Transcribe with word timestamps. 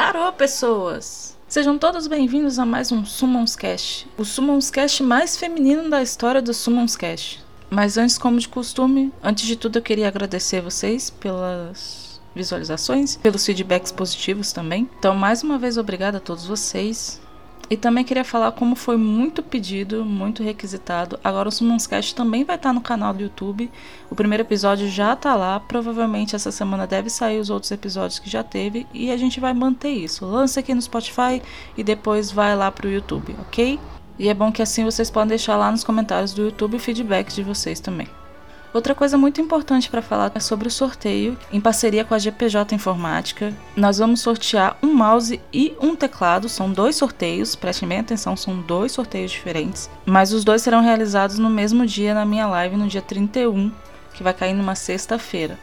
Arô, 0.00 0.32
pessoas! 0.32 1.36
Sejam 1.46 1.76
todos 1.76 2.06
bem-vindos 2.06 2.58
a 2.58 2.64
mais 2.64 2.90
um 2.90 3.04
Summons 3.04 3.54
Cast, 3.54 4.08
o 4.16 4.24
Summons 4.24 4.70
Cast 4.70 5.02
mais 5.02 5.36
feminino 5.36 5.90
da 5.90 6.02
história 6.02 6.40
do 6.40 6.54
Summons 6.54 6.96
Cast. 6.96 7.44
Mas 7.68 7.98
antes, 7.98 8.16
como 8.16 8.38
de 8.38 8.48
costume, 8.48 9.12
antes 9.22 9.44
de 9.44 9.56
tudo 9.56 9.78
eu 9.78 9.82
queria 9.82 10.08
agradecer 10.08 10.62
vocês 10.62 11.10
pelas 11.10 12.18
visualizações, 12.34 13.16
pelos 13.16 13.44
feedbacks 13.44 13.92
positivos 13.92 14.54
também. 14.54 14.88
Então, 14.98 15.14
mais 15.14 15.42
uma 15.42 15.58
vez, 15.58 15.76
obrigada 15.76 16.16
a 16.16 16.20
todos 16.20 16.46
vocês. 16.46 17.20
E 17.70 17.76
também 17.76 18.02
queria 18.02 18.24
falar 18.24 18.50
como 18.50 18.74
foi 18.74 18.96
muito 18.96 19.44
pedido, 19.44 20.04
muito 20.04 20.42
requisitado. 20.42 21.20
Agora 21.22 21.48
o 21.48 21.52
Summonscast 21.52 22.16
também 22.16 22.42
vai 22.42 22.56
estar 22.56 22.72
no 22.72 22.80
canal 22.80 23.14
do 23.14 23.22
YouTube. 23.22 23.70
O 24.10 24.16
primeiro 24.16 24.42
episódio 24.42 24.88
já 24.88 25.12
está 25.12 25.36
lá. 25.36 25.60
Provavelmente 25.60 26.34
essa 26.34 26.50
semana 26.50 26.84
deve 26.84 27.08
sair 27.08 27.38
os 27.38 27.48
outros 27.48 27.70
episódios 27.70 28.18
que 28.18 28.28
já 28.28 28.42
teve. 28.42 28.88
E 28.92 29.12
a 29.12 29.16
gente 29.16 29.38
vai 29.38 29.54
manter 29.54 29.90
isso. 29.90 30.26
Lança 30.26 30.58
aqui 30.58 30.74
no 30.74 30.82
Spotify 30.82 31.40
e 31.76 31.84
depois 31.84 32.32
vai 32.32 32.56
lá 32.56 32.72
pro 32.72 32.90
YouTube, 32.90 33.36
ok? 33.42 33.78
E 34.18 34.28
é 34.28 34.34
bom 34.34 34.50
que 34.50 34.62
assim 34.62 34.84
vocês 34.84 35.08
podem 35.08 35.28
deixar 35.28 35.56
lá 35.56 35.70
nos 35.70 35.84
comentários 35.84 36.34
do 36.34 36.42
YouTube 36.42 36.76
o 36.76 36.80
feedback 36.80 37.32
de 37.32 37.44
vocês 37.44 37.78
também. 37.78 38.19
Outra 38.72 38.94
coisa 38.94 39.18
muito 39.18 39.40
importante 39.40 39.90
para 39.90 40.00
falar 40.00 40.30
é 40.32 40.38
sobre 40.38 40.68
o 40.68 40.70
sorteio, 40.70 41.36
em 41.52 41.60
parceria 41.60 42.04
com 42.04 42.14
a 42.14 42.18
GPJ 42.18 42.72
Informática. 42.72 43.52
Nós 43.76 43.98
vamos 43.98 44.20
sortear 44.20 44.76
um 44.80 44.94
mouse 44.94 45.40
e 45.52 45.74
um 45.80 45.96
teclado, 45.96 46.48
são 46.48 46.70
dois 46.70 46.94
sorteios, 46.94 47.56
prestem 47.56 47.88
bem 47.88 47.98
atenção, 47.98 48.36
são 48.36 48.60
dois 48.60 48.92
sorteios 48.92 49.32
diferentes, 49.32 49.90
mas 50.06 50.32
os 50.32 50.44
dois 50.44 50.62
serão 50.62 50.82
realizados 50.82 51.36
no 51.36 51.50
mesmo 51.50 51.84
dia 51.84 52.14
na 52.14 52.24
minha 52.24 52.46
live, 52.46 52.76
no 52.76 52.86
dia 52.86 53.02
31, 53.02 53.72
que 54.14 54.22
vai 54.22 54.32
cair 54.32 54.54
numa 54.54 54.76
sexta-feira. 54.76 55.58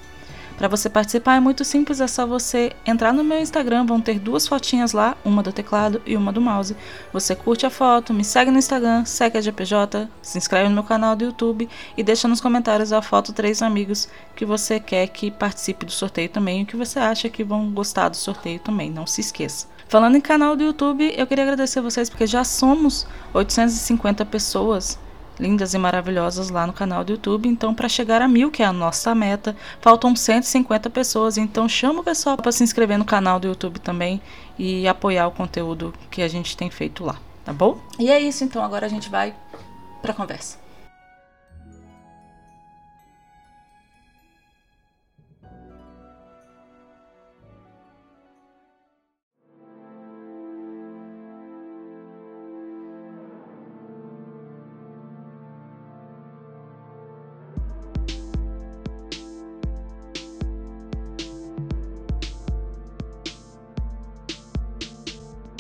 Para 0.58 0.68
você 0.68 0.90
participar 0.90 1.36
é 1.36 1.40
muito 1.40 1.64
simples, 1.64 2.02
é 2.02 2.08
só 2.08 2.26
você 2.26 2.72
entrar 2.84 3.14
no 3.14 3.24
meu 3.24 3.40
Instagram, 3.40 3.86
vão 3.86 4.02
ter 4.02 4.18
duas 4.18 4.48
fotinhas 4.48 4.92
lá, 4.92 5.16
uma 5.24 5.44
do 5.44 5.54
teclado 5.54 6.02
e 6.04 6.18
uma 6.18 6.34
do 6.34 6.42
mouse. 6.42 6.76
Você 7.14 7.36
curte 7.36 7.68
a 7.68 7.70
foto, 7.70 8.12
me 8.12 8.24
segue 8.24 8.50
no 8.50 8.58
Instagram, 8.58 9.06
segue 9.06 9.38
a 9.38 9.42
GPJ, 9.42 10.10
se 10.20 10.36
inscreve 10.36 10.68
no 10.68 10.74
meu 10.74 10.84
canal 10.84 11.16
do 11.16 11.26
YouTube 11.26 11.70
e 11.96 12.02
deixa 12.02 12.28
nos 12.28 12.42
comentários 12.42 12.92
a 12.92 13.04
foto 13.04 13.34
três 13.34 13.62
amigos 13.62 14.10
que 14.36 14.46
você 14.46 14.80
quer 14.80 15.06
que 15.10 15.30
participe 15.30 15.86
do 15.86 15.92
sorteio 15.92 16.28
também 16.28 16.64
e 16.64 16.66
que 16.66 16.76
você 16.76 16.98
acha 16.98 17.30
que 17.30 17.44
vão 17.44 17.70
gostar 17.70 18.10
do 18.10 18.18
sorteio 18.18 18.60
também, 18.60 18.90
não 18.90 19.06
se 19.06 19.22
esqueça. 19.22 19.68
Falando 19.88 20.16
em 20.16 20.22
canal 20.22 20.56
do 20.56 20.64
YouTube, 20.64 21.14
eu 21.16 21.28
queria 21.28 21.44
agradecer 21.44 21.82
vocês 21.82 22.10
porque 22.10 22.26
já 22.26 22.44
somos 22.44 23.06
850 23.32 24.26
pessoas 24.26 24.98
lindas 25.40 25.74
e 25.74 25.78
maravilhosas 25.78 26.50
lá 26.50 26.66
no 26.68 26.74
canal 26.74 27.04
do 27.04 27.14
YouTube. 27.14 27.48
Então, 27.48 27.74
para 27.74 27.90
chegar 27.90 28.22
a 28.22 28.28
mil, 28.28 28.52
que 28.52 28.64
é 28.64 28.66
a 28.66 28.74
nossa 28.74 29.14
meta, 29.16 29.56
faltam 29.80 30.16
150 30.16 30.90
pessoas. 30.90 31.38
Então, 31.38 31.68
chama 31.68 32.02
o 32.02 32.04
pessoal 32.04 32.38
para 32.38 32.52
se 32.52 32.64
inscrever 32.64 32.98
no 32.98 33.06
canal 33.06 33.40
do 33.40 33.48
YouTube 33.48 33.80
também 33.80 34.22
e 34.58 34.88
apoiar 34.88 35.28
o 35.28 35.32
conteúdo 35.32 35.94
que 36.10 36.22
a 36.22 36.28
gente 36.28 36.58
tem 36.58 36.70
feito 36.70 37.04
lá, 37.04 37.18
tá 37.46 37.54
bom? 37.54 37.78
E 38.00 38.10
é 38.10 38.20
isso, 38.20 38.44
então 38.44 38.64
agora 38.64 38.86
a 38.86 38.90
gente 38.90 39.10
vai 39.10 39.34
para 40.02 40.12
a 40.12 40.16
conversa. 40.16 40.67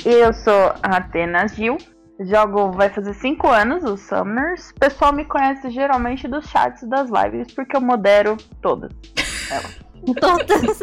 Eu 0.09 0.31
sou 0.31 0.73
a 0.81 1.00
Atenas 1.00 1.53
Gil. 1.53 1.78
Jogo 2.18 2.72
vai 2.72 2.88
fazer 2.88 3.13
5 3.13 3.45
anos, 3.50 3.84
os 3.84 4.00
Summoners. 4.07 4.69
O 4.69 4.75
pessoal 4.75 5.12
me 5.12 5.25
conhece 5.25 5.69
geralmente 5.69 6.29
dos 6.29 6.47
chats 6.47 6.88
das 6.88 7.09
lives, 7.09 7.53
porque 7.53 7.75
eu 7.75 7.81
modero 7.81 8.38
todas. 8.62 8.90
Todas. 10.22 10.78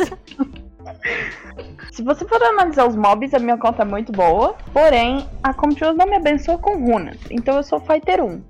Se 1.90 2.02
você 2.02 2.28
for 2.28 2.42
analisar 2.42 2.86
os 2.86 2.94
mobs, 2.94 3.32
a 3.32 3.38
minha 3.38 3.56
conta 3.56 3.80
é 3.80 3.86
muito 3.86 4.12
boa. 4.12 4.54
Porém, 4.74 5.26
a 5.42 5.54
Computer 5.54 5.94
não 5.94 6.04
me 6.04 6.16
abençoa 6.16 6.58
com 6.58 6.76
runas. 6.84 7.16
Então 7.30 7.56
eu 7.56 7.62
sou 7.62 7.80
Fighter 7.80 8.22
1. 8.22 8.42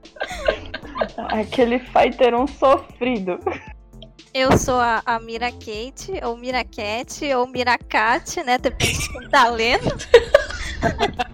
Aquele 1.31 1.79
Fighter 1.79 2.35
1 2.35 2.47
sofrido. 2.49 3.39
Eu 4.35 4.59
sou 4.59 4.81
a, 4.81 5.01
a 5.07 5.21
Mira 5.21 5.53
Kate, 5.53 6.21
ou 6.25 6.37
Mira 6.37 6.65
Cat, 6.65 7.25
ou 7.35 7.47
Mira 7.47 7.79
Cat, 7.79 8.43
né? 8.43 8.59
Depende 8.59 8.99
de 8.99 9.09
quem 9.09 9.29
tá 9.29 9.49
lendo. 9.49 9.95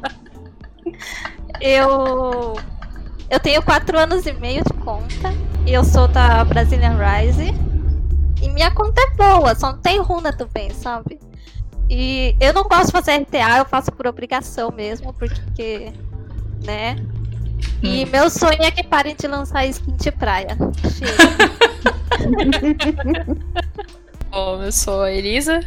eu. 1.62 2.60
Eu 3.30 3.40
tenho 3.40 3.62
4 3.62 3.98
anos 3.98 4.26
e 4.26 4.32
meio 4.34 4.62
de 4.62 4.74
conta. 4.84 5.32
E 5.66 5.72
eu 5.72 5.82
sou 5.82 6.08
da 6.08 6.44
Brazilian 6.44 6.98
Rise. 6.98 7.54
E 8.42 8.50
minha 8.50 8.70
conta 8.70 9.00
é 9.00 9.10
boa, 9.16 9.54
só 9.54 9.72
não 9.72 9.78
tem 9.78 9.98
runa 9.98 10.30
também, 10.30 10.68
sabe? 10.68 11.18
E 11.88 12.36
eu 12.38 12.52
não 12.52 12.64
gosto 12.64 12.86
de 12.86 12.92
fazer 12.92 13.16
RTA, 13.16 13.58
eu 13.58 13.64
faço 13.64 13.90
por 13.92 14.06
obrigação 14.06 14.70
mesmo, 14.70 15.14
porque. 15.14 15.90
né? 16.64 16.96
E 17.82 18.04
meu 18.06 18.28
sonho 18.28 18.62
é 18.62 18.70
que 18.70 18.84
parem 18.84 19.16
de 19.16 19.26
lançar 19.26 19.64
skin 19.64 19.96
de 19.96 20.12
praia. 20.12 20.54
Chega. 20.98 21.90
Bom, 24.30 24.62
eu 24.62 24.72
sou 24.72 25.02
a 25.02 25.12
Elisa. 25.12 25.60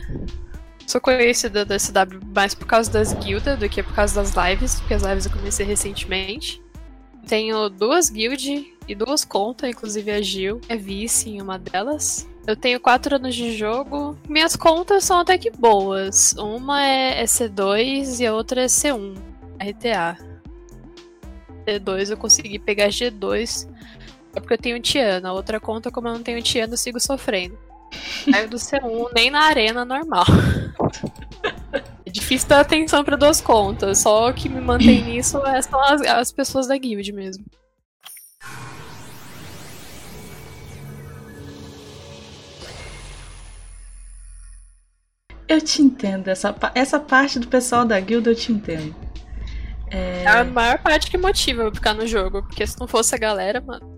Sou 0.88 1.02
conhecida 1.02 1.66
da 1.66 1.80
SW 1.80 2.19
mais 2.34 2.53
por 2.53 2.68
causa 2.68 2.91
das 2.91 3.14
guildas 3.14 3.58
do 3.58 3.69
que 3.69 3.81
por 3.81 3.94
causa 3.94 4.22
das 4.22 4.34
lives, 4.36 4.80
porque 4.80 4.94
as 4.94 5.03
lives 5.03 5.25
eu 5.25 5.31
comecei 5.31 5.66
recentemente. 5.66 6.62
Tenho 7.28 7.69
duas 7.69 8.09
guilds 8.09 8.66
e 8.88 8.94
duas 8.94 9.24
contas, 9.24 9.69
inclusive 9.69 10.12
a 10.12 10.22
Gil 10.22 10.59
é 10.68 10.75
vice 10.75 11.30
em 11.30 11.42
uma 11.42 11.58
delas. 11.58 12.28
Eu 12.46 12.58
tenho 12.58 12.80
quatro 12.80 13.16
anos 13.16 13.34
de 13.34 13.56
jogo. 13.56 14.18
Minhas 14.28 14.56
contas 14.56 15.06
são 15.06 15.19
até 15.19 15.38
que 15.38 15.50
boas. 15.50 16.34
Uma 16.34 16.86
é 16.86 17.24
C2 17.24 18.19
e 18.19 18.28
a 18.28 18.34
outra 18.34 18.63
é 18.63 18.66
C1, 18.66 19.16
RTA. 19.58 20.18
C2 21.66 22.12
eu 22.12 22.18
consegui 22.18 22.59
pegar 22.59 22.90
G2 22.90 23.69
é 24.36 24.40
porque 24.40 24.54
eu 24.54 24.58
tenho 24.58 24.82
Tiana. 24.82 25.30
A 25.30 25.34
outra 25.34 25.60
conta, 25.60 25.92
como 25.92 26.08
eu 26.08 26.14
não 26.14 26.24
tenho 26.24 26.42
Tiana, 26.42 26.74
eu 26.74 26.78
sigo 26.78 27.00
sofrendo. 27.00 27.58
Aí 28.34 28.48
do 28.48 28.58
C1 28.58 29.10
nem 29.14 29.30
na 29.30 29.42
arena 29.42 29.86
normal. 29.86 30.26
É 32.06 32.10
difícil 32.12 32.50
dar 32.50 32.60
atenção 32.60 33.04
para 33.04 33.16
duas 33.16 33.42
contas. 33.42 34.00
Só 34.00 34.30
o 34.30 34.34
que 34.34 34.48
me 34.48 34.62
mantém 34.62 35.02
nisso 35.08 35.38
é, 35.48 35.62
são 35.62 35.80
as, 35.82 36.02
as 36.02 36.32
pessoas 36.32 36.68
da 36.68 36.78
guild 36.78 37.12
mesmo. 37.12 37.44
Eu 45.48 45.62
te 45.62 45.82
entendo, 45.82 46.28
essa, 46.28 46.56
essa 46.76 47.00
parte 47.00 47.40
do 47.40 47.48
pessoal 47.48 47.86
da 47.86 48.00
guilda 48.00 48.32
eu 48.32 48.36
te 48.36 48.52
entendo. 48.52 48.96
É... 49.88 50.26
A 50.26 50.44
maior 50.44 50.80
parte 50.80 51.12
que 51.12 51.18
motiva 51.18 51.64
eu 51.64 51.74
ficar 51.74 51.94
no 51.94 52.08
jogo, 52.08 52.44
porque 52.44 52.66
se 52.66 52.80
não 52.80 52.88
fosse 52.88 53.14
a 53.14 53.18
galera, 53.18 53.62
mano. 53.62 53.93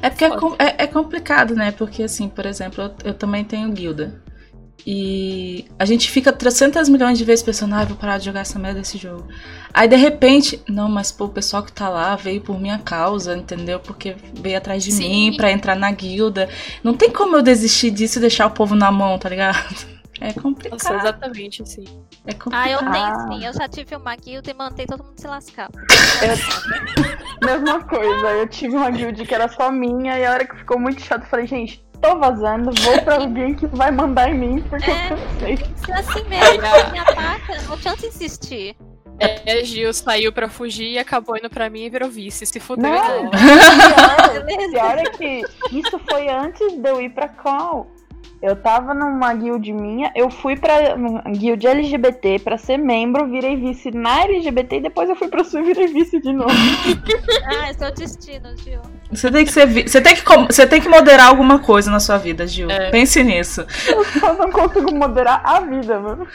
É 0.00 0.10
porque 0.10 0.24
é, 0.24 0.28
é, 0.28 0.74
é, 0.78 0.86
complicado, 0.86 1.54
né? 1.54 1.70
Porque, 1.70 2.02
assim, 2.02 2.28
por 2.28 2.46
exemplo, 2.46 2.84
eu, 2.84 2.94
eu, 3.04 3.14
também 3.14 3.44
tenho 3.44 3.70
guilda. 3.70 4.22
E 4.84 5.66
a 5.78 5.84
gente 5.84 6.10
fica 6.10 6.32
300 6.32 6.88
milhões 6.88 7.16
de 7.16 7.24
vezes 7.24 7.42
pensando, 7.42 7.74
ah, 7.74 7.84
vou 7.84 7.96
parar 7.96 8.18
de 8.18 8.24
jogar 8.24 8.40
essa 8.40 8.58
merda 8.58 8.80
desse 8.80 8.98
jogo. 8.98 9.28
Aí, 9.72 9.86
de 9.86 9.94
repente, 9.94 10.60
não, 10.68 10.88
mas 10.88 11.12
pô, 11.12 11.26
o 11.26 11.28
pessoal 11.28 11.62
que 11.62 11.72
tá 11.72 11.88
lá 11.88 12.16
veio 12.16 12.40
por 12.40 12.60
minha 12.60 12.78
causa, 12.78 13.36
entendeu? 13.36 13.78
Porque 13.78 14.16
veio 14.34 14.58
atrás 14.58 14.82
de 14.82 14.90
Sim. 14.90 15.08
mim 15.08 15.36
pra 15.36 15.52
entrar 15.52 15.76
na 15.76 15.90
guilda. 15.92 16.48
Não 16.82 16.94
tem 16.94 17.10
como 17.10 17.36
eu 17.36 17.42
desistir 17.42 17.90
disso 17.92 18.18
e 18.18 18.22
deixar 18.22 18.46
o 18.46 18.50
povo 18.50 18.74
na 18.74 18.90
mão, 18.90 19.18
tá 19.18 19.28
ligado? 19.28 19.91
É 20.22 20.32
complicado. 20.32 20.80
Nossa, 20.80 20.94
exatamente, 20.94 21.62
assim. 21.62 21.84
É 22.24 22.32
complicado. 22.32 22.52
Ah, 22.52 22.70
eu 22.70 22.78
tenho 22.78 23.40
sim. 23.40 23.46
Eu 23.46 23.52
já 23.52 23.68
tive 23.68 23.96
uma 23.96 24.14
guilda 24.14 24.50
e 24.50 24.54
mantei 24.54 24.86
todo 24.86 25.02
mundo 25.02 25.18
se 25.18 25.26
lascar. 25.26 25.68
Eu... 26.22 27.42
Mesma 27.44 27.82
coisa. 27.82 28.30
Eu 28.30 28.46
tive 28.46 28.76
uma 28.76 28.88
guild 28.90 29.26
que 29.26 29.34
era 29.34 29.48
só 29.48 29.72
minha 29.72 30.16
e 30.16 30.24
a 30.24 30.30
hora 30.30 30.46
que 30.46 30.56
ficou 30.56 30.78
muito 30.78 31.02
chato, 31.02 31.22
eu 31.22 31.28
falei, 31.28 31.48
gente, 31.48 31.84
tô 32.00 32.16
vazando, 32.18 32.70
vou 32.82 33.02
pra 33.02 33.16
alguém 33.22 33.54
que 33.54 33.66
vai 33.66 33.90
mandar 33.90 34.30
em 34.30 34.34
mim, 34.38 34.62
porque 34.62 34.88
é, 34.88 35.06
eu 35.06 35.16
cansei. 35.16 35.58
É 35.88 35.92
assim 35.92 36.28
mesmo, 36.28 36.92
me 36.92 36.98
ataca, 37.00 37.62
não 37.62 37.74
adianta 37.74 38.06
insistir. 38.06 38.76
É, 39.18 39.64
Gil 39.64 39.92
saiu 39.92 40.32
pra 40.32 40.48
fugir 40.48 40.92
e 40.92 40.98
acabou 40.98 41.36
indo 41.36 41.48
pra 41.50 41.70
mim 41.70 41.82
e 41.82 41.90
virou 41.90 42.08
vice. 42.08 42.44
Se 42.46 42.58
fudeu. 42.58 42.90
Não, 42.90 43.30
pior, 43.30 44.70
pior 44.70 44.98
é 44.98 45.04
que 45.04 45.42
isso 45.70 45.98
foi 46.10 46.28
antes 46.28 46.76
de 46.76 46.88
eu 46.88 47.00
ir 47.00 47.10
pra 47.10 47.28
call. 47.28 47.88
Eu 48.42 48.56
tava 48.56 48.92
numa 48.92 49.32
guild 49.34 49.72
minha, 49.72 50.10
eu 50.16 50.28
fui 50.28 50.56
pra 50.56 50.96
uma 50.96 51.20
guild 51.22 51.64
LGBT 51.64 52.40
pra 52.40 52.58
ser 52.58 52.76
membro, 52.76 53.28
virei 53.30 53.54
vice 53.54 53.92
na 53.92 54.22
LGBT 54.24 54.76
e 54.78 54.80
depois 54.80 55.08
eu 55.08 55.14
fui 55.14 55.28
pro 55.28 55.44
sul 55.44 55.60
e 55.60 55.62
virei 55.62 55.86
vice 55.86 56.20
de 56.20 56.32
novo. 56.32 56.50
Ah, 57.44 57.70
esse 57.70 57.84
é 57.84 57.88
o 57.88 57.92
destino, 57.94 58.48
Gil. 58.58 58.80
Você 59.10 59.30
tem 59.30 59.44
que 59.44 59.52
ser. 59.52 59.66
vi- 59.66 59.88
Você 59.88 60.00
tem 60.00 60.14
que, 60.14 60.22
você 60.24 60.66
tem 60.66 60.80
que 60.80 60.88
moderar 60.88 61.28
alguma 61.28 61.58
coisa 61.58 61.90
na 61.90 62.00
sua 62.00 62.16
vida, 62.18 62.46
Gil. 62.46 62.68
Pense 62.90 63.22
nisso. 63.22 63.64
Eu 63.86 64.04
só 64.04 64.32
não 64.34 64.50
consigo 64.50 64.92
moderar 64.94 65.40
a 65.44 65.60
vida, 65.60 65.98
mano. 66.00 66.26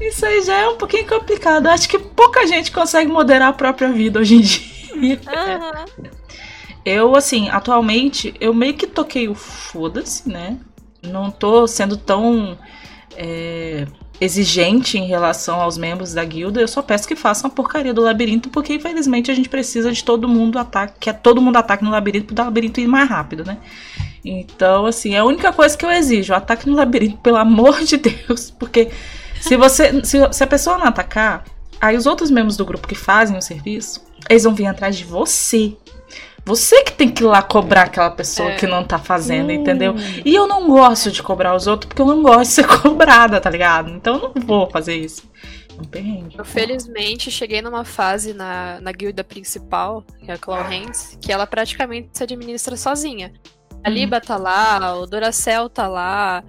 Isso 0.00 0.24
aí 0.24 0.42
já 0.42 0.56
é 0.58 0.68
um 0.68 0.76
pouquinho 0.76 1.06
complicado. 1.06 1.66
Acho 1.68 1.88
que 1.88 1.98
pouca 1.98 2.46
gente 2.46 2.72
consegue 2.72 3.10
moderar 3.10 3.48
a 3.50 3.52
própria 3.52 3.92
vida 3.92 4.20
hoje 4.20 4.36
em 4.36 4.40
dia. 4.40 5.20
Aham. 5.26 5.84
Eu, 6.84 7.14
assim, 7.14 7.48
atualmente, 7.50 8.34
eu 8.40 8.52
meio 8.54 8.74
que 8.74 8.86
toquei 8.86 9.28
o 9.28 9.34
foda-se, 9.34 10.28
né? 10.28 10.56
Não 11.02 11.30
tô 11.30 11.66
sendo 11.66 11.96
tão 11.96 12.56
é, 13.16 13.86
exigente 14.20 14.98
em 14.98 15.06
relação 15.06 15.60
aos 15.60 15.76
membros 15.76 16.14
da 16.14 16.24
guilda. 16.24 16.60
Eu 16.60 16.68
só 16.68 16.80
peço 16.80 17.08
que 17.08 17.16
façam 17.16 17.50
a 17.50 17.52
porcaria 17.52 17.92
do 17.92 18.00
labirinto, 18.00 18.48
porque 18.50 18.74
infelizmente 18.74 19.30
a 19.30 19.34
gente 19.34 19.48
precisa 19.48 19.90
de 19.90 20.04
todo 20.04 20.28
mundo 20.28 20.58
ataque, 20.58 20.94
que 21.00 21.10
é 21.10 21.12
todo 21.12 21.42
mundo 21.42 21.56
ataque 21.56 21.84
no 21.84 21.90
labirinto 21.90 22.32
para 22.32 22.42
o 22.42 22.46
labirinto 22.46 22.80
ir 22.80 22.86
mais 22.86 23.08
rápido, 23.08 23.44
né? 23.44 23.58
Então, 24.24 24.86
assim, 24.86 25.14
é 25.14 25.18
a 25.18 25.24
única 25.24 25.52
coisa 25.52 25.76
que 25.76 25.84
eu 25.84 25.90
exijo, 25.90 26.32
ataque 26.32 26.68
no 26.68 26.76
labirinto, 26.76 27.18
pelo 27.18 27.36
amor 27.36 27.82
de 27.82 27.96
Deus, 27.96 28.50
porque 28.50 28.90
se 29.40 29.56
você, 29.56 30.04
se, 30.04 30.18
se 30.32 30.44
a 30.44 30.46
pessoa 30.46 30.78
não 30.78 30.86
atacar, 30.86 31.44
aí 31.80 31.96
os 31.96 32.06
outros 32.06 32.30
membros 32.30 32.56
do 32.56 32.64
grupo 32.64 32.86
que 32.86 32.94
fazem 32.94 33.36
o 33.36 33.42
serviço, 33.42 34.00
eles 34.30 34.44
vão 34.44 34.54
vir 34.54 34.66
atrás 34.66 34.96
de 34.96 35.04
você. 35.04 35.76
Você 36.44 36.82
que 36.82 36.92
tem 36.92 37.08
que 37.08 37.22
ir 37.22 37.26
lá 37.26 37.40
cobrar 37.42 37.82
aquela 37.82 38.10
pessoa 38.10 38.50
É. 38.50 38.56
que 38.56 38.66
não 38.66 38.82
tá 38.84 38.98
fazendo, 38.98 39.52
entendeu? 39.52 39.94
E 40.24 40.34
eu 40.34 40.46
não 40.48 40.66
gosto 40.66 41.10
de 41.10 41.22
cobrar 41.22 41.54
os 41.54 41.66
outros 41.68 41.88
porque 41.88 42.02
eu 42.02 42.06
não 42.06 42.22
gosto 42.22 42.40
de 42.42 42.48
ser 42.48 42.66
cobrada, 42.82 43.40
tá 43.40 43.48
ligado? 43.48 43.90
Então 43.90 44.16
eu 44.16 44.32
não 44.34 44.42
vou 44.46 44.68
fazer 44.70 44.96
isso. 44.96 45.22
Perrengue. 45.90 46.36
Eu 46.38 46.44
felizmente 46.44 47.30
cheguei 47.30 47.60
numa 47.62 47.84
fase 47.84 48.34
na, 48.34 48.78
na 48.80 48.92
guilda 48.92 49.24
principal, 49.24 50.04
que 50.20 50.30
é 50.30 50.34
a 50.34 50.38
Claw 50.38 50.62
Hands, 50.62 51.18
que 51.20 51.32
ela 51.32 51.46
praticamente 51.46 52.10
se 52.12 52.22
administra 52.22 52.76
sozinha. 52.76 53.32
A. 53.82 53.88
Liba 53.90 54.20
tá 54.20 54.36
lá, 54.36 54.94
o 54.96 55.06
Duracell 55.06 55.68
tá 55.68 55.88
lá, 55.88 56.44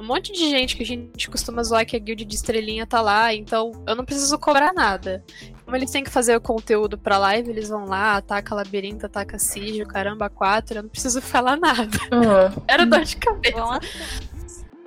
um 0.00 0.06
monte 0.06 0.32
de 0.32 0.48
gente 0.48 0.76
que 0.76 0.82
a 0.82 0.86
gente 0.86 1.28
costuma 1.28 1.62
zoar 1.62 1.84
que 1.84 1.94
a 1.94 1.98
guilda 1.98 2.24
de 2.24 2.34
estrelinha 2.34 2.86
tá 2.86 3.02
lá, 3.02 3.34
então 3.34 3.70
eu 3.86 3.94
não 3.94 4.04
preciso 4.04 4.38
cobrar 4.38 4.72
nada. 4.72 5.22
Como 5.62 5.76
eles 5.76 5.90
têm 5.90 6.02
que 6.02 6.10
fazer 6.10 6.34
o 6.34 6.40
conteúdo 6.40 6.96
pra 6.96 7.18
live, 7.18 7.50
eles 7.50 7.68
vão 7.68 7.84
lá, 7.84 8.16
ataca 8.16 8.54
labirinto, 8.54 9.04
ataca 9.04 9.38
sigil, 9.38 9.86
caramba, 9.86 10.30
quatro, 10.30 10.78
eu 10.78 10.82
não 10.82 10.88
preciso 10.88 11.20
falar 11.22 11.58
nada. 11.58 11.98
Ah, 12.10 12.50
Era 12.66 12.86
dor 12.86 13.02
de 13.02 13.16
cabeça. 13.18 13.80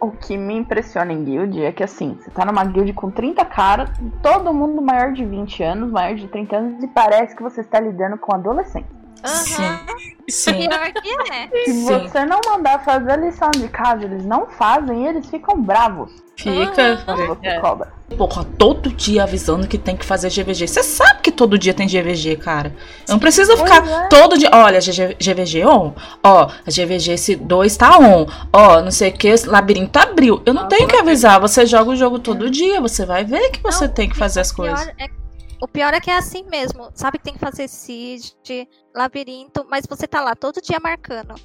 O 0.02 0.12
que 0.12 0.36
me 0.36 0.56
impressiona 0.56 1.14
em 1.14 1.24
guild 1.24 1.64
é 1.64 1.72
que 1.72 1.84
assim, 1.84 2.18
você 2.20 2.32
tá 2.32 2.44
numa 2.44 2.66
guild 2.66 2.92
com 2.94 3.12
30 3.12 3.46
caras, 3.46 3.90
todo 4.22 4.54
mundo 4.54 4.82
maior 4.82 5.14
de 5.14 5.24
20 5.24 5.64
anos, 5.64 5.92
maior 5.92 6.16
de 6.16 6.28
30 6.28 6.58
anos, 6.58 6.84
e 6.84 6.88
parece 6.88 7.36
que 7.36 7.44
você 7.44 7.62
está 7.62 7.80
lidando 7.80 8.18
com 8.18 8.36
adolescente. 8.36 9.03
Sim. 9.26 9.64
aham. 9.64 9.80
Sim. 10.30 10.54
Pior 10.70 10.92
que 10.94 11.10
é. 11.34 11.50
Se 11.66 11.74
Sim. 11.74 11.86
você 11.86 12.24
não 12.26 12.40
mandar 12.46 12.84
fazer 12.84 13.12
a 13.12 13.16
lição 13.18 13.52
de 13.52 13.68
casa, 13.68 14.06
eles 14.06 14.24
não 14.26 14.48
fazem 14.48 15.04
e 15.04 15.08
eles 15.08 15.26
ficam 15.30 15.62
bravos 15.62 16.12
Fica. 16.38 17.02
quando 17.04 17.28
você 17.28 17.48
É. 17.48 17.60
cobra. 17.60 17.92
Porra, 18.18 18.46
todo 18.58 18.90
dia 18.90 19.24
avisando 19.24 19.68
que 19.68 19.78
tem 19.78 19.98
que 19.98 20.06
fazer 20.06 20.30
GVG. 20.30 20.68
Você 20.68 20.82
sabe 20.82 21.20
que 21.22 21.32
todo 21.32 21.58
dia 21.58 21.74
tem 21.74 21.88
GVG, 21.88 22.38
cara. 22.38 22.74
Eu 23.08 23.14
não 23.14 23.20
preciso 23.20 23.58
ficar 23.58 23.86
é. 23.86 24.08
todo 24.08 24.38
dia. 24.38 24.50
Olha, 24.54 24.80
GVG 24.80 25.66
on. 25.66 25.94
Ó, 26.24 26.44
a 26.66 26.70
GVG 26.72 27.12
esse 27.14 27.36
2 27.36 27.76
tá 27.76 27.98
on. 28.00 28.26
Ó, 28.54 28.82
não 28.82 28.92
sei 28.92 29.10
o 29.10 29.14
que, 29.14 29.34
labirinto 29.46 29.98
abriu. 30.00 30.42
Eu 30.46 30.54
não 30.54 30.68
tenho 30.70 30.88
que 30.88 30.96
avisar. 30.96 31.40
Você 31.42 31.66
joga 31.66 31.92
o 31.92 31.96
jogo 31.98 32.18
todo 32.20 32.50
dia. 32.50 32.80
Você 32.80 33.06
vai 33.06 33.26
ver 33.26 33.50
que 33.52 33.62
você 33.62 33.88
Não, 33.88 33.94
tem 33.94 34.08
que 34.08 34.16
fazer 34.16 34.40
as 34.40 34.52
coisas. 34.54 34.88
é- 34.98 35.10
o 35.64 35.68
pior 35.68 35.94
é 35.94 36.02
que 36.02 36.12
é 36.12 36.18
assim 36.18 36.44
mesmo. 36.50 36.90
Sabe 36.94 37.18
que 37.18 37.24
tem 37.24 37.34
que 37.36 37.40
fazer 37.40 37.70
seed, 37.70 38.34
labirinto, 38.94 39.66
mas 39.70 39.86
você 39.88 40.06
tá 40.06 40.20
lá 40.20 40.36
todo 40.36 40.62
dia 40.62 40.78
marcando. 40.78 41.36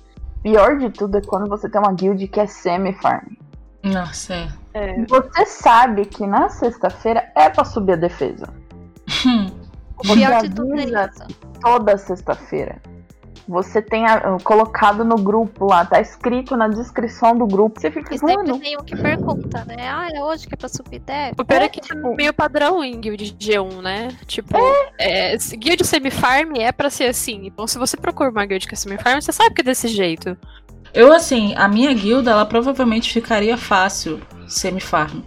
Pior 0.43 0.77
de 0.77 0.91
tudo 0.91 1.19
é 1.19 1.21
quando 1.21 1.49
você 1.49 1.69
tem 1.71 1.81
uma 1.81 1.93
guild 1.93 2.27
que 2.27 2.41
é 2.41 2.47
semi-farm. 2.47 3.37
Nossa, 3.85 4.35
é. 4.35 4.49
É, 4.75 5.05
Você 5.07 5.47
sabe 5.47 6.05
que 6.05 6.27
na 6.27 6.49
sexta-feira 6.49 7.31
é 7.37 7.49
pra 7.49 7.65
subir 7.65 7.93
a 7.93 7.97
defesa. 7.97 8.53
Hum. 9.25 9.47
O 9.99 10.03
pior 10.03 10.43
de 10.43 10.51
tudo 10.51 10.75
é 10.75 10.85
isso. 10.85 11.27
toda 11.61 11.97
sexta-feira. 11.97 12.83
Você 13.49 13.81
tem 13.81 14.05
a- 14.07 14.37
colocado 14.45 15.05
no 15.05 15.17
grupo 15.17 15.65
lá, 15.67 15.83
tá 15.85 16.01
escrito 16.01 16.55
na 16.55 16.69
descrição 16.69 17.35
do 17.37 17.47
grupo. 17.47 17.81
Você 17.81 17.91
fica, 17.91 18.15
E 18.15 18.19
sempre 18.19 18.59
tem 18.59 18.77
um 18.77 18.85
que 18.85 18.95
pergunta, 18.95 19.65
né? 19.65 19.89
Ah, 19.91 20.09
é 20.15 20.23
hoje 20.23 20.47
que 20.47 20.53
é 20.55 20.57
pra 20.57 20.69
subir 20.69 20.99
deve? 21.01 21.33
O 21.41 21.45
pior 21.45 21.63
é, 21.63 21.65
É, 21.65 21.69
que 21.71 21.81
tipo- 21.81 22.13
é 22.13 22.15
meio 22.17 22.35
padrão 22.35 22.85
em 22.85 23.01
guild 23.01 23.35
G1, 23.41 23.81
né? 23.81 24.09
Tipo, 24.27 24.55
é, 24.99 25.39
se- 25.39 25.57
guild 25.57 25.83
semi-farm 25.87 26.57
é 26.59 26.71
pra 26.71 26.91
ser 26.91 27.05
assim. 27.05 27.47
Então, 27.47 27.67
se 27.67 27.79
você 27.79 27.97
procura 27.97 28.31
uma 28.31 28.45
guild 28.45 28.69
que 28.69 28.75
é 28.75 28.77
semi-farm, 28.77 29.21
você 29.21 29.33
sabe 29.33 29.55
que 29.55 29.63
é 29.63 29.65
desse 29.65 29.89
jeito. 29.89 30.37
Eu, 30.93 31.11
assim, 31.13 31.55
a 31.57 31.67
minha 31.69 31.93
guilda, 31.95 32.31
ela 32.33 32.45
provavelmente 32.45 33.13
ficaria 33.13 33.57
fácil 33.57 34.21
semi-farm. 34.47 35.21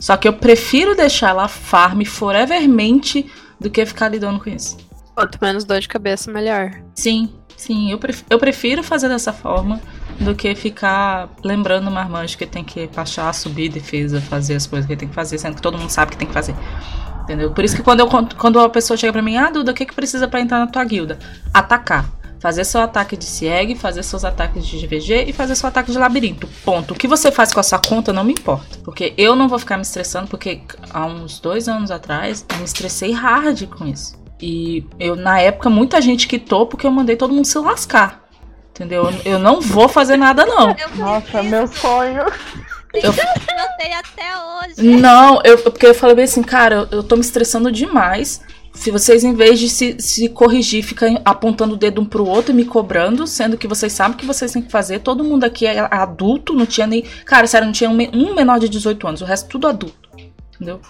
Só 0.00 0.16
que 0.16 0.26
eu 0.26 0.32
prefiro 0.32 0.96
deixar 0.96 1.28
ela 1.30 1.46
farm 1.46 2.02
forevermente 2.04 3.30
do 3.60 3.70
que 3.70 3.86
ficar 3.86 4.08
lidando 4.08 4.40
com 4.42 4.50
isso. 4.50 4.76
Quanto 5.14 5.38
menos 5.42 5.64
dor 5.64 5.78
de 5.78 5.88
cabeça, 5.88 6.32
melhor. 6.32 6.70
Sim, 6.94 7.32
sim, 7.62 7.90
eu, 7.90 7.98
pref- 7.98 8.24
eu 8.28 8.38
prefiro 8.38 8.82
fazer 8.82 9.08
dessa 9.08 9.32
forma 9.32 9.80
do 10.20 10.34
que 10.34 10.54
ficar 10.54 11.28
lembrando 11.44 11.88
o 11.88 11.90
marmanjo 11.90 12.36
que 12.36 12.46
tem 12.46 12.62
que 12.64 12.86
baixar, 12.88 13.32
subir 13.34 13.68
defesa, 13.68 14.20
fazer 14.20 14.54
as 14.56 14.66
coisas 14.66 14.86
que 14.86 14.96
tem 14.96 15.08
que 15.08 15.14
fazer, 15.14 15.38
sendo 15.38 15.56
que 15.56 15.62
todo 15.62 15.78
mundo 15.78 15.90
sabe 15.90 16.12
que 16.12 16.16
tem 16.16 16.28
que 16.28 16.34
fazer. 16.34 16.54
Entendeu? 17.22 17.52
Por 17.52 17.64
isso 17.64 17.76
que 17.76 17.82
quando, 17.82 18.00
eu, 18.00 18.08
quando 18.36 18.68
pessoa 18.70 18.96
chega 18.96 19.12
pra 19.12 19.22
mim, 19.22 19.36
ah, 19.36 19.48
Duda, 19.50 19.70
o 19.70 19.74
que, 19.74 19.86
que 19.86 19.94
precisa 19.94 20.26
pra 20.26 20.40
entrar 20.40 20.58
na 20.58 20.66
tua 20.66 20.84
guilda? 20.84 21.18
Atacar. 21.54 22.10
Fazer 22.40 22.64
seu 22.64 22.80
ataque 22.80 23.16
de 23.16 23.24
SIEG, 23.24 23.76
fazer 23.76 24.02
seus 24.02 24.24
ataques 24.24 24.66
de 24.66 24.76
GVG 24.84 25.26
e 25.28 25.32
fazer 25.32 25.54
seu 25.54 25.68
ataque 25.68 25.92
de 25.92 25.98
labirinto. 25.98 26.48
Ponto. 26.64 26.92
O 26.92 26.96
que 26.96 27.06
você 27.06 27.30
faz 27.30 27.52
com 27.52 27.60
a 27.60 27.62
sua 27.62 27.78
conta 27.78 28.12
não 28.12 28.24
me 28.24 28.32
importa. 28.32 28.78
Porque 28.84 29.14
eu 29.16 29.36
não 29.36 29.48
vou 29.48 29.60
ficar 29.60 29.76
me 29.76 29.82
estressando, 29.82 30.26
porque 30.26 30.60
há 30.90 31.06
uns 31.06 31.38
dois 31.38 31.68
anos 31.68 31.92
atrás 31.92 32.44
eu 32.50 32.58
me 32.58 32.64
estressei 32.64 33.12
hard 33.12 33.66
com 33.68 33.86
isso. 33.86 34.20
E 34.42 34.84
eu, 34.98 35.14
na 35.14 35.40
época, 35.40 35.70
muita 35.70 36.00
gente 36.00 36.26
quitou 36.26 36.66
porque 36.66 36.84
eu 36.84 36.90
mandei 36.90 37.14
todo 37.14 37.32
mundo 37.32 37.44
se 37.44 37.56
lascar. 37.58 38.22
Entendeu? 38.70 39.08
Eu, 39.24 39.38
não 39.38 39.60
vou 39.60 39.88
fazer 39.88 40.16
nada, 40.16 40.44
não. 40.44 40.74
Nossa, 40.96 41.42
meu 41.44 41.66
sonho. 41.68 42.22
Eu- 42.92 43.12
tenho 43.12 43.98
até 43.98 44.32
hoje. 44.36 44.82
Não, 44.98 45.40
eu, 45.44 45.58
porque 45.58 45.86
eu 45.86 45.94
falei 45.94 46.16
bem 46.16 46.24
assim, 46.24 46.42
cara, 46.42 46.74
eu, 46.90 46.98
eu 46.98 47.02
tô 47.02 47.14
me 47.14 47.22
estressando 47.22 47.70
demais. 47.70 48.40
Se 48.74 48.90
vocês, 48.90 49.22
em 49.22 49.34
vez 49.34 49.60
de 49.60 49.68
se, 49.68 49.96
se 49.98 50.28
corrigir, 50.30 50.82
ficam 50.82 51.20
apontando 51.24 51.74
o 51.74 51.76
dedo 51.76 52.00
um 52.00 52.04
pro 52.06 52.26
outro 52.26 52.52
e 52.52 52.54
me 52.54 52.64
cobrando, 52.64 53.26
sendo 53.26 53.56
que 53.56 53.68
vocês 53.68 53.92
sabem 53.92 54.14
o 54.14 54.18
que 54.18 54.26
vocês 54.26 54.50
têm 54.52 54.62
que 54.62 54.72
fazer, 54.72 55.00
todo 55.00 55.22
mundo 55.22 55.44
aqui 55.44 55.66
é 55.66 55.78
adulto, 55.78 56.54
não 56.54 56.66
tinha 56.66 56.86
nem. 56.86 57.02
Cara, 57.24 57.46
sério, 57.46 57.66
não 57.66 57.72
tinha 57.72 57.90
um, 57.90 57.96
um 58.14 58.34
menor 58.34 58.58
de 58.58 58.68
18 58.68 59.06
anos, 59.06 59.20
o 59.20 59.26
resto 59.26 59.48
tudo 59.48 59.68
adulto. 59.68 60.08
Entendeu? 60.54 60.80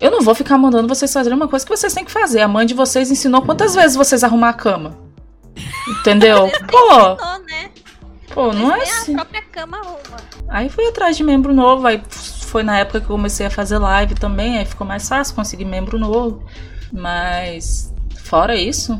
Eu 0.00 0.10
não 0.10 0.22
vou 0.22 0.34
ficar 0.34 0.56
mandando 0.56 0.88
vocês 0.88 1.12
fazerem 1.12 1.36
uma 1.36 1.48
coisa 1.48 1.64
que 1.64 1.76
vocês 1.76 1.92
têm 1.92 2.04
que 2.04 2.10
fazer. 2.10 2.40
A 2.40 2.48
mãe 2.48 2.64
de 2.66 2.72
vocês 2.74 3.10
ensinou 3.10 3.42
quantas 3.42 3.74
vezes 3.74 3.96
vocês 3.96 4.24
arrumar 4.24 4.48
a 4.50 4.54
cama. 4.54 4.96
Entendeu? 6.00 6.50
Pô, 6.70 6.88
Não, 7.16 7.38
né? 7.44 7.70
pô, 8.32 8.52
não 8.52 8.74
é 8.74 8.82
assim. 8.82 9.12
a 9.12 9.16
própria 9.18 9.42
cama 9.42 9.76
arruma. 9.78 10.16
Aí 10.48 10.68
fui 10.68 10.86
atrás 10.88 11.16
de 11.16 11.22
membro 11.22 11.52
novo, 11.52 11.86
aí 11.86 12.00
foi 12.10 12.62
na 12.62 12.78
época 12.78 13.00
que 13.00 13.06
eu 13.06 13.16
comecei 13.16 13.46
a 13.46 13.50
fazer 13.50 13.78
live 13.78 14.14
também, 14.14 14.58
aí 14.58 14.64
ficou 14.64 14.86
mais 14.86 15.08
fácil 15.08 15.34
conseguir 15.34 15.64
membro 15.64 15.98
novo. 15.98 16.44
Mas 16.92 17.92
fora 18.24 18.56
isso, 18.56 18.98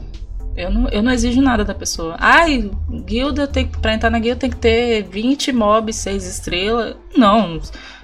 eu 0.56 0.70
não, 0.70 0.88
eu 0.90 1.02
não 1.02 1.10
exijo 1.12 1.40
nada 1.40 1.64
da 1.64 1.74
pessoa. 1.74 2.16
Ai, 2.18 2.70
guilda 3.04 3.46
tem 3.46 3.66
que. 3.66 3.78
Pra 3.78 3.94
entrar 3.94 4.10
na 4.10 4.18
guilda 4.18 4.40
tem 4.40 4.50
que 4.50 4.56
ter 4.56 5.02
20 5.04 5.52
mobs, 5.52 5.96
6 5.96 6.26
estrelas. 6.26 6.94
Não. 7.16 7.60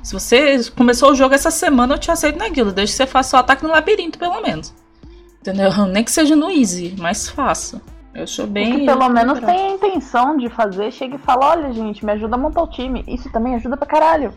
Se 0.07 0.15
você 0.15 0.71
começou 0.71 1.11
o 1.11 1.15
jogo 1.17 1.35
essa 1.35 1.51
semana, 1.51 1.95
eu 1.95 1.99
te 1.99 2.13
aceito 2.13 2.39
na 2.39 2.49
guilda. 2.49 2.71
Desde 2.71 2.93
que 2.93 2.97
você 2.97 3.09
faça 3.09 3.37
o 3.37 3.41
ataque 3.41 3.65
no 3.65 3.71
labirinto, 3.71 4.21
pelo 4.21 4.41
menos. 4.41 4.73
Entendeu? 5.41 5.69
Nem 5.91 6.05
que 6.05 6.13
seja 6.13 6.37
no 6.37 6.49
easy, 6.49 6.95
mas 6.97 7.29
faça. 7.29 7.83
Eu 8.15 8.25
sou 8.25 8.47
bem. 8.47 8.79
que 8.79 8.87
pelo 8.87 9.09
menos 9.09 9.41
tem 9.41 9.49
a 9.49 9.71
intenção 9.73 10.37
de 10.37 10.49
fazer, 10.49 10.93
chega 10.93 11.17
e 11.17 11.19
fala, 11.19 11.51
olha 11.51 11.73
gente, 11.73 12.05
me 12.05 12.13
ajuda 12.13 12.37
a 12.37 12.39
montar 12.39 12.63
o 12.63 12.71
time. 12.71 13.05
Isso 13.09 13.29
também 13.33 13.57
ajuda 13.57 13.77
pra 13.77 13.85
caralho. 13.85 14.33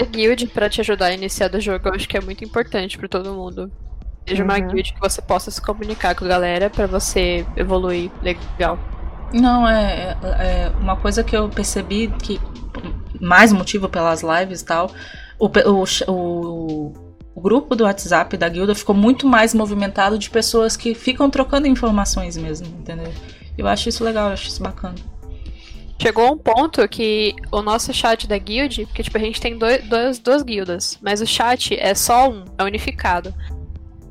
A 0.00 0.04
guild 0.06 0.46
pra 0.46 0.70
te 0.70 0.80
ajudar 0.80 1.08
a 1.08 1.14
iniciar 1.14 1.48
do 1.48 1.60
jogo, 1.60 1.88
eu 1.88 1.94
acho 1.94 2.08
que 2.08 2.16
é 2.16 2.22
muito 2.22 2.42
importante 2.42 2.96
pra 2.96 3.06
todo 3.06 3.34
mundo. 3.34 3.70
Seja 4.26 4.42
uma 4.42 4.54
Uhum. 4.58 4.68
guild 4.68 4.94
que 4.94 5.00
você 5.00 5.20
possa 5.20 5.50
se 5.50 5.60
comunicar 5.60 6.14
com 6.14 6.24
a 6.24 6.28
galera 6.28 6.70
pra 6.70 6.86
você 6.86 7.46
evoluir 7.56 8.10
legal. 8.22 8.78
Não, 9.32 9.68
é, 9.68 10.16
é 10.22 10.72
uma 10.80 10.96
coisa 10.96 11.22
que 11.22 11.36
eu 11.36 11.48
percebi 11.48 12.08
que 12.22 12.40
mais 13.20 13.52
motivo 13.52 13.88
pelas 13.88 14.22
lives 14.22 14.60
e 14.60 14.64
tal. 14.64 14.90
O, 15.38 15.46
o, 15.46 15.84
o, 16.12 16.92
o 17.34 17.40
grupo 17.40 17.74
do 17.74 17.84
WhatsApp 17.84 18.36
da 18.36 18.48
guilda 18.48 18.74
ficou 18.74 18.94
muito 18.94 19.26
mais 19.26 19.52
movimentado 19.52 20.18
de 20.18 20.30
pessoas 20.30 20.76
que 20.76 20.94
ficam 20.94 21.28
trocando 21.28 21.66
informações 21.66 22.36
mesmo, 22.36 22.68
entendeu? 22.78 23.12
Eu 23.58 23.66
acho 23.66 23.88
isso 23.88 24.04
legal, 24.04 24.28
eu 24.28 24.32
acho 24.34 24.48
isso 24.48 24.62
bacana. 24.62 24.94
Chegou 26.00 26.32
um 26.32 26.38
ponto 26.38 26.86
que 26.88 27.34
o 27.52 27.62
nosso 27.62 27.92
chat 27.92 28.26
da 28.26 28.36
guild, 28.36 28.84
porque 28.86 29.02
tipo, 29.02 29.16
a 29.16 29.20
gente 29.20 29.40
tem 29.40 29.56
dois, 29.56 29.82
dois, 29.88 30.18
duas 30.18 30.42
guildas, 30.42 30.98
mas 31.00 31.20
o 31.20 31.26
chat 31.26 31.78
é 31.78 31.94
só 31.94 32.28
um, 32.28 32.44
é 32.58 32.64
unificado. 32.64 33.34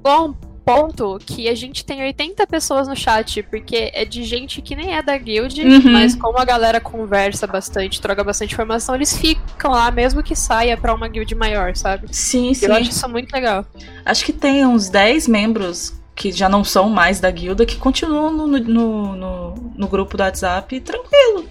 Chegou 0.05 0.27
um 0.29 0.33
ponto 0.65 1.17
que 1.25 1.47
a 1.47 1.55
gente 1.55 1.83
tem 1.85 2.01
80 2.03 2.45
pessoas 2.47 2.87
no 2.87 2.95
chat, 2.95 3.41
porque 3.43 3.91
é 3.93 4.05
de 4.05 4.23
gente 4.23 4.61
que 4.61 4.75
nem 4.75 4.95
é 4.95 5.01
da 5.01 5.17
guild, 5.17 5.61
Uhum. 5.61 5.91
mas 5.91 6.15
como 6.15 6.37
a 6.37 6.45
galera 6.45 6.79
conversa 6.79 7.45
bastante, 7.47 8.01
troca 8.01 8.23
bastante 8.23 8.53
informação, 8.53 8.95
eles 8.95 9.15
ficam 9.17 9.71
lá, 9.71 9.91
mesmo 9.91 10.21
que 10.23 10.35
saia 10.35 10.75
pra 10.77 10.93
uma 10.93 11.07
guild 11.07 11.33
maior, 11.35 11.75
sabe? 11.75 12.07
Sim, 12.11 12.53
sim. 12.53 12.65
Eu 12.65 12.73
acho 12.75 12.89
isso 12.91 13.09
muito 13.09 13.31
legal. 13.33 13.65
Acho 14.05 14.25
que 14.25 14.33
tem 14.33 14.65
uns 14.65 14.89
10 14.89 15.27
membros 15.27 15.93
que 16.15 16.31
já 16.31 16.47
não 16.47 16.63
são 16.63 16.89
mais 16.89 17.19
da 17.19 17.31
guilda 17.31 17.65
que 17.65 17.75
continuam 17.77 18.31
no, 18.31 18.47
no, 18.47 19.15
no, 19.15 19.55
no 19.75 19.87
grupo 19.87 20.15
do 20.15 20.21
WhatsApp 20.23 20.79
tranquilo. 20.81 21.45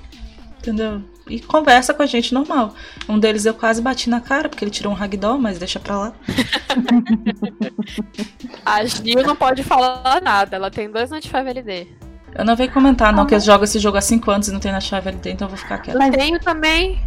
Entendeu? 0.62 1.02
E 1.28 1.40
conversa 1.40 1.92
com 1.92 2.02
a 2.02 2.06
gente 2.06 2.32
normal. 2.32 2.72
Um 3.08 3.18
deles 3.18 3.44
eu 3.44 3.52
quase 3.52 3.82
bati 3.82 4.08
na 4.08 4.20
cara, 4.20 4.48
porque 4.48 4.64
ele 4.64 4.70
tirou 4.70 4.92
um 4.92 4.96
ragdoll, 4.96 5.38
mas 5.38 5.58
deixa 5.58 5.80
pra 5.80 5.98
lá. 5.98 6.12
A 8.64 8.84
Gil 8.84 9.22
não 9.24 9.34
pode 9.34 9.62
falar 9.64 10.20
nada, 10.22 10.54
ela 10.56 10.70
tem 10.70 10.88
dois 10.90 11.10
Notify 11.10 11.38
LD. 11.38 11.88
Eu 12.34 12.44
não 12.44 12.56
venho 12.56 12.72
comentar, 12.72 13.12
não, 13.12 13.26
que 13.26 13.34
eu 13.34 13.40
jogo 13.40 13.64
esse 13.64 13.78
jogo 13.78 13.98
há 13.98 14.00
5 14.00 14.30
anos 14.30 14.48
e 14.48 14.52
não 14.52 14.60
tem 14.60 14.72
na 14.72 14.80
chave 14.80 15.08
LD, 15.10 15.32
então 15.32 15.46
eu 15.46 15.50
vou 15.50 15.58
ficar 15.58 15.78
quieta. 15.78 15.98
Mas- 15.98 16.14
Tenho 16.14 16.38
também. 16.40 17.00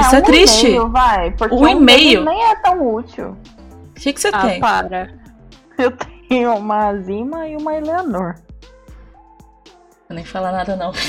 Isso 0.00 0.14
é 0.14 0.18
um 0.18 0.22
triste. 0.22 0.66
E-mail, 0.66 0.88
vai, 0.90 1.30
porque 1.32 1.54
O 1.54 1.60
um 1.60 1.68
e-mail. 1.68 2.24
nem 2.24 2.44
é 2.44 2.54
tão 2.56 2.94
útil. 2.94 3.36
O 3.90 3.94
que, 3.94 4.12
que 4.12 4.20
você 4.20 4.28
Ah, 4.32 4.42
tem? 4.46 4.60
para. 4.60 5.12
Eu 5.76 5.90
tenho 6.28 6.54
uma 6.54 6.94
Zima 6.98 7.48
e 7.48 7.56
uma 7.56 7.74
Eleanor. 7.74 8.36
Eu 10.08 10.14
nem 10.14 10.24
falar 10.24 10.52
nada, 10.52 10.76
não. 10.76 10.92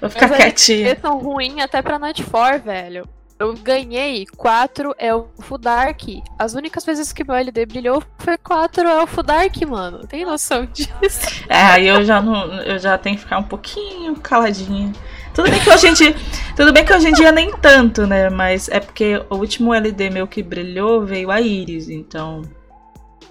vou 0.00 0.10
ficar 0.10 0.28
Mas 0.28 0.32
aí, 0.32 0.42
quietinha. 0.44 0.88
Eles 0.88 1.00
são 1.00 1.18
ruins 1.18 1.62
até 1.62 1.82
pra 1.82 1.98
Night 1.98 2.22
4, 2.22 2.62
velho. 2.62 3.08
Eu 3.38 3.52
ganhei 3.54 4.26
4 4.36 4.94
Elfo 4.98 5.58
Dark. 5.58 6.00
As 6.38 6.54
únicas 6.54 6.86
vezes 6.86 7.12
que 7.12 7.22
meu 7.22 7.36
LD 7.36 7.66
brilhou 7.66 8.02
foi 8.18 8.38
4 8.38 8.88
Elfo 8.88 9.22
Dark, 9.22 9.54
mano. 9.68 10.06
Tem 10.06 10.24
noção 10.24 10.64
disso? 10.66 10.90
É, 11.48 11.62
aí 11.62 11.86
eu 11.86 12.02
já 12.02 12.20
não. 12.20 12.52
Eu 12.62 12.78
já 12.78 12.98
tenho 12.98 13.14
que 13.14 13.22
ficar 13.22 13.38
um 13.38 13.44
pouquinho 13.44 14.16
caladinha. 14.16 14.92
Tudo 15.32 15.50
bem 15.50 15.60
que 15.60 15.70
hoje 15.70 15.86
em 15.86 15.92
dia. 15.92 16.16
Tudo 16.56 16.72
bem 16.72 16.84
que 16.84 16.92
hoje 16.92 17.08
em 17.08 17.12
dia 17.12 17.30
nem 17.30 17.52
tanto, 17.52 18.06
né? 18.06 18.30
Mas 18.30 18.68
é 18.68 18.80
porque 18.80 19.22
o 19.28 19.36
último 19.36 19.74
LD 19.74 20.10
meu 20.10 20.26
que 20.26 20.42
brilhou 20.42 21.04
veio 21.04 21.30
a 21.30 21.40
Iris, 21.40 21.90
então. 21.90 22.42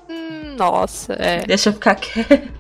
Hum, 0.08 0.56
nossa, 0.56 1.14
é. 1.14 1.40
Deixa 1.46 1.70
eu 1.70 1.74
ficar 1.74 1.96
quieta. 2.00 2.55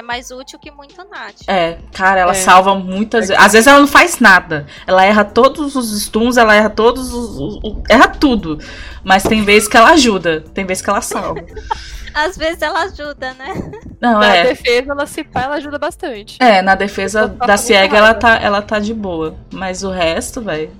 É 0.00 0.02
mais 0.02 0.30
útil 0.30 0.58
que 0.58 0.70
muito 0.70 0.96
Nath. 1.10 1.42
É, 1.46 1.76
cara, 1.92 2.20
ela 2.20 2.32
É. 2.32 2.34
salva 2.34 2.74
muitas 2.74 3.28
vezes. 3.28 3.44
Às 3.44 3.52
vezes 3.52 3.66
ela 3.66 3.80
não 3.80 3.86
faz 3.86 4.18
nada. 4.18 4.66
Ela 4.86 5.04
erra 5.04 5.24
todos 5.26 5.76
os 5.76 6.02
stuns, 6.04 6.38
ela 6.38 6.54
erra 6.54 6.70
todos 6.70 7.12
os. 7.12 7.36
os- 7.38 7.60
os- 7.62 7.82
erra 7.86 8.08
tudo. 8.08 8.58
Mas 9.04 9.22
tem 9.24 9.44
vezes 9.44 9.68
que 9.68 9.76
ela 9.76 9.90
ajuda. 9.90 10.40
Tem 10.54 10.64
vezes 10.64 10.82
que 10.82 10.88
ela 10.88 11.02
salva. 11.02 11.44
Às 12.14 12.36
vezes 12.38 12.62
ela 12.62 12.80
ajuda, 12.84 13.34
né? 13.34 13.70
Não, 14.00 14.18
Na 14.20 14.34
é. 14.34 14.44
defesa, 14.44 14.90
ela 14.90 15.06
se 15.06 15.22
pá, 15.22 15.42
ela 15.42 15.56
ajuda 15.56 15.78
bastante. 15.78 16.38
É, 16.40 16.60
na 16.62 16.74
defesa 16.74 17.28
da 17.28 17.36
muita 17.36 17.56
Ciega 17.58 17.98
ela 17.98 18.14
tá, 18.14 18.36
ela 18.38 18.62
tá 18.62 18.78
de 18.78 18.94
boa. 18.94 19.36
Mas 19.52 19.82
o 19.84 19.90
resto, 19.90 20.40
velho. 20.40 20.70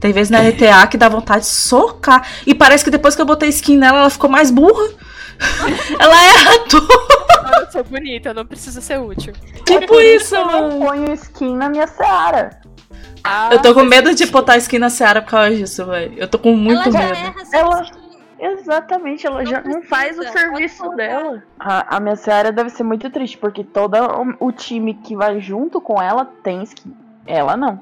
Tem 0.00 0.12
vezes 0.12 0.30
na 0.30 0.38
RTA 0.40 0.86
que 0.86 0.96
dá 0.96 1.08
vontade 1.08 1.40
de 1.40 1.46
socar. 1.50 2.26
E 2.46 2.54
parece 2.54 2.84
que 2.84 2.90
depois 2.90 3.14
que 3.16 3.22
eu 3.22 3.26
botei 3.26 3.48
skin 3.48 3.76
nela, 3.76 3.98
ela 4.00 4.10
ficou 4.10 4.30
mais 4.30 4.50
burra. 4.50 4.88
ela 5.98 6.24
erra 6.24 6.58
tudo. 6.68 6.88
Agora 7.38 7.62
eu 7.66 7.70
sou 7.72 7.84
bonita, 7.84 8.30
eu 8.30 8.34
não 8.34 8.46
preciso 8.46 8.80
ser 8.80 8.98
útil. 9.00 9.32
Tipo 9.66 10.00
isso, 10.00 10.34
Eu 10.34 10.46
não 10.46 10.68
mano. 10.70 10.86
ponho 10.86 11.12
skin 11.14 11.56
na 11.56 11.68
minha 11.68 11.86
Seara. 11.86 12.60
Ah, 13.24 13.50
Eu 13.52 13.60
tô 13.60 13.74
com 13.74 13.82
medo 13.84 14.14
de 14.14 14.26
botar 14.26 14.56
skin 14.58 14.78
na 14.78 14.90
Seara 14.90 15.20
por 15.22 15.30
causa 15.30 15.54
disso, 15.56 15.84
velho. 15.86 16.14
Eu 16.16 16.28
tô 16.28 16.38
com 16.38 16.52
muito 16.54 16.80
ela 16.88 16.92
já 16.92 17.14
medo. 17.14 17.34
Ela-. 17.52 17.86
Exatamente, 18.40 19.26
ela 19.26 19.38
Não 19.42 19.46
já 19.50 19.60
não 19.62 19.82
faz 19.82 20.16
o 20.16 20.20
precisa, 20.20 20.38
serviço 20.38 20.88
dela. 20.90 21.42
A, 21.58 21.96
a 21.96 22.00
minha 22.00 22.14
Seara 22.14 22.52
deve 22.52 22.70
ser 22.70 22.84
muito 22.84 23.10
triste, 23.10 23.36
porque 23.36 23.64
todo 23.64 23.94
o, 24.40 24.46
o 24.46 24.52
time 24.52 24.94
que 24.94 25.16
vai 25.16 25.40
junto 25.40 25.80
com 25.80 26.00
ela 26.00 26.24
tem 26.42 26.62
skin. 26.62 26.94
Ela 27.26 27.56
não. 27.56 27.80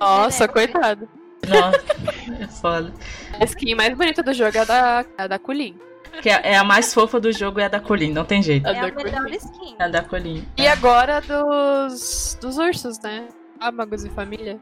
Nossa, 0.00 0.44
É. 0.44 0.48
coitado. 0.48 1.06
Nossa, 1.46 2.42
é 2.42 2.46
foda. 2.48 2.92
A 3.40 3.44
skin 3.44 3.74
mais 3.74 3.96
bonita 3.96 4.22
do 4.22 4.32
jogo 4.32 4.56
é 4.56 4.60
a 4.60 4.64
da, 4.64 5.04
a 5.16 5.26
da 5.26 5.38
Kulin. 5.38 5.76
Que 6.22 6.30
é 6.30 6.40
é 6.42 6.56
a 6.56 6.64
mais 6.64 6.92
fofa 6.92 7.20
do 7.20 7.30
jogo 7.32 7.60
é 7.60 7.64
a 7.66 7.68
da 7.68 7.78
Colin, 7.80 8.12
não 8.12 8.24
tem 8.24 8.42
jeito. 8.42 8.66
É 8.66 8.70
a 8.70 8.82
melhor 8.82 8.92
Kulin. 8.92 9.36
skin. 9.36 9.76
É 9.78 9.84
a 9.84 9.88
da 9.88 10.02
Colin. 10.02 10.44
E 10.56 10.66
agora 10.66 11.20
dos, 11.20 12.36
dos 12.40 12.58
ursos, 12.58 12.98
né? 13.00 13.28
Amagos 13.60 14.04
e 14.04 14.10
família. 14.10 14.58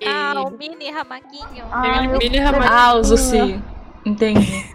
E... 0.00 0.06
Ah, 0.06 0.34
o 0.42 0.50
mini 0.50 0.90
ramaguinho. 0.90 1.64
Ah, 1.70 2.02
Mini- 2.18 2.38
ramalho. 2.38 2.70
Ah, 2.70 2.94
os 2.96 3.10
Ussi. 3.10 3.60
Entendi. 4.04 4.74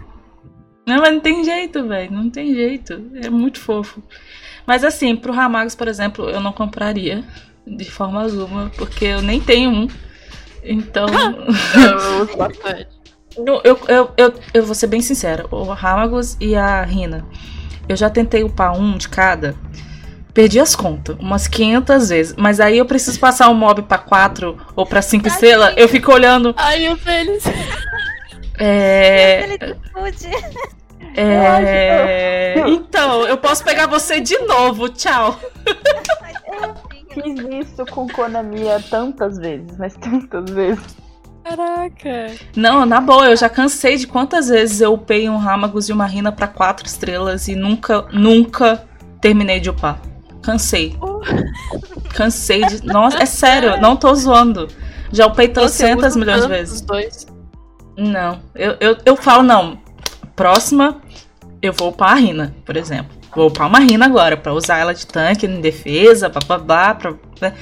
Não, 0.86 0.98
mas 0.98 1.12
não 1.12 1.20
tem 1.20 1.44
jeito, 1.44 1.86
velho. 1.86 2.10
Não 2.10 2.28
tem 2.28 2.52
jeito. 2.54 3.10
É 3.22 3.30
muito 3.30 3.60
fofo. 3.60 4.02
Mas 4.66 4.82
assim, 4.84 5.14
pro 5.14 5.32
Ramagos, 5.32 5.74
por 5.76 5.86
exemplo, 5.86 6.28
eu 6.28 6.40
não 6.40 6.52
compraria 6.52 7.22
de 7.66 7.88
forma 7.88 8.22
alguma, 8.24 8.70
porque 8.76 9.04
eu 9.04 9.22
nem 9.22 9.40
tenho 9.40 9.70
um. 9.70 9.88
Então. 10.62 11.06
Eu 11.74 12.22
uso 12.22 12.36
bastante. 12.36 12.88
eu, 13.36 13.60
eu, 13.64 13.80
eu, 13.88 14.10
eu, 14.16 14.34
eu 14.54 14.62
vou 14.64 14.74
ser 14.74 14.86
bem 14.86 15.00
sincera. 15.00 15.46
O 15.50 15.64
Ramagos 15.64 16.36
e 16.40 16.54
a 16.54 16.82
Rina. 16.82 17.26
Eu 17.88 17.96
já 17.96 18.08
tentei 18.08 18.42
upar 18.44 18.78
um 18.78 18.96
de 18.96 19.08
cada. 19.08 19.56
Perdi 20.32 20.58
as 20.60 20.74
contas, 20.74 21.16
umas 21.18 21.46
500 21.46 22.08
vezes. 22.08 22.34
Mas 22.38 22.58
aí 22.60 22.78
eu 22.78 22.86
preciso 22.86 23.18
passar 23.20 23.48
um 23.50 23.54
mob 23.54 23.82
pra 23.82 23.98
4 23.98 24.56
ou 24.74 24.86
pra 24.86 25.02
5 25.02 25.24
Tadinho. 25.24 25.34
estrelas. 25.34 25.74
Eu 25.76 25.88
fico 25.88 26.12
olhando. 26.12 26.54
Ai, 26.56 26.88
o 26.88 26.96
deles. 26.96 27.44
É. 28.58 29.42
Ele 29.44 29.58
te 29.58 29.76
fude. 29.92 30.30
É... 31.16 32.54
Então, 32.66 33.26
eu 33.26 33.36
posso 33.36 33.64
pegar 33.64 33.86
você 33.86 34.20
de 34.20 34.38
novo, 34.38 34.88
tchau. 34.88 35.38
Fiz 37.14 37.66
isso 37.68 37.86
com 37.86 38.06
Konami 38.08 38.62
tantas 38.90 39.38
vezes, 39.38 39.76
mas 39.78 39.94
tantas 39.94 40.50
vezes. 40.50 41.02
Caraca. 41.44 42.32
Não, 42.56 42.86
na 42.86 43.00
boa, 43.00 43.26
eu 43.26 43.36
já 43.36 43.48
cansei 43.48 43.96
de 43.96 44.06
quantas 44.06 44.48
vezes 44.48 44.80
eu 44.80 44.94
upei 44.94 45.28
um 45.28 45.36
Ramagos 45.36 45.88
e 45.88 45.92
uma 45.92 46.06
Rina 46.06 46.30
pra 46.30 46.46
quatro 46.46 46.86
estrelas 46.86 47.48
e 47.48 47.56
nunca, 47.56 48.06
nunca 48.12 48.86
terminei 49.20 49.60
de 49.60 49.70
upar. 49.70 50.00
Cansei. 50.42 50.96
Cansei 52.14 52.64
de. 52.64 52.84
Nossa, 52.84 53.22
é 53.22 53.26
sério, 53.26 53.80
não 53.80 53.96
tô 53.96 54.14
zoando. 54.14 54.68
Já 55.12 55.26
upei 55.26 55.52
uso 55.56 56.18
milhões 56.18 56.42
de 56.42 56.48
vezes. 56.48 56.74
Os 56.76 56.80
dois. 56.80 57.26
Não, 57.96 58.40
eu, 58.54 58.76
eu, 58.80 58.96
eu 59.04 59.16
falo, 59.16 59.42
não. 59.42 59.78
Próxima, 60.34 61.00
eu 61.60 61.72
vou 61.72 61.90
upar 61.90 62.12
a 62.12 62.14
Rina, 62.14 62.54
por 62.64 62.76
exemplo. 62.76 63.21
Vou 63.34 63.48
upar 63.48 63.66
uma 63.68 63.78
Rina 63.80 64.04
agora, 64.06 64.36
pra 64.36 64.52
usar 64.52 64.78
ela 64.78 64.94
de 64.94 65.06
tanque, 65.06 65.46
em 65.46 65.60
defesa, 65.60 66.28
blá 66.28 66.40
blá 66.46 66.58
blá. 66.58 66.94
Pra, 66.94 67.14
né? 67.40 67.54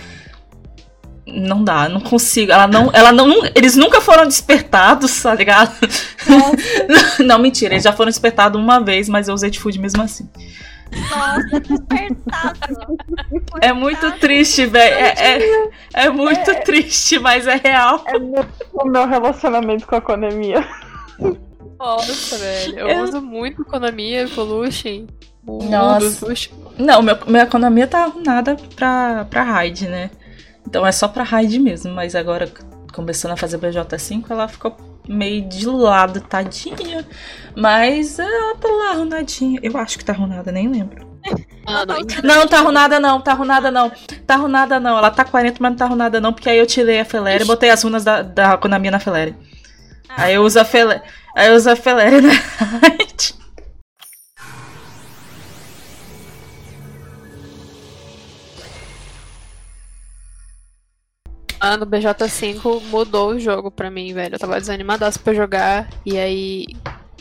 Não 1.27 1.63
dá, 1.63 1.89
não 1.89 2.01
consigo. 2.01 2.51
Ela 2.51 2.67
não, 2.67 2.91
ela 2.93 3.13
não. 3.13 3.45
Eles 3.55 3.77
nunca 3.77 4.01
foram 4.01 4.25
despertados, 4.27 5.23
tá 5.23 5.33
ligado? 5.35 5.73
não, 7.25 7.39
mentira, 7.39 7.75
eles 7.75 7.85
já 7.85 7.93
foram 7.93 8.11
despertados 8.11 8.61
uma 8.61 8.81
vez, 8.81 9.09
mas 9.09 9.29
eu 9.29 9.35
usei 9.35 9.49
de 9.51 9.61
food 9.61 9.79
mesmo 9.79 10.03
assim. 10.03 10.29
Nossa, 10.93 11.61
despertado. 11.61 12.99
É 13.61 13.73
muito 13.73 14.11
triste, 14.19 14.67
velho. 14.67 14.95
É, 14.97 15.15
é, 15.39 15.71
é 16.07 16.11
muito 16.11 16.53
triste, 16.65 17.17
mas 17.21 17.47
é 17.47 17.55
real. 17.63 18.03
É 18.09 18.19
muito 18.19 18.49
o 18.73 18.89
meu 18.89 19.07
relacionamento 19.07 19.87
com 19.87 19.95
a 19.95 20.01
Konami. 20.01 20.53
Nossa, 21.79 22.39
velho. 22.39 22.79
Eu 22.79 22.89
Eu- 22.89 23.03
uso 23.05 23.21
muito 23.23 23.65
Konami, 23.65 24.15
Evolution. 24.17 25.07
O 25.47 25.63
Nossa. 25.65 26.27
Não, 26.79 27.03
meu, 27.03 27.19
minha 27.27 27.43
economia 27.43 27.87
tá 27.87 28.05
arrumada 28.05 28.57
pra, 28.77 29.27
pra 29.29 29.43
raid, 29.43 29.89
né? 29.89 30.11
Então 30.67 30.87
é 30.87 30.93
só 30.93 31.09
pra 31.09 31.25
raid 31.25 31.59
mesmo, 31.59 31.93
mas 31.93 32.15
agora 32.15 32.51
começando 32.93 33.33
a 33.33 33.37
fazer 33.37 33.59
BJ5, 33.59 34.25
ela 34.31 34.49
ficou 34.49 34.77
meio 35.09 35.43
de 35.43 35.67
lado, 35.67 36.21
tadinha. 36.21 37.07
Mas 37.57 38.19
ela 38.19 38.55
tá 38.57 38.69
lá 38.69 38.91
arrunadinha. 38.91 39.59
Eu 39.63 39.77
acho 39.77 39.99
que 39.99 40.05
tá 40.05 40.13
arrunada, 40.13 40.53
nem 40.53 40.69
lembro. 40.69 41.09
Ah, 41.67 41.85
não. 41.85 41.99
Não, 42.23 42.47
tá 42.47 42.59
arrunada 42.59 43.01
não, 43.01 43.21
tá 43.21 43.33
arrunada 43.33 43.71
não. 43.71 43.91
Tá 44.27 44.35
arrunada 44.35 44.81
não. 44.81 44.97
Ela 44.97 45.11
tá 45.11 45.25
40, 45.25 45.57
mas 45.61 45.71
não 45.71 45.77
tá 45.77 45.85
arrunada 45.85 46.21
não, 46.21 46.33
porque 46.33 46.49
aí 46.49 46.59
eu 46.59 46.67
tirei 46.67 47.01
a 47.01 47.05
Felere 47.05 47.45
e 47.45 47.47
botei 47.47 47.71
as 47.71 47.83
runas 47.83 48.05
da, 48.05 48.23
da 48.23 48.57
Konami 48.57 48.91
na 48.91 48.99
Felere. 48.99 49.37
Aí 50.17 50.35
eu 50.35 50.43
uso 50.43 50.59
a 50.61 50.65
Felere. 50.65 51.03
Aí 51.35 51.49
eu 51.49 51.55
uso 51.55 51.71
a 51.71 51.77
Felere 51.77 52.21
na 52.21 52.33
raid. 52.81 53.40
Ah, 61.61 61.77
no 61.77 61.87
BJ5 61.87 62.83
mudou 62.91 63.31
o 63.33 63.39
jogo 63.39 63.71
pra 63.71 63.91
mim, 63.91 64.15
velho. 64.15 64.35
Eu 64.35 64.39
tava 64.39 64.59
desanimadaço 64.61 65.21
pra 65.21 65.35
jogar. 65.35 65.89
E 66.07 66.19
aí 66.19 66.67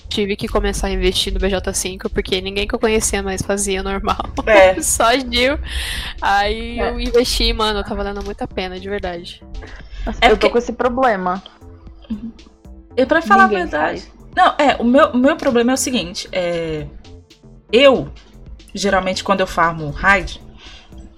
tive 0.08 0.36
que 0.36 0.48
começar 0.48 0.88
a 0.88 0.92
investir 0.92 1.32
no 1.34 1.40
BJ5, 1.40 2.10
porque 2.10 2.40
ninguém 2.42 2.66
que 2.68 2.74
eu 2.74 2.80
conhecia 2.80 3.22
mais 3.22 3.42
fazia 3.42 3.84
normal. 3.84 4.18
É. 4.46 4.80
Só 4.82 5.12
Gil. 5.14 5.60
Aí 6.22 6.80
É. 6.80 6.90
eu 6.90 7.00
investi, 7.00 7.52
mano, 7.54 7.84
tá 7.84 7.94
valendo 7.94 8.24
muito 8.24 8.42
a 8.42 8.48
pena, 8.48 8.80
de 8.80 8.90
verdade. 8.90 9.44
Nossa, 10.06 10.20
É 10.22 10.28
eu 10.28 10.32
tô 10.32 10.38
porque- 10.38 10.50
com 10.52 10.58
esse 10.58 10.72
problema. 10.74 11.44
E 12.96 13.06
pra 13.06 13.22
falar 13.22 13.44
Ninguém 13.44 13.58
a 13.60 13.66
verdade. 13.66 14.02
faz. 14.02 14.12
Não, 14.36 14.56
é, 14.58 14.76
o 14.80 14.84
meu, 14.84 15.08
o 15.12 15.18
meu 15.18 15.36
problema 15.36 15.72
é 15.72 15.74
o 15.74 15.78
seguinte, 15.78 16.28
é. 16.32 16.86
Eu, 17.72 18.10
geralmente, 18.74 19.24
quando 19.24 19.42
eu 19.42 19.48
farmo 19.48 19.90
raid, 19.90 20.42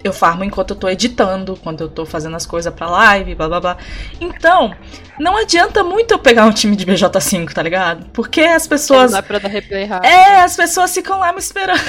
eu 0.04 0.12
farmo 0.14 0.44
enquanto 0.44 0.72
eu 0.72 0.76
tô 0.76 0.90
editando, 0.90 1.56
quando 1.64 1.82
eu 1.82 1.90
tô 1.90 2.06
fazendo 2.06 2.36
as 2.36 2.46
coisas 2.46 2.74
pra 2.74 2.90
live, 2.90 3.36
blá 3.36 3.48
blá 3.48 3.60
blá. 3.60 3.78
Então, 4.20 4.74
não 5.20 5.38
adianta 5.38 5.84
muito 5.84 6.12
eu 6.14 6.20
pegar 6.20 6.46
um 6.46 6.52
time 6.52 6.76
de 6.76 6.86
BJ5, 6.86 7.54
tá 7.54 7.62
ligado? 7.62 8.06
Porque 8.12 8.42
as 8.42 8.68
pessoas. 8.68 9.12
Não 9.12 9.20
dá 9.20 9.24
pra 9.24 9.40
dar 9.40 9.48
replay 9.50 9.86
rápido. 9.86 10.10
É, 10.10 10.42
as 10.42 10.56
pessoas 10.56 10.94
ficam 10.94 11.20
lá 11.20 11.32
me 11.32 11.40
esperando. 11.40 11.82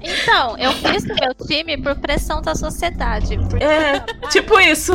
Então, 0.00 0.56
eu 0.58 0.72
fiz 0.92 1.04
o 1.04 1.14
meu 1.14 1.34
time 1.46 1.76
por 1.76 1.96
pressão 1.96 2.40
da 2.40 2.54
sociedade. 2.54 3.36
porque- 3.48 3.64
É, 3.64 4.00
tipo 4.30 4.58
isso. 4.60 4.94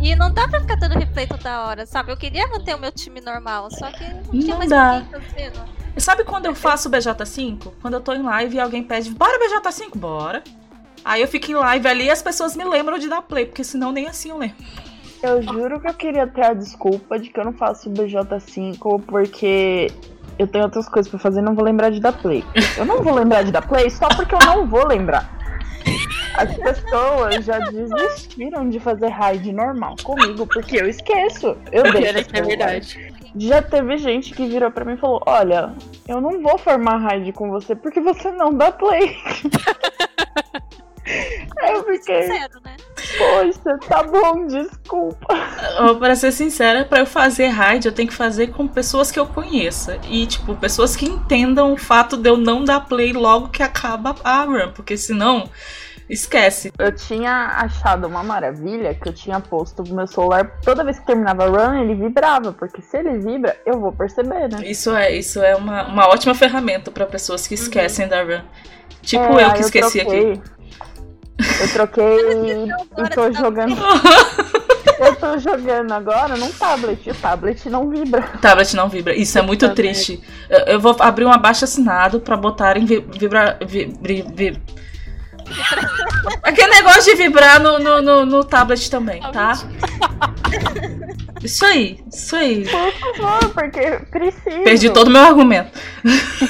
E 0.00 0.14
não 0.14 0.30
dá 0.30 0.46
pra 0.46 0.60
ficar 0.60 0.74
dando 0.76 0.98
replay 0.98 1.26
toda 1.26 1.62
hora, 1.64 1.86
sabe? 1.86 2.12
Eu 2.12 2.16
queria 2.16 2.46
manter 2.48 2.74
o 2.74 2.78
meu 2.78 2.92
time 2.92 3.22
normal, 3.22 3.68
só 3.70 3.90
que 3.90 4.04
não 4.04 4.22
tinha 4.38 4.48
Não 4.48 4.58
mais 4.58 4.68
dá. 4.68 5.00
ninguém 5.00 5.20
fazendo. 5.22 5.60
E 5.96 6.00
sabe 6.00 6.24
quando 6.24 6.44
eu 6.46 6.54
faço 6.54 6.90
BJ5? 6.90 7.72
Quando 7.80 7.94
eu 7.94 8.00
tô 8.00 8.12
em 8.12 8.20
live 8.22 8.56
e 8.56 8.60
alguém 8.60 8.82
pede, 8.82 9.08
bora 9.10 9.38
BJ5? 9.38 9.96
Bora. 9.96 10.42
Aí 11.04 11.20
eu 11.20 11.28
fico 11.28 11.50
em 11.50 11.54
live 11.54 11.86
ali 11.86 12.04
e 12.04 12.10
as 12.10 12.22
pessoas 12.22 12.56
me 12.56 12.64
lembram 12.64 12.98
de 12.98 13.08
dar 13.08 13.22
play, 13.22 13.44
porque 13.46 13.62
senão 13.62 13.92
nem 13.92 14.06
assim 14.06 14.30
eu 14.30 14.38
lembro. 14.38 14.56
Eu 15.22 15.42
juro 15.42 15.80
que 15.80 15.88
eu 15.88 15.94
queria 15.94 16.26
ter 16.26 16.44
a 16.44 16.54
desculpa 16.54 17.18
de 17.18 17.30
que 17.30 17.38
eu 17.38 17.44
não 17.44 17.52
faço 17.52 17.90
BJ5 17.90 19.02
porque 19.06 19.90
eu 20.38 20.46
tenho 20.46 20.64
outras 20.64 20.88
coisas 20.88 21.08
pra 21.10 21.18
fazer 21.18 21.40
e 21.40 21.42
não 21.42 21.54
vou 21.54 21.64
lembrar 21.64 21.90
de 21.90 22.00
dar 22.00 22.12
play. 22.12 22.44
Eu 22.76 22.84
não 22.84 23.02
vou 23.02 23.14
lembrar 23.14 23.42
de 23.42 23.52
dar 23.52 23.66
play 23.66 23.88
só 23.90 24.08
porque 24.08 24.34
eu 24.34 24.40
não 24.44 24.66
vou 24.66 24.86
lembrar. 24.86 25.30
As 26.36 26.54
pessoas 26.56 27.44
já 27.44 27.58
desistiram 27.58 28.68
de 28.68 28.80
fazer 28.80 29.08
raid 29.08 29.52
normal 29.52 29.94
comigo 30.02 30.46
porque 30.46 30.80
eu 30.80 30.88
esqueço. 30.88 31.56
Eu 31.70 31.84
deixo. 31.92 32.18
É 32.18 32.24
que 32.24 32.36
é 32.36 32.42
verdade. 32.42 33.14
Já 33.36 33.62
teve 33.62 33.96
gente 33.98 34.34
que 34.34 34.46
virou 34.46 34.70
pra 34.70 34.84
mim 34.84 34.94
e 34.94 34.96
falou: 34.96 35.22
Olha, 35.26 35.72
eu 36.08 36.20
não 36.20 36.42
vou 36.42 36.58
formar 36.58 36.98
raid 36.98 37.32
com 37.32 37.50
você 37.50 37.74
porque 37.74 38.00
você 38.00 38.30
não 38.32 38.52
dá 38.52 38.72
play. 38.72 39.16
Eu 41.68 41.84
fiquei, 41.84 42.22
Sincero, 42.22 42.60
né? 42.64 42.76
poxa, 43.18 43.78
tá 43.88 44.02
bom, 44.02 44.46
desculpa. 44.46 45.26
Pra 45.98 46.16
ser 46.16 46.32
sincera, 46.32 46.84
pra 46.84 47.00
eu 47.00 47.06
fazer 47.06 47.48
raid, 47.48 47.86
eu 47.86 47.92
tenho 47.92 48.08
que 48.08 48.14
fazer 48.14 48.48
com 48.48 48.66
pessoas 48.66 49.10
que 49.10 49.18
eu 49.18 49.26
conheça. 49.26 49.98
E, 50.08 50.26
tipo, 50.26 50.54
pessoas 50.56 50.96
que 50.96 51.04
entendam 51.06 51.72
o 51.72 51.76
fato 51.76 52.16
de 52.16 52.28
eu 52.28 52.36
não 52.36 52.64
dar 52.64 52.80
play 52.80 53.12
logo 53.12 53.48
que 53.48 53.62
acaba 53.62 54.14
a 54.24 54.44
run. 54.44 54.72
Porque 54.72 54.96
senão, 54.96 55.48
esquece. 56.08 56.72
Eu 56.78 56.92
tinha 56.94 57.48
achado 57.56 58.06
uma 58.06 58.22
maravilha 58.22 58.94
que 58.94 59.08
eu 59.08 59.12
tinha 59.12 59.38
posto 59.40 59.82
no 59.82 59.94
meu 59.94 60.06
celular. 60.06 60.58
Toda 60.62 60.82
vez 60.84 60.98
que 60.98 61.06
terminava 61.06 61.44
a 61.44 61.48
run, 61.48 61.82
ele 61.82 61.94
vibrava. 61.94 62.52
Porque 62.52 62.80
se 62.82 62.96
ele 62.96 63.18
vibra, 63.18 63.56
eu 63.66 63.78
vou 63.78 63.92
perceber, 63.92 64.48
né? 64.50 64.60
Isso 64.64 64.94
é, 64.94 65.12
isso 65.14 65.42
é 65.42 65.54
uma, 65.54 65.86
uma 65.86 66.08
ótima 66.08 66.34
ferramenta 66.34 66.90
pra 66.90 67.04
pessoas 67.06 67.46
que 67.46 67.54
esquecem 67.54 68.08
da 68.08 68.22
run. 68.22 68.40
Tipo 69.02 69.38
É, 69.38 69.44
eu 69.44 69.52
que 69.52 69.60
esqueci 69.60 70.00
troquei. 70.00 70.32
aqui. 70.32 70.42
Eu 71.60 71.72
troquei 71.72 72.04
e, 72.04 72.68
e 73.02 73.08
tô 73.10 73.32
jogando. 73.32 73.76
Eu 74.96 75.16
tô 75.16 75.36
jogando 75.38 75.90
agora 75.92 76.36
num 76.36 76.50
tablet. 76.52 77.04
E 77.06 77.10
o 77.10 77.14
tablet 77.14 77.68
não 77.68 77.90
vibra. 77.90 78.30
O 78.34 78.38
tablet 78.38 78.76
não 78.76 78.88
vibra. 78.88 79.14
Isso 79.14 79.36
é 79.38 79.42
muito 79.42 79.68
triste. 79.74 80.22
Eu, 80.48 80.58
eu 80.74 80.80
vou 80.80 80.94
abrir 81.00 81.24
um 81.24 81.32
abaixo 81.32 81.64
assinado 81.64 82.20
pra 82.20 82.36
botarem 82.36 82.84
vi- 82.86 83.04
vibra. 83.18 83.58
vi- 83.66 83.92
vi- 84.00 84.24
vi- 84.32 84.62
Aquele 86.42 86.68
negócio 86.76 87.02
de 87.04 87.14
vibrar 87.16 87.60
no, 87.60 87.78
no, 87.78 88.00
no, 88.00 88.24
no 88.26 88.44
tablet 88.44 88.88
também, 88.88 89.20
tá? 89.32 89.52
Isso 91.42 91.62
aí, 91.66 92.02
isso 92.10 92.34
aí. 92.36 92.64
Por 92.66 93.16
favor, 93.18 93.50
porque 93.50 93.80
precisa. 94.10 94.62
Perdi 94.64 94.88
todo 94.88 95.08
o 95.08 95.10
meu 95.10 95.20
argumento. 95.20 95.78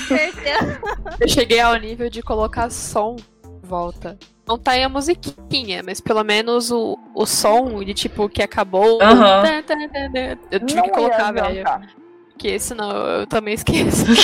Perdeu. 0.07 0.77
Eu 1.19 1.29
cheguei 1.29 1.59
ao 1.59 1.75
nível 1.75 2.09
de 2.09 2.23
colocar 2.23 2.71
som 2.71 3.17
volta. 3.65 4.17
Não 4.47 4.59
tá 4.59 4.73
aí 4.73 4.83
a 4.83 4.89
musiquinha, 4.89 5.83
mas 5.83 6.01
pelo 6.01 6.23
menos 6.23 6.71
o, 6.71 6.99
o 7.15 7.25
som 7.25 7.83
de 7.83 7.95
tipo 7.95 8.29
que 8.29 8.43
acabou. 8.43 8.99
Tá, 8.99 9.15
tá, 9.17 9.63
tá, 9.63 9.89
tá. 9.89 10.39
Eu 10.51 10.61
tive 10.61 10.81
Não 10.81 10.85
que 10.85 10.91
colocar, 10.91 11.33
velho. 11.33 11.65
Porque 12.33 12.59
senão 12.59 12.91
eu 12.91 13.27
também 13.27 13.55
esqueço. 13.55 14.05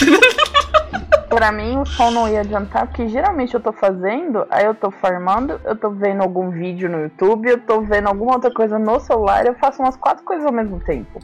Pra 1.30 1.52
mim, 1.52 1.78
o 1.78 1.86
som 1.86 2.10
não 2.10 2.28
ia 2.28 2.40
adiantar, 2.40 2.88
porque 2.88 3.08
geralmente 3.08 3.54
eu 3.54 3.60
tô 3.60 3.72
fazendo, 3.72 4.44
aí 4.50 4.64
eu 4.64 4.74
tô 4.74 4.90
farmando, 4.90 5.60
eu 5.64 5.76
tô 5.76 5.90
vendo 5.90 6.22
algum 6.22 6.50
vídeo 6.50 6.90
no 6.90 7.02
YouTube, 7.02 7.48
eu 7.48 7.58
tô 7.60 7.80
vendo 7.82 8.08
alguma 8.08 8.34
outra 8.34 8.52
coisa 8.52 8.80
no 8.80 8.98
celular, 8.98 9.46
eu 9.46 9.54
faço 9.54 9.80
umas 9.80 9.96
quatro 9.96 10.24
coisas 10.24 10.44
ao 10.44 10.52
mesmo 10.52 10.80
tempo. 10.80 11.20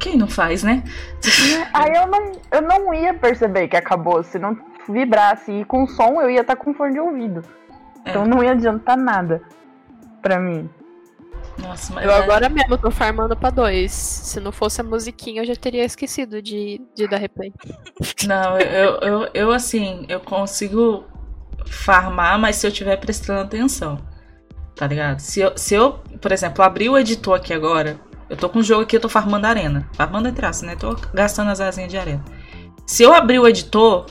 Quem 0.00 0.18
não 0.18 0.26
faz, 0.26 0.64
né? 0.64 0.82
Aí 1.72 1.94
eu 1.94 2.08
não, 2.08 2.32
eu 2.50 2.62
não 2.62 2.92
ia 2.92 3.14
perceber 3.14 3.68
que 3.68 3.76
acabou, 3.76 4.24
se 4.24 4.40
não 4.40 4.58
vibrasse. 4.92 5.52
E 5.52 5.64
com 5.64 5.86
som 5.86 6.20
eu 6.20 6.30
ia 6.30 6.40
estar 6.40 6.56
com 6.56 6.74
fone 6.74 6.94
de 6.94 7.00
ouvido. 7.00 7.42
É. 8.04 8.10
Então 8.10 8.24
não 8.24 8.42
ia 8.42 8.52
adiantar 8.52 8.96
nada 8.96 9.42
pra 10.22 10.38
mim. 10.38 10.68
Nossa, 11.58 11.92
mas. 11.94 12.04
Eu 12.04 12.10
é- 12.10 12.22
agora 12.22 12.48
mesmo 12.48 12.76
tô 12.76 12.90
farmando 12.90 13.36
pra 13.36 13.50
dois. 13.50 13.92
Se 13.92 14.40
não 14.40 14.50
fosse 14.50 14.80
a 14.80 14.84
musiquinha, 14.84 15.42
eu 15.42 15.46
já 15.46 15.54
teria 15.54 15.84
esquecido 15.84 16.42
de, 16.42 16.80
de 16.94 17.06
dar 17.06 17.18
replay. 17.18 17.52
Não, 18.26 18.58
eu, 18.58 18.98
eu, 19.00 19.30
eu, 19.34 19.52
assim, 19.52 20.04
eu 20.08 20.20
consigo 20.20 21.04
farmar, 21.66 22.38
mas 22.38 22.56
se 22.56 22.66
eu 22.66 22.70
estiver 22.70 22.96
prestando 22.96 23.40
atenção. 23.42 23.98
Tá 24.74 24.86
ligado? 24.86 25.20
Se 25.20 25.40
eu, 25.40 25.56
se 25.56 25.74
eu, 25.74 26.00
por 26.20 26.32
exemplo, 26.32 26.64
abrir 26.64 26.88
o 26.88 26.98
editor 26.98 27.36
aqui 27.36 27.54
agora, 27.54 28.00
eu 28.28 28.36
tô 28.36 28.48
com 28.48 28.58
um 28.58 28.62
jogo 28.62 28.82
aqui, 28.82 28.96
eu 28.96 29.00
tô 29.00 29.08
farmando 29.08 29.46
arena. 29.46 29.88
Farmando 29.92 30.26
entre 30.26 30.44
aspas, 30.44 30.68
né? 30.68 30.76
Tô 30.76 30.96
gastando 31.12 31.50
as 31.50 31.60
asinhas 31.60 31.90
de 31.90 31.96
arena. 31.96 32.24
Se 32.84 33.04
eu 33.04 33.14
abrir 33.14 33.38
o 33.38 33.46
editor, 33.46 34.06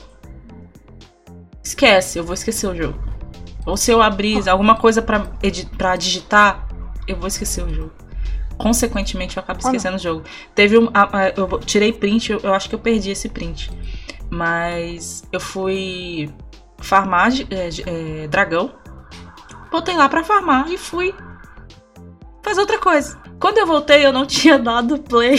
esquece, 1.64 2.18
eu 2.18 2.24
vou 2.24 2.34
esquecer 2.34 2.68
o 2.68 2.76
jogo. 2.76 2.98
Ou 3.66 3.76
se 3.76 3.90
eu 3.90 4.02
abrir 4.02 4.46
alguma 4.48 4.76
coisa 4.76 5.00
pra 5.02 5.96
digitar, 5.96 6.68
eu 7.08 7.16
vou 7.16 7.26
esquecer 7.26 7.64
o 7.64 7.74
jogo. 7.74 7.92
Consequentemente, 8.58 9.36
eu 9.36 9.42
acabo 9.42 9.58
Ah, 9.64 9.66
esquecendo 9.66 9.96
o 9.96 9.98
jogo. 9.98 10.22
Teve 10.54 10.78
um. 10.78 10.88
a- 10.94 11.08
a- 11.24 11.28
eu 11.30 11.58
tirei 11.60 11.92
print, 11.92 12.30
eu, 12.30 12.40
eu 12.40 12.54
acho 12.54 12.68
que 12.68 12.74
eu 12.74 12.78
perdi 12.78 13.10
esse 13.10 13.28
print. 13.28 13.70
Mas 14.30 15.24
eu 15.32 15.40
fui 15.40 16.30
farmar 16.78 17.32
é, 17.50 17.68
é, 18.24 18.28
dragão. 18.28 18.72
Botei 19.72 19.96
lá 19.96 20.08
pra 20.08 20.22
farmar 20.22 20.70
e 20.70 20.78
fui 20.78 21.12
fazer 22.42 22.60
outra 22.60 22.78
coisa. 22.78 23.18
Quando 23.40 23.58
eu 23.58 23.66
voltei, 23.66 24.04
eu 24.06 24.12
não 24.12 24.24
tinha 24.26 24.58
dado 24.58 24.98
play. 24.98 25.36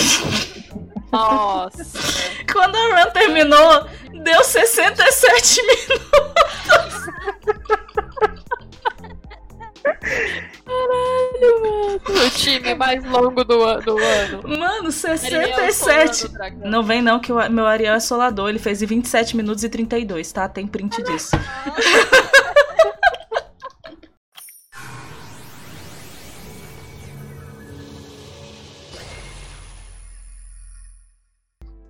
Nossa. 1.15 1.85
Quando 2.51 2.75
a 2.75 3.03
run 3.03 3.11
terminou, 3.11 3.85
deu 4.23 4.43
67 4.43 5.61
minutos. 5.63 7.05
o 12.07 12.29
time 12.31 12.75
mais 12.75 13.03
longo 13.05 13.43
do, 13.43 13.63
an- 13.63 13.79
do 13.79 13.97
ano. 13.97 14.41
Mano, 14.43 14.89
Ariel 14.89 14.91
67. 14.91 16.15
solando 16.15 16.25
o 16.25 16.37
dragão. 16.37 16.69
Não 16.71 16.83
vem 16.83 17.01
não, 17.01 17.19
que 17.19 17.31
o 17.31 17.49
meu 17.49 17.65
Ariel 17.65 17.95
é 17.95 17.99
solador. 17.99 18.49
Ele 18.49 18.59
fez 18.59 18.81
em 18.81 18.85
27 18.85 19.35
minutos 19.37 19.63
e 19.63 19.69
32, 19.69 20.31
tá? 20.31 20.47
Tem 20.47 20.67
print 20.67 21.01
disso. 21.03 21.31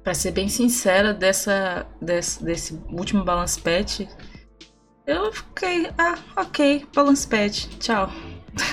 Pra 0.05 0.13
ser 0.13 0.31
bem 0.31 0.47
sincera, 0.47 1.13
dessa, 1.15 1.85
desse, 1.99 2.43
desse 2.43 2.79
último 2.91 3.23
balance 3.25 3.59
patch, 3.59 4.01
eu 5.07 5.33
fiquei, 5.33 5.89
ah, 5.97 6.15
ok, 6.37 6.85
balance 6.95 7.27
patch, 7.27 7.65
tchau. 7.79 8.09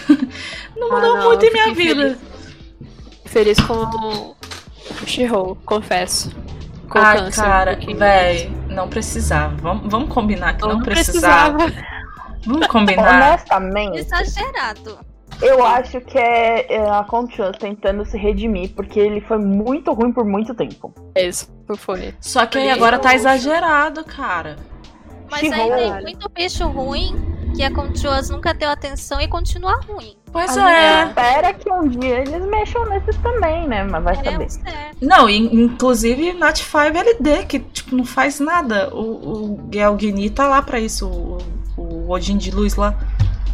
não 0.77 0.93
Ah, 0.93 0.95
mudou 0.97 1.17
não, 1.17 1.29
muito 1.31 1.45
em 1.47 1.51
minha 1.53 1.75
vida. 1.75 2.19
Feliz 3.25 3.59
com 3.61 3.73
o 3.73 4.37
She-Hulk, 5.07 5.65
confesso. 5.65 6.31
Com 6.91 6.99
Ah, 6.99 7.15
câncer, 7.15 7.41
cara, 7.43 7.77
porque- 7.79 7.95
véi, 7.95 8.51
não 8.69 8.87
precisava. 8.91 9.57
Vamos, 9.57 9.91
vamos 9.91 10.13
combinar 10.13 10.55
que 10.59 10.65
Eu 10.65 10.69
não, 10.69 10.83
precisava. 10.83 11.59
Vamos 12.45 12.67
combinar. 12.67 13.31
Honestamente, 13.31 14.01
Exagerado. 14.01 14.99
Eu 15.43 15.65
acho 15.65 16.01
que 16.01 16.17
é, 16.19 16.73
é 16.75 16.91
a 16.91 17.05
Conchance 17.05 17.59
tentando 17.59 18.05
se 18.05 18.17
redimir, 18.17 18.71
porque 18.75 18.99
ele 19.01 19.21
foi 19.21 19.39
muito 19.39 19.93
ruim 19.93 20.13
por 20.13 20.25
muito 20.25 20.55
tempo. 20.55 20.93
Isso 21.17 21.49
foi. 21.77 22.15
Só 22.21 22.47
que 22.47 22.59
aí 22.59 22.71
agora 22.71 22.99
tá 22.99 23.15
exagerado, 23.15 24.05
cara. 24.05 24.57
Mas 25.31 25.51
aí 25.51 25.71
tem 25.71 26.03
muito 26.03 26.29
bicho 26.31 26.67
ruim 26.69 27.15
que 27.57 27.63
a 27.63 27.71
Controas 27.71 28.31
nunca 28.31 28.53
deu 28.55 28.71
atenção 28.71 29.21
e 29.21 29.29
continua 29.29 29.79
ruim. 29.87 30.17
Pois 30.33 30.57
A 30.57 30.71
é. 30.73 31.01
gente 31.01 31.09
espera 31.09 31.53
que 31.55 31.71
um 31.71 31.87
dia 31.89 32.21
eles 32.21 32.47
mexam 32.47 32.87
nesses 32.87 33.17
também, 33.19 33.69
né? 33.69 33.85
Mas 33.85 34.03
vai 34.05 34.15
É 34.15 34.25
saber. 34.33 34.51
certo. 34.51 34.97
Não, 35.03 35.29
in- 35.29 35.51
inclusive 35.65 36.33
Nat 36.33 36.57
5 36.59 36.79
LD, 36.79 37.45
que 37.47 37.59
tipo, 37.61 37.95
não 37.97 38.05
faz 38.07 38.41
nada. 38.41 38.89
O, 38.95 39.01
o 39.55 39.69
Gel 39.73 39.95
Guini 39.97 40.31
tá 40.31 40.47
lá 40.49 40.63
pra 40.63 40.81
isso, 40.81 41.07
o, 41.07 41.39
o 41.77 42.11
Odin 42.11 42.39
de 42.39 42.51
luz 42.51 42.77
lá. 42.77 42.95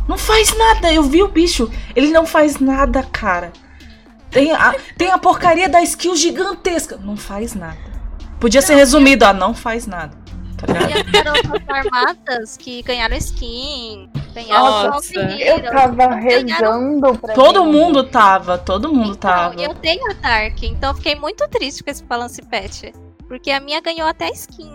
Não 0.08 0.16
faz 0.18 0.56
nada, 0.56 0.92
eu 0.92 1.02
vi 1.02 1.22
o 1.22 1.28
bicho. 1.28 1.70
Ele 1.94 2.10
não 2.10 2.24
faz 2.26 2.58
nada, 2.58 3.02
cara. 3.02 3.52
Tem 4.30 4.50
a, 4.52 4.74
tem 4.96 5.10
a 5.10 5.18
porcaria 5.18 5.68
da 5.68 5.82
skill 5.82 6.16
gigantesca. 6.16 6.96
Não 6.96 7.16
faz 7.16 7.54
nada. 7.54 7.76
Podia 8.40 8.62
ser 8.62 8.74
resumido, 8.74 9.24
ó, 9.24 9.32
não 9.32 9.54
faz 9.54 9.86
nada. 9.86 10.16
Tá 10.56 10.66
ligado? 10.66 11.60
E 11.68 11.72
armadas 11.72 12.56
que 12.56 12.82
ganharam 12.82 13.16
skin, 13.16 14.10
ganharam 14.34 14.90
Nossa. 14.90 15.14
Eu 15.14 15.62
tava 15.70 16.14
rezando 16.16 17.16
pra 17.18 17.34
Todo 17.34 17.64
mim. 17.64 17.72
mundo 17.72 18.02
tava, 18.04 18.58
todo 18.58 18.88
mundo 18.92 19.10
Então, 19.10 19.30
tava. 19.30 19.60
eu 19.62 19.72
tenho 19.74 20.10
a 20.10 20.14
Dark, 20.14 20.60
então 20.64 20.90
eu 20.90 20.96
fiquei 20.96 21.14
muito 21.14 21.46
triste 21.48 21.84
com 21.84 21.90
esse 21.90 22.02
balance 22.02 22.42
patch. 22.42 22.92
Porque 23.28 23.50
a 23.52 23.60
minha 23.60 23.80
ganhou 23.80 24.08
até 24.08 24.30
skin. 24.30 24.72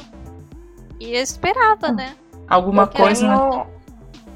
E 1.00 1.16
eu 1.16 1.22
esperava, 1.22 1.92
né? 1.92 2.16
Alguma 2.48 2.84
Eu 2.84 2.88
coisa, 2.88 3.28
né? 3.28 3.66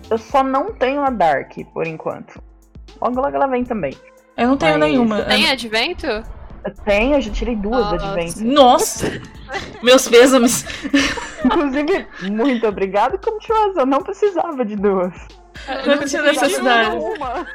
Eu 0.10 0.18
só 0.18 0.44
não 0.44 0.74
tenho 0.74 1.02
a 1.02 1.10
Dark, 1.10 1.54
por 1.74 1.86
enquanto. 1.86 2.42
Logo, 3.02 3.20
logo 3.22 3.36
ela 3.36 3.48
vem 3.48 3.64
também. 3.64 3.94
Eu 4.36 4.48
não 4.50 4.58
tenho 4.58 4.80
Mas- 4.80 4.90
nenhuma. 4.90 5.22
Tem 5.24 5.50
advento? 5.50 6.06
Eu 6.08 6.74
tenho, 6.84 7.16
eu 7.16 7.22
já 7.22 7.32
tirei 7.32 7.56
duas 7.56 7.80
Nossa. 7.92 7.96
advents. 7.96 8.40
Nossa! 8.42 9.22
Meus 9.82 10.08
pêsames. 10.08 10.66
Inclusive, 11.46 12.08
muito 12.32 12.68
obrigado, 12.68 13.18
Controls. 13.20 13.78
Eu 13.78 13.86
não 13.86 14.02
precisava 14.02 14.66
de 14.66 14.76
duas. 14.76 15.14
Eu 15.86 15.96
não 15.96 16.06
tinha 16.06 16.22
necessidade. 16.24 16.96
Uma. 16.98 17.48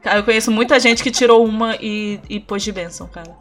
Cara, 0.00 0.18
eu 0.18 0.24
conheço 0.24 0.50
muita 0.50 0.80
gente 0.80 1.02
que 1.02 1.10
tirou 1.10 1.44
uma 1.44 1.76
e, 1.76 2.18
e 2.28 2.40
pôs 2.40 2.62
de 2.62 2.72
bênção, 2.72 3.06
cara. 3.06 3.36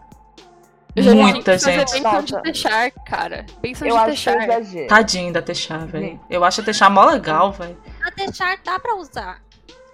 Eu 0.95 1.03
já 1.03 1.11
vi 1.11 1.17
Muita 1.17 1.51
fazer 1.53 1.71
gente. 1.79 1.93
De 1.93 1.99
Nossa. 2.01 2.41
Techar, 2.41 2.91
cara. 3.05 3.45
Benção 3.61 3.87
Eu 3.87 3.95
de 3.95 3.99
acho 4.01 4.25
Techar. 4.25 4.43
exagero. 4.49 4.87
Tadinho 4.87 5.33
da 5.33 5.41
Techar, 5.41 5.85
velho. 5.87 6.19
Eu 6.29 6.43
acho 6.43 6.61
a 6.61 6.63
Techar 6.63 6.91
mó 6.91 7.05
legal, 7.05 7.51
velho. 7.51 7.77
A 8.05 8.09
deixar 8.09 8.57
dá 8.63 8.79
pra 8.79 8.95
usar. 8.95 9.41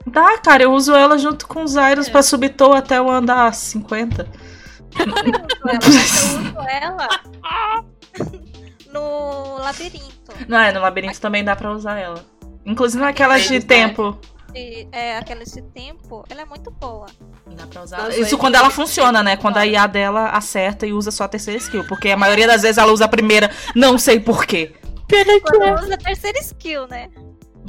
Dá, 0.05 0.37
cara, 0.39 0.63
eu 0.63 0.71
uso 0.71 0.95
ela 0.95 1.17
junto 1.17 1.47
com 1.47 1.63
os 1.63 1.71
Zairos 1.71 2.07
É. 2.07 2.11
pra 2.11 2.23
subir 2.23 2.49
toa 2.49 2.77
até 2.79 2.97
eu 2.97 3.09
andar 3.11 3.53
50. 3.53 4.27
Eu 4.97 5.77
uso 5.87 6.57
ela 6.69 7.07
no 8.91 9.57
labirinto. 9.57 10.31
Não, 10.47 10.57
é, 10.59 10.71
no 10.71 10.79
labirinto 10.79 11.19
também 11.19 11.43
dá 11.43 11.55
pra 11.55 11.71
usar 11.71 11.97
ela. 11.99 12.23
Inclusive 12.65 13.03
naquelas 13.03 13.43
de 13.43 13.53
né? 13.59 13.59
tempo. 13.61 14.17
E, 14.55 14.87
é, 14.91 15.17
aquela 15.17 15.43
de 15.43 15.61
tempo, 15.61 16.23
ela 16.29 16.41
é 16.41 16.45
muito 16.45 16.71
boa. 16.71 17.05
Dá 17.57 17.65
pra 17.65 17.83
usar. 17.83 18.09
Isso 18.17 18.37
quando 18.37 18.55
ela 18.55 18.69
funciona, 18.69 19.23
né? 19.23 19.35
Quando 19.35 19.57
a 19.57 19.65
IA 19.65 19.87
dela 19.87 20.29
acerta 20.29 20.85
e 20.85 20.93
usa 20.93 21.09
só 21.09 21.23
a 21.23 21.27
terceira 21.27 21.57
skill. 21.59 21.83
Porque 21.85 22.09
a 22.09 22.17
maioria 22.17 22.45
das 22.45 22.61
vezes 22.61 22.77
ela 22.77 22.91
usa 22.91 23.05
a 23.05 23.07
primeira, 23.07 23.49
não 23.75 23.97
sei 23.97 24.19
porquê. 24.19 24.73
Quando 25.41 25.83
usa 25.83 25.95
a 25.95 25.97
terceira 25.97 26.39
skill, 26.39 26.87
né? 26.87 27.09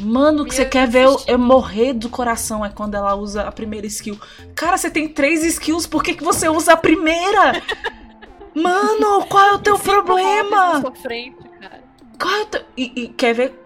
Mano, 0.00 0.44
que 0.44 0.54
você 0.54 0.64
quer 0.64 0.86
ver 0.86 1.04
eu, 1.04 1.20
eu 1.26 1.38
morrer 1.38 1.92
do 1.92 2.08
coração 2.08 2.64
é 2.64 2.68
quando 2.68 2.94
ela 2.94 3.16
usa 3.16 3.42
a 3.42 3.50
primeira 3.50 3.86
skill. 3.86 4.18
Cara, 4.54 4.76
você 4.76 4.90
tem 4.90 5.08
três 5.08 5.42
skills, 5.42 5.86
por 5.86 6.04
que, 6.04 6.14
que 6.14 6.22
você 6.22 6.48
usa 6.48 6.74
a 6.74 6.76
primeira? 6.76 7.60
Mano, 8.54 9.24
qual 9.26 9.46
é 9.48 9.54
o 9.54 9.58
teu 9.58 9.74
mobs 9.74 9.84
problema? 9.84 10.74
na 10.74 10.80
sua 10.80 10.94
frente, 10.94 11.36
cara. 11.60 11.82
Qual 12.20 12.32
é 12.32 12.42
o 12.42 12.46
teu... 12.46 12.60
E, 12.76 12.92
e 13.02 13.08
quer 13.08 13.34
ver... 13.34 13.58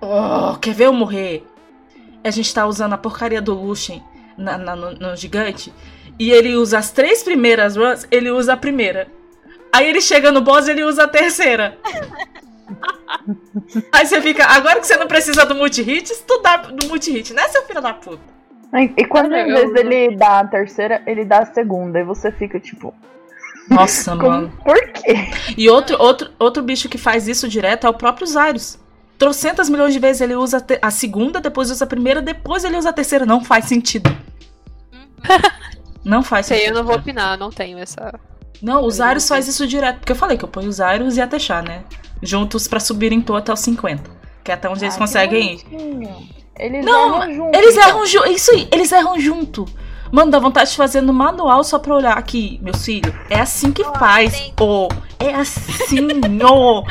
Oh, 0.00 0.56
quer 0.58 0.74
ver 0.74 0.86
eu 0.86 0.92
morrer? 0.92 1.46
A 2.24 2.30
gente 2.30 2.52
tá 2.52 2.66
usando 2.66 2.94
a 2.94 2.98
porcaria 2.98 3.40
do 3.40 3.54
Lucian 3.54 4.02
na, 4.38 4.56
na- 4.56 4.76
no, 4.76 4.92
no 4.92 5.16
gigante. 5.16 5.72
E 6.18 6.30
ele 6.32 6.54
usa 6.56 6.78
as 6.78 6.90
três 6.90 7.22
primeiras 7.22 7.76
runs, 7.76 8.06
ele 8.10 8.30
usa 8.30 8.54
a 8.54 8.56
primeira. 8.56 9.06
Aí 9.72 9.86
ele 9.88 10.00
chega 10.00 10.32
no 10.32 10.40
boss 10.40 10.66
e 10.66 10.70
ele 10.70 10.82
usa 10.84 11.04
a 11.04 11.08
terceira. 11.08 11.76
Aí 13.92 14.06
você 14.06 14.20
fica, 14.20 14.44
agora 14.46 14.80
que 14.80 14.86
você 14.86 14.96
não 14.96 15.06
precisa 15.06 15.44
do 15.46 15.54
multi-hit, 15.54 16.10
estudar 16.12 16.58
do 16.72 16.86
multi-hit, 16.88 17.32
né, 17.34 17.42
seu 17.48 17.62
filho 17.64 17.80
da 17.80 17.94
puta? 17.94 18.22
E 18.96 19.04
quando 19.06 19.30
Cara, 19.30 19.46
em 19.46 19.50
eu- 19.50 19.56
vez 19.56 19.72
dele 19.72 20.16
dar 20.16 20.44
a 20.44 20.46
terceira, 20.46 21.02
ele 21.06 21.24
dá 21.24 21.38
a 21.40 21.46
segunda. 21.46 21.98
E 21.98 22.04
você 22.04 22.30
fica 22.30 22.60
tipo, 22.60 22.94
Nossa, 23.70 24.10
como, 24.16 24.28
mano. 24.28 24.52
por 24.64 24.76
quê? 24.92 25.14
E 25.56 25.68
outro, 25.70 25.96
outro, 25.98 26.30
outro 26.38 26.62
bicho 26.62 26.88
que 26.88 26.98
faz 26.98 27.26
isso 27.26 27.48
direto 27.48 27.86
é 27.86 27.90
o 27.90 27.94
próprio 27.94 28.26
Zyrus. 28.26 28.78
Trocentas 29.18 29.68
milhões 29.70 29.94
de 29.94 29.98
vezes 29.98 30.20
ele 30.20 30.34
usa 30.36 30.64
a 30.82 30.90
segunda, 30.90 31.40
depois 31.40 31.70
usa 31.70 31.84
a 31.84 31.88
primeira, 31.88 32.20
depois 32.20 32.62
ele 32.62 32.76
usa 32.76 32.90
a 32.90 32.92
terceira. 32.92 33.24
Não 33.24 33.42
faz 33.42 33.64
sentido. 33.64 34.14
Não 36.04 36.22
faz 36.22 36.46
Sei, 36.46 36.58
sentido. 36.58 36.72
eu 36.74 36.78
não 36.80 36.86
vou 36.86 36.96
opinar, 36.96 37.36
não 37.38 37.50
tenho 37.50 37.78
essa. 37.78 38.12
Não, 38.62 38.82
o 38.82 38.86
Eu 38.86 38.90
Zyrus 38.90 39.28
faz 39.28 39.46
isso 39.46 39.66
direto. 39.66 39.98
Porque 39.98 40.12
eu 40.12 40.16
falei 40.16 40.36
que 40.38 40.44
eu 40.44 40.48
ponho 40.48 40.68
o 40.68 40.72
Zyrus 40.72 41.16
e 41.16 41.20
a 41.20 41.26
Techar, 41.26 41.62
né? 41.62 41.84
Juntos 42.22 42.66
pra 42.66 42.80
subirem 42.80 43.20
toa 43.20 43.38
até 43.38 43.52
os 43.52 43.60
50. 43.60 44.10
Que 44.42 44.50
é 44.50 44.54
até 44.54 44.68
onde 44.68 44.84
eles 44.84 44.94
Ah, 44.94 44.98
conseguem 44.98 45.54
ir. 45.54 46.28
Eles 46.58 46.84
Não, 46.84 47.22
erram 47.22 47.34
junto. 47.34 47.56
Eles 47.56 47.76
então. 47.76 47.88
erram 47.88 48.06
junto. 48.06 48.28
Isso 48.30 48.50
aí, 48.52 48.68
eles 48.72 48.90
erram 48.90 49.20
junto. 49.20 49.64
Mano, 50.10 50.30
dá 50.30 50.38
vontade 50.38 50.70
de 50.70 50.76
fazer 50.76 51.00
no 51.00 51.12
manual 51.12 51.62
só 51.64 51.78
pra 51.78 51.94
olhar 51.94 52.16
aqui, 52.16 52.58
meu 52.62 52.74
filho. 52.74 53.14
É 53.28 53.40
assim 53.40 53.72
que 53.72 53.84
faz. 53.84 54.32
tem- 54.32 54.54
Ô, 54.60 54.88
é 55.18 55.34
assim, 55.34 56.06
ô. 56.44 56.84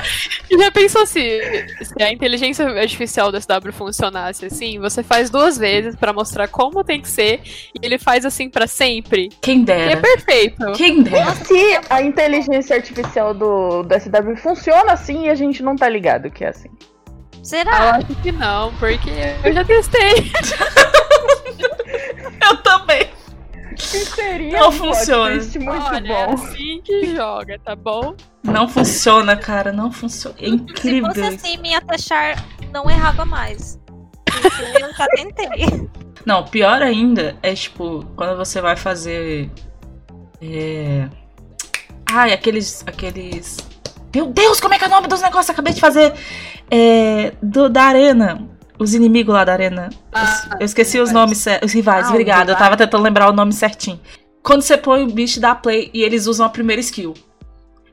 E 0.50 0.58
já 0.58 0.72
pensou 0.72 1.06
se, 1.06 1.40
se 1.84 2.04
a 2.04 2.12
inteligência 2.12 2.66
artificial 2.68 3.32
do 3.32 3.40
SW 3.42 3.72
funcionasse 3.72 4.46
assim? 4.46 4.80
Você 4.80 5.02
faz 5.02 5.30
duas 5.30 5.58
vezes 5.58 5.96
pra 5.96 6.14
mostrar 6.14 6.48
como 6.48 6.84
tem 6.84 7.02
que 7.02 7.10
ser 7.10 7.42
e 7.74 7.80
ele 7.86 7.98
faz 7.98 8.26
assim 8.26 8.50
pra 8.50 8.68
sempre. 8.68 9.30
Quem 9.42 9.60
E 9.60 9.62
é 9.64 9.66
dera. 9.66 10.02
perfeito. 10.02 10.72
Quem 10.74 11.02
dera. 11.04 11.32
Se 11.36 11.80
a 11.90 12.02
inteligência 12.02 12.76
artificial 12.76 13.34
do, 13.34 13.84
do 13.84 13.94
SW 14.00 14.36
funciona 14.38 14.94
assim 14.94 15.26
e 15.26 15.30
a 15.30 15.36
gente 15.36 15.64
não 15.64 15.76
tá 15.76 15.90
ligado 15.90 16.30
que 16.30 16.44
é 16.44 16.50
assim. 16.50 16.70
Eu 17.38 17.46
Será? 17.46 17.96
acho 17.96 18.08
que 18.22 18.32
não, 18.32 18.74
porque 18.76 19.10
eu 19.44 19.54
já 19.54 19.64
testei. 19.64 20.30
Eu 22.50 22.58
também. 22.64 23.10
Que 23.76 24.06
seria 24.06 24.60
Não 24.60 24.70
um 24.70 24.72
funciona. 24.72 25.36
muito 25.36 25.70
Olha, 25.70 26.12
é 26.14 26.26
bom. 26.28 26.34
assim 26.34 26.82
que 26.84 27.16
joga, 27.16 27.60
tá 27.64 27.76
bom? 27.76 28.16
Não 28.44 28.68
funciona, 28.68 29.36
cara. 29.38 29.72
Não 29.72 29.92
funciona. 29.92 30.36
É 30.40 30.46
Se 30.46 30.50
incrível. 30.52 31.08
fosse 31.14 31.20
isso. 31.22 31.36
assim, 31.36 31.58
minha 31.58 31.80
Tachar 31.82 32.44
não 32.74 32.90
errava 32.90 33.24
mais. 33.24 33.80
Eu 34.82 34.94
já 34.96 35.06
tentei. 35.16 35.90
Não, 36.26 36.44
pior 36.44 36.82
ainda 36.82 37.38
é 37.44 37.54
tipo, 37.54 38.04
quando 38.16 38.36
você 38.36 38.60
vai 38.62 38.76
fazer. 38.76 39.50
É. 40.42 41.08
Ai, 42.12 42.34
aqueles. 42.34 42.84
aqueles. 42.88 43.58
Meu 44.16 44.26
Deus, 44.28 44.60
como 44.60 44.74
é 44.74 44.80
que 44.80 44.86
é 44.86 44.88
o 44.88 44.92
nome 44.92 45.08
dos 45.08 45.22
negócios? 45.22 45.50
Acabei 45.52 45.74
de 45.74 45.80
fazer. 45.82 46.14
É. 46.72 47.34
Do, 47.44 47.70
da 47.70 47.84
arena. 47.84 48.48
Os 48.80 48.94
inimigos 48.94 49.34
lá 49.34 49.44
da 49.44 49.54
arena. 49.54 49.90
Ah, 50.14 50.58
eu 50.60 50.66
esqueci 50.66 51.00
os 51.00 51.10
rivais. 51.10 51.14
nomes 51.14 51.38
certos. 51.40 51.70
Os 51.70 51.74
rivais, 51.74 52.06
Ah, 52.06 52.10
obrigada. 52.10 52.52
Eu 52.52 52.56
tava 52.58 52.78
tentando 52.78 53.04
lembrar 53.04 53.30
o 53.30 53.34
nome 53.34 53.52
certinho. 53.54 54.00
Quando 54.44 54.62
você 54.62 54.78
põe 54.78 55.04
o 55.04 55.08
bicho 55.08 55.40
da 55.40 55.56
play 55.56 55.90
e 55.94 56.04
eles 56.04 56.28
usam 56.28 56.46
a 56.46 56.50
primeira 56.50 56.80
skill. 56.80 57.14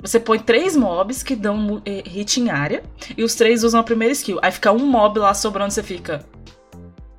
Você 0.00 0.20
põe 0.20 0.38
três 0.38 0.76
mobs 0.76 1.22
que 1.22 1.34
dão 1.34 1.80
eh, 1.86 2.02
hit 2.06 2.38
em 2.38 2.50
área 2.50 2.82
e 3.16 3.24
os 3.24 3.34
três 3.34 3.64
usam 3.64 3.80
a 3.80 3.82
primeira 3.82 4.12
skill. 4.12 4.38
Aí 4.42 4.52
fica 4.52 4.70
um 4.70 4.86
mob 4.86 5.18
lá 5.18 5.32
sobrando, 5.32 5.72
você 5.72 5.82
fica. 5.82 6.24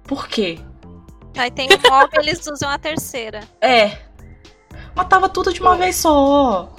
Por 0.04 0.28
quê? 0.28 0.60
Aí 1.36 1.50
tem 1.50 1.68
o 1.68 1.92
mob, 1.92 2.10
eles 2.20 2.46
usam 2.46 2.70
a 2.70 2.78
terceira. 2.78 3.40
É. 3.60 3.98
Matava 4.96 5.28
tudo 5.28 5.52
de 5.52 5.60
uma 5.60 5.76
vez 5.76 5.96
só. 5.96 6.70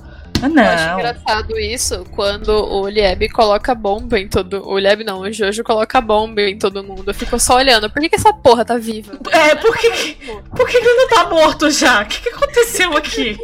Ah, 0.42 0.46
Eu 0.48 0.62
acho 0.70 0.86
não. 0.88 0.98
engraçado 0.98 1.58
isso 1.58 2.04
quando 2.14 2.48
o 2.50 2.88
Lieb 2.88 3.28
coloca 3.30 3.74
bomba 3.74 4.18
em 4.18 4.28
todo. 4.28 4.66
O 4.68 4.78
Lieb 4.78 5.02
não, 5.04 5.20
o 5.20 5.32
Jojo 5.32 5.64
coloca 5.64 6.00
bomba 6.00 6.42
em 6.42 6.58
todo 6.58 6.84
mundo. 6.84 7.04
Eu 7.10 7.14
fico 7.14 7.38
só 7.40 7.56
olhando. 7.56 7.88
Por 7.90 8.00
que, 8.02 8.08
que 8.08 8.16
essa 8.16 8.32
porra 8.32 8.64
tá 8.64 8.76
viva? 8.76 9.18
É, 9.30 9.54
por 9.54 9.76
que, 9.76 9.90
que- 9.90 10.14
por 10.54 10.68
que, 10.68 10.76
ele 10.76 10.94
não 10.94 11.08
tá 11.08 11.28
morto 11.30 11.70
já? 11.70 12.02
O 12.02 12.06
que, 12.06 12.20
que 12.20 12.28
aconteceu 12.28 12.96
aqui? 12.96 13.38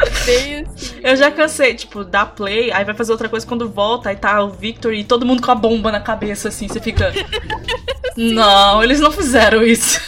Assim. 0.00 0.64
Eu 1.02 1.14
já 1.16 1.30
cansei, 1.30 1.74
tipo, 1.74 2.02
dar 2.04 2.26
play, 2.26 2.72
aí 2.72 2.84
vai 2.84 2.94
fazer 2.94 3.12
outra 3.12 3.28
coisa 3.28 3.46
quando 3.46 3.68
volta, 3.68 4.08
aí 4.08 4.16
tá 4.16 4.42
o 4.42 4.50
Victor 4.50 4.92
e 4.94 5.04
todo 5.04 5.26
mundo 5.26 5.42
com 5.42 5.50
a 5.50 5.54
bomba 5.54 5.92
na 5.92 6.00
cabeça, 6.00 6.48
assim, 6.48 6.66
você 6.68 6.80
fica. 6.80 7.12
Não, 8.16 8.82
eles 8.82 9.00
não 9.00 9.10
fizeram 9.10 9.62
isso. 9.62 9.98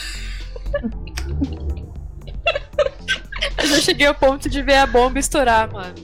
Eu 3.75 3.81
já 3.81 3.87
cheguei 3.87 4.07
ao 4.07 4.15
ponto 4.15 4.49
de 4.49 4.63
ver 4.63 4.77
a 4.77 4.87
bomba 4.87 5.19
estourar, 5.19 5.73
mano. 5.73 5.95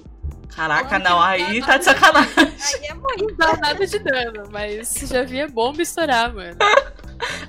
Caraca, 0.55 0.99
não, 0.99 1.23
aí 1.23 1.63
tá 1.65 1.77
de 1.77 1.85
sacanagem. 1.85 2.33
Aí 2.39 2.87
é 2.89 2.95
muito. 2.95 3.29
Não 3.29 3.37
dá 3.37 3.57
nada 3.57 3.87
de 3.87 3.99
dano, 4.01 4.49
mas 4.51 4.93
já 5.09 5.23
vi 5.23 5.41
a 5.41 5.47
bomba 5.47 5.81
estourar, 5.81 6.35
mano. 6.35 6.57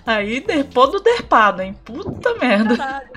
Aí 0.06 0.40
derpou 0.40 0.92
do 0.92 1.00
derpado, 1.00 1.64
hein? 1.64 1.76
Puta 1.84 2.36
merda. 2.36 2.78
Caralho. 2.78 3.10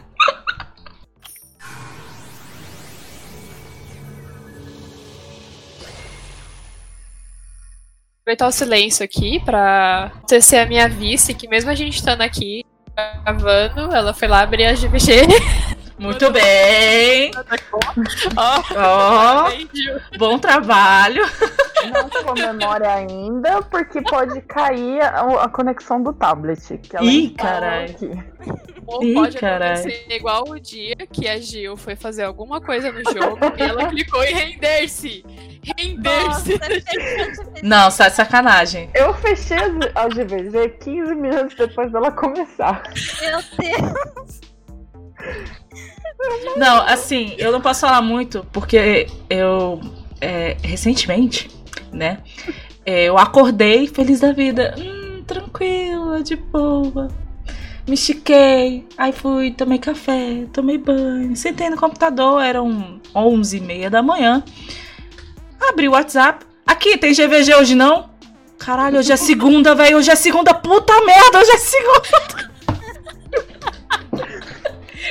aproveitar 8.22 8.46
o 8.46 8.52
silêncio 8.52 9.04
aqui 9.04 9.38
pra 9.44 10.10
tecer 10.26 10.60
a 10.60 10.64
minha 10.64 10.88
vice, 10.88 11.34
que 11.34 11.46
mesmo 11.46 11.70
a 11.70 11.74
gente 11.74 11.96
estando 11.96 12.22
aqui 12.22 12.64
gravando, 12.96 13.94
ela 13.94 14.14
foi 14.14 14.26
lá 14.26 14.40
abrir 14.40 14.64
a 14.64 14.72
GVG. 14.72 15.26
Muito 15.98 16.30
bem. 16.32 17.30
Ó, 18.36 18.62
Ó, 18.76 19.50
entendi. 19.50 19.92
bom 20.18 20.38
trabalho. 20.38 21.22
Não 21.92 22.08
comemore 22.08 22.84
ainda, 22.84 23.62
porque 23.62 24.00
pode 24.02 24.40
cair 24.42 25.00
a, 25.02 25.44
a 25.44 25.48
conexão 25.48 26.02
do 26.02 26.12
tablet. 26.12 26.78
Que 26.78 26.96
ela 26.96 27.06
Ih, 27.06 27.34
aqui. 27.84 28.10
Ou 28.86 29.02
Ih, 29.04 29.14
pode 29.14 29.38
carai. 29.38 29.72
acontecer 29.74 30.06
igual 30.10 30.44
o 30.48 30.58
dia 30.58 30.96
que 31.12 31.28
a 31.28 31.38
Gil 31.38 31.76
foi 31.76 31.94
fazer 31.94 32.24
alguma 32.24 32.60
coisa 32.60 32.90
no 32.90 33.02
jogo 33.12 33.38
e 33.56 33.62
ela 33.62 33.86
clicou 33.88 34.22
em 34.24 34.34
render-se. 34.34 35.24
Render-se. 35.78 36.58
Não, 37.62 37.90
sai 37.90 38.10
de 38.10 38.16
sacanagem. 38.16 38.90
Eu 38.94 39.14
fechei 39.14 39.56
a 39.58 40.02
a 40.04 40.08
GVG 40.08 40.70
15 40.80 41.14
minutos 41.14 41.54
depois 41.56 41.90
dela 41.92 42.10
começar. 42.10 42.82
Meu 43.20 43.38
Deus. 43.58 44.40
Não, 46.56 46.82
assim, 46.86 47.34
eu 47.38 47.52
não 47.52 47.60
posso 47.60 47.80
falar 47.80 48.00
muito, 48.00 48.46
porque 48.52 49.06
eu, 49.28 49.80
é, 50.20 50.56
recentemente, 50.62 51.50
né, 51.92 52.18
é, 52.86 53.04
eu 53.04 53.18
acordei 53.18 53.86
feliz 53.86 54.20
da 54.20 54.32
vida. 54.32 54.74
Hum, 54.78 55.22
tranquila, 55.26 56.22
de 56.22 56.36
boa. 56.36 57.08
Me 57.86 57.94
estiquei, 57.94 58.86
aí 58.96 59.12
fui, 59.12 59.50
tomei 59.50 59.78
café, 59.78 60.46
tomei 60.52 60.78
banho, 60.78 61.36
sentei 61.36 61.68
no 61.68 61.76
computador, 61.76 62.42
eram 62.42 63.00
11 63.14 63.56
e 63.56 63.60
meia 63.60 63.90
da 63.90 64.02
manhã. 64.02 64.42
Abri 65.68 65.88
o 65.88 65.92
WhatsApp. 65.92 66.46
Aqui, 66.66 66.96
tem 66.96 67.12
GVG 67.12 67.54
hoje 67.54 67.74
não? 67.74 68.08
Caralho, 68.58 68.98
hoje 68.98 69.12
é 69.12 69.16
segunda, 69.16 69.74
velho. 69.74 69.98
Hoje 69.98 70.10
é 70.10 70.14
segunda, 70.14 70.54
puta 70.54 70.94
merda, 71.04 71.38
hoje 71.38 71.50
é 71.50 71.58
segunda. 71.58 72.53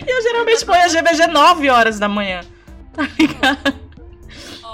E 0.06 0.10
eu 0.12 0.22
geralmente 0.22 0.66
ponho 0.66 0.82
a 0.84 0.88
GVG 0.88 1.28
9 1.28 1.70
horas 1.70 2.00
da 2.00 2.08
manhã. 2.08 2.42
Tá 2.94 3.04
ligado? 3.20 3.74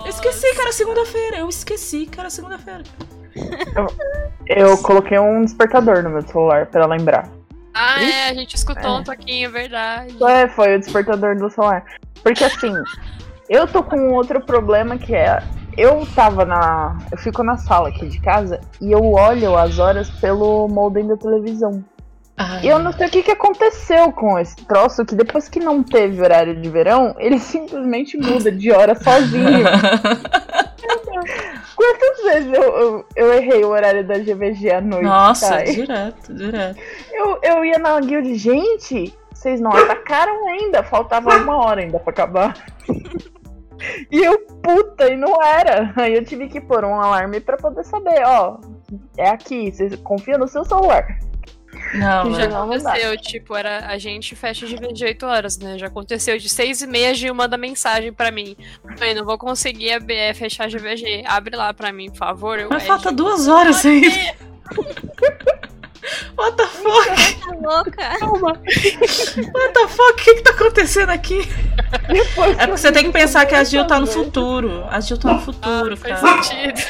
Eu 0.04 0.10
esqueci 0.10 0.54
que 0.54 0.62
era 0.62 0.72
segunda-feira. 0.72 1.38
Eu 1.38 1.50
esqueci 1.50 2.06
que 2.06 2.20
era 2.20 2.30
segunda-feira. 2.30 2.84
Eu 4.48 4.78
coloquei 4.80 5.20
um 5.20 5.44
despertador 5.44 6.04
no 6.04 6.10
meu 6.10 6.22
celular 6.22 6.66
pra 6.68 6.86
lembrar. 6.86 7.30
Ah, 7.74 8.02
é, 8.04 8.30
a 8.30 8.34
gente 8.34 8.56
escutou 8.56 8.84
É. 8.90 9.00
um 9.00 9.04
toquinho, 9.04 9.52
verdade. 9.52 10.16
É, 10.24 10.48
foi 10.48 10.76
o 10.76 10.80
despertador 10.80 11.38
do 11.38 11.50
celular. 11.50 11.84
Porque 12.24 12.44
assim, 12.44 12.74
eu 13.50 13.68
tô 13.68 13.84
com 13.84 13.96
um 13.98 14.14
outro 14.14 14.42
problema 14.42 14.98
que 14.98 15.16
é. 15.16 15.42
Eu 15.78 16.06
tava 16.16 16.44
na. 16.44 16.98
Eu 17.12 17.18
fico 17.18 17.44
na 17.44 17.56
sala 17.58 17.90
aqui 17.90 18.08
de 18.08 18.20
casa 18.20 18.60
e 18.82 18.92
eu 18.92 19.12
olho 19.14 19.56
as 19.58 19.80
horas 19.80 20.10
pelo 20.10 20.68
modem 20.68 21.08
da 21.08 21.16
televisão. 21.16 21.84
Ai, 22.42 22.62
eu 22.64 22.80
não 22.80 22.94
sei 22.94 23.08
o 23.08 23.10
que, 23.10 23.22
que 23.22 23.32
aconteceu 23.32 24.14
com 24.14 24.40
esse 24.40 24.56
troço, 24.56 25.06
que 25.06 25.14
depois 25.14 25.50
que 25.50 25.60
não 25.60 25.84
teve 25.84 26.22
horário 26.22 26.56
de 26.56 26.70
verão, 26.70 27.14
ele 27.20 27.38
simplesmente 27.44 28.16
muda 28.18 28.50
de 28.50 28.72
hora 28.72 28.96
sozinho. 28.96 29.66
Quantas 31.76 32.24
vezes 32.24 32.54
eu, 32.54 32.64
eu, 32.64 33.06
eu 33.16 33.34
errei 33.34 33.66
o 33.66 33.70
horário 33.70 34.08
da 34.08 34.18
GVG 34.18 34.72
à 34.72 34.80
noite? 34.80 35.04
Nossa, 35.04 35.50
tá? 35.50 35.64
direto, 35.64 36.34
direto. 36.34 36.80
Eu, 37.12 37.40
eu 37.44 37.66
ia 37.66 37.78
na 37.78 38.00
guild, 38.00 38.34
gente, 38.36 39.14
vocês 39.34 39.60
não 39.60 39.72
atacaram 39.72 40.48
ainda, 40.48 40.82
faltava 40.82 41.36
uma 41.36 41.58
hora 41.58 41.82
ainda 41.82 42.00
pra 42.00 42.12
acabar. 42.12 42.54
E 44.12 44.22
eu, 44.22 44.38
puta, 44.62 45.10
e 45.10 45.16
não 45.16 45.42
era. 45.42 45.94
Aí 45.96 46.14
eu 46.14 46.26
tive 46.26 46.50
que 46.50 46.60
pôr 46.60 46.84
um 46.84 47.00
alarme 47.00 47.40
pra 47.40 47.56
poder 47.56 47.86
saber, 47.86 48.22
ó, 48.26 48.58
é 49.16 49.30
aqui, 49.30 49.72
você 49.72 49.96
confia 49.96 50.38
no 50.38 50.50
seu 50.50 50.66
celular. 50.66 51.18
Não, 51.94 52.34
Já 52.36 52.46
aconteceu, 52.46 53.18
tipo, 53.18 53.56
era, 53.56 53.88
a 53.88 53.98
gente 53.98 54.36
fecha 54.36 54.66
de 54.68 54.76
28 54.76 55.26
horas, 55.26 55.58
né? 55.58 55.78
Já 55.78 55.88
aconteceu 55.88 56.38
de 56.38 56.48
6 56.50 56.82
e 56.84 56.88
meia, 56.88 57.12
a 57.12 57.14
Gil 57.14 57.34
manda 57.34 57.58
mensagem 57.58 58.14
pra 58.14 58.32
mim. 58.32 58.56
Mãe, 59.00 59.14
não 59.16 59.26
vou 59.26 59.38
conseguir 59.38 60.00
BF 60.00 60.36
fechar 60.40 60.66
a 60.66 60.68
GVG. 60.68 61.24
Abre 61.26 61.56
lá 61.56 61.74
pra 61.74 61.92
mim, 61.92 62.10
por 62.10 62.18
favor. 62.18 62.60
Eu, 62.60 62.70
Mas 62.70 62.84
"É, 62.84 62.86
falta 62.86 63.12
duas 63.12 63.48
horas 63.48 63.84
ainda. 63.86 64.10
ser." 64.10 64.36
What 66.38 66.56
the 66.58 66.66
fuck? 66.66 67.40
Tá 67.46 67.52
louca. 67.56 68.10
What 68.42 69.74
the 69.74 69.88
fuck? 69.88 70.12
O 70.12 70.16
que, 70.16 70.36
que 70.36 70.42
tá 70.42 70.52
acontecendo 70.52 71.10
aqui? 71.10 71.42
Depois 72.08 72.52
É 72.58 72.66
porque 72.66 72.78
você 72.78 72.92
tem 72.92 73.04
que 73.06 73.12
pensar 73.12 73.46
que 73.46 73.54
a 73.54 73.64
Gil 73.64 73.86
tá 73.86 74.00
no 74.00 74.08
futuro. 74.08 74.86
A 74.90 75.00
Gil 75.02 75.18
tá 75.18 75.34
no 75.34 75.40
futuro, 75.42 75.94
Ah, 75.94 75.98
faz 75.98 76.20
cara. 76.22 76.44
sentido. 76.44 76.82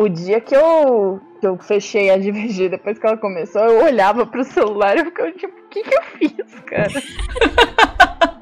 O 0.00 0.08
dia 0.08 0.40
que 0.40 0.56
eu, 0.56 1.20
que 1.38 1.46
eu 1.46 1.58
fechei 1.58 2.08
a 2.08 2.16
GVG, 2.16 2.70
depois 2.70 2.98
que 2.98 3.06
ela 3.06 3.18
começou, 3.18 3.60
eu 3.60 3.84
olhava 3.84 4.24
pro 4.24 4.42
celular 4.42 4.96
e 4.96 5.00
eu 5.00 5.04
ficava 5.04 5.30
tipo, 5.32 5.60
o 5.60 5.68
que, 5.68 5.82
que 5.82 5.94
eu 5.94 6.02
fiz, 6.02 6.32
cara? 6.64 6.88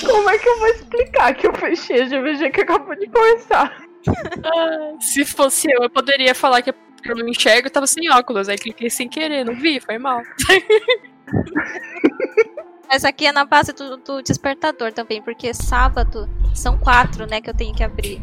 Como 0.00 0.30
é 0.30 0.38
que 0.38 0.48
eu 0.48 0.58
vou 0.60 0.68
explicar 0.68 1.34
que 1.34 1.48
eu 1.48 1.54
fechei 1.54 2.02
a 2.02 2.06
GVG 2.06 2.50
que 2.50 2.60
acabou 2.60 2.94
de 2.94 3.08
começar? 3.08 3.84
Se 5.02 5.24
fosse 5.24 5.66
eu, 5.72 5.82
eu 5.82 5.90
poderia 5.90 6.36
falar 6.36 6.62
que 6.62 6.70
eu 6.70 7.16
não 7.16 7.28
enxergo, 7.28 7.66
eu 7.66 7.72
tava 7.72 7.88
sem 7.88 8.08
óculos. 8.08 8.48
Aí 8.48 8.56
cliquei 8.56 8.88
sem 8.88 9.08
querer, 9.08 9.44
não 9.44 9.56
vi, 9.56 9.80
foi 9.80 9.98
mal. 9.98 10.22
Mas 12.88 13.04
aqui 13.04 13.26
é 13.26 13.32
na 13.32 13.44
base 13.44 13.72
do, 13.72 13.96
do 13.96 14.22
despertador 14.22 14.92
também, 14.92 15.20
porque 15.20 15.52
sábado 15.52 16.30
são 16.54 16.78
quatro, 16.78 17.26
né, 17.26 17.40
que 17.40 17.50
eu 17.50 17.56
tenho 17.56 17.74
que 17.74 17.82
abrir. 17.82 18.22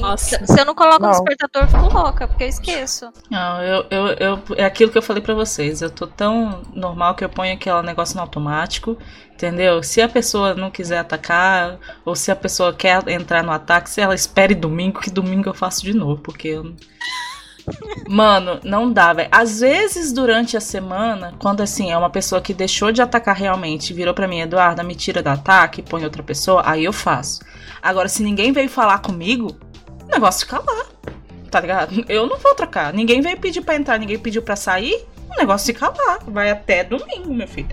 Nossa. 0.00 0.44
se- 0.46 0.60
eu 0.60 0.64
não 0.64 0.74
coloco 0.74 1.00
Não. 1.02 1.08
o 1.08 1.12
despertador, 1.12 1.62
eu 1.62 1.68
fico 1.68 1.94
louca, 1.98 2.28
porque 2.28 2.44
eu 2.44 2.48
esqueço. 2.48 3.10
Não, 3.30 3.62
eu, 3.62 3.86
eu, 3.90 4.06
eu, 4.18 4.42
é 4.56 4.64
aquilo 4.64 4.90
que 4.90 4.98
eu 4.98 5.02
falei 5.02 5.22
pra 5.22 5.34
vocês. 5.34 5.80
Eu 5.82 5.90
tô 5.90 6.06
tão 6.06 6.62
normal 6.74 7.14
que 7.14 7.24
eu 7.24 7.28
ponho 7.28 7.54
aquele 7.54 7.82
negócio 7.82 8.14
no 8.16 8.22
automático, 8.22 8.96
entendeu? 9.32 9.82
Se 9.82 10.00
a 10.02 10.08
pessoa 10.08 10.54
não 10.54 10.70
quiser 10.70 10.98
atacar, 10.98 11.78
ou 12.04 12.14
se 12.14 12.30
a 12.30 12.36
pessoa 12.36 12.72
quer 12.74 13.06
entrar 13.08 13.42
no 13.42 13.52
ataque, 13.52 13.88
se 13.90 14.00
ela 14.00 14.14
espere 14.14 14.54
domingo, 14.54 15.00
que 15.00 15.10
domingo 15.10 15.48
eu 15.48 15.54
faço 15.54 15.82
de 15.82 15.94
novo, 15.94 16.20
porque 16.22 16.48
eu. 16.48 16.74
Mano, 18.08 18.58
não 18.64 18.92
dá, 18.92 19.12
velho. 19.12 19.28
Às 19.30 19.60
vezes 19.60 20.12
durante 20.12 20.56
a 20.56 20.60
semana, 20.60 21.34
quando 21.38 21.60
assim, 21.62 21.90
é 21.90 21.96
uma 21.96 22.10
pessoa 22.10 22.40
que 22.40 22.52
deixou 22.54 22.90
de 22.90 23.00
atacar 23.02 23.36
realmente, 23.36 23.92
virou 23.92 24.14
pra 24.14 24.26
mim, 24.26 24.40
Eduarda, 24.40 24.82
me 24.82 24.94
tira 24.94 25.22
do 25.22 25.28
ataque, 25.28 25.82
põe 25.82 26.04
outra 26.04 26.22
pessoa, 26.22 26.62
aí 26.64 26.84
eu 26.84 26.92
faço. 26.92 27.40
Agora, 27.82 28.08
se 28.08 28.22
ninguém 28.22 28.52
veio 28.52 28.68
falar 28.68 28.98
comigo, 28.98 29.56
negócio 30.10 30.40
fica 30.46 30.58
lá. 30.58 30.86
Tá 31.50 31.60
ligado? 31.60 32.04
Eu 32.08 32.26
não 32.26 32.38
vou 32.38 32.54
trocar. 32.54 32.92
Ninguém 32.92 33.20
veio 33.20 33.36
pedir 33.38 33.60
pra 33.62 33.74
entrar, 33.74 33.98
ninguém 33.98 34.18
pediu 34.18 34.42
pra 34.42 34.54
sair. 34.56 35.06
O 35.28 35.36
negócio 35.38 35.66
fica 35.72 35.88
lá. 35.88 36.18
Vai 36.28 36.50
até 36.50 36.84
domingo, 36.84 37.32
meu 37.34 37.48
filho. 37.48 37.68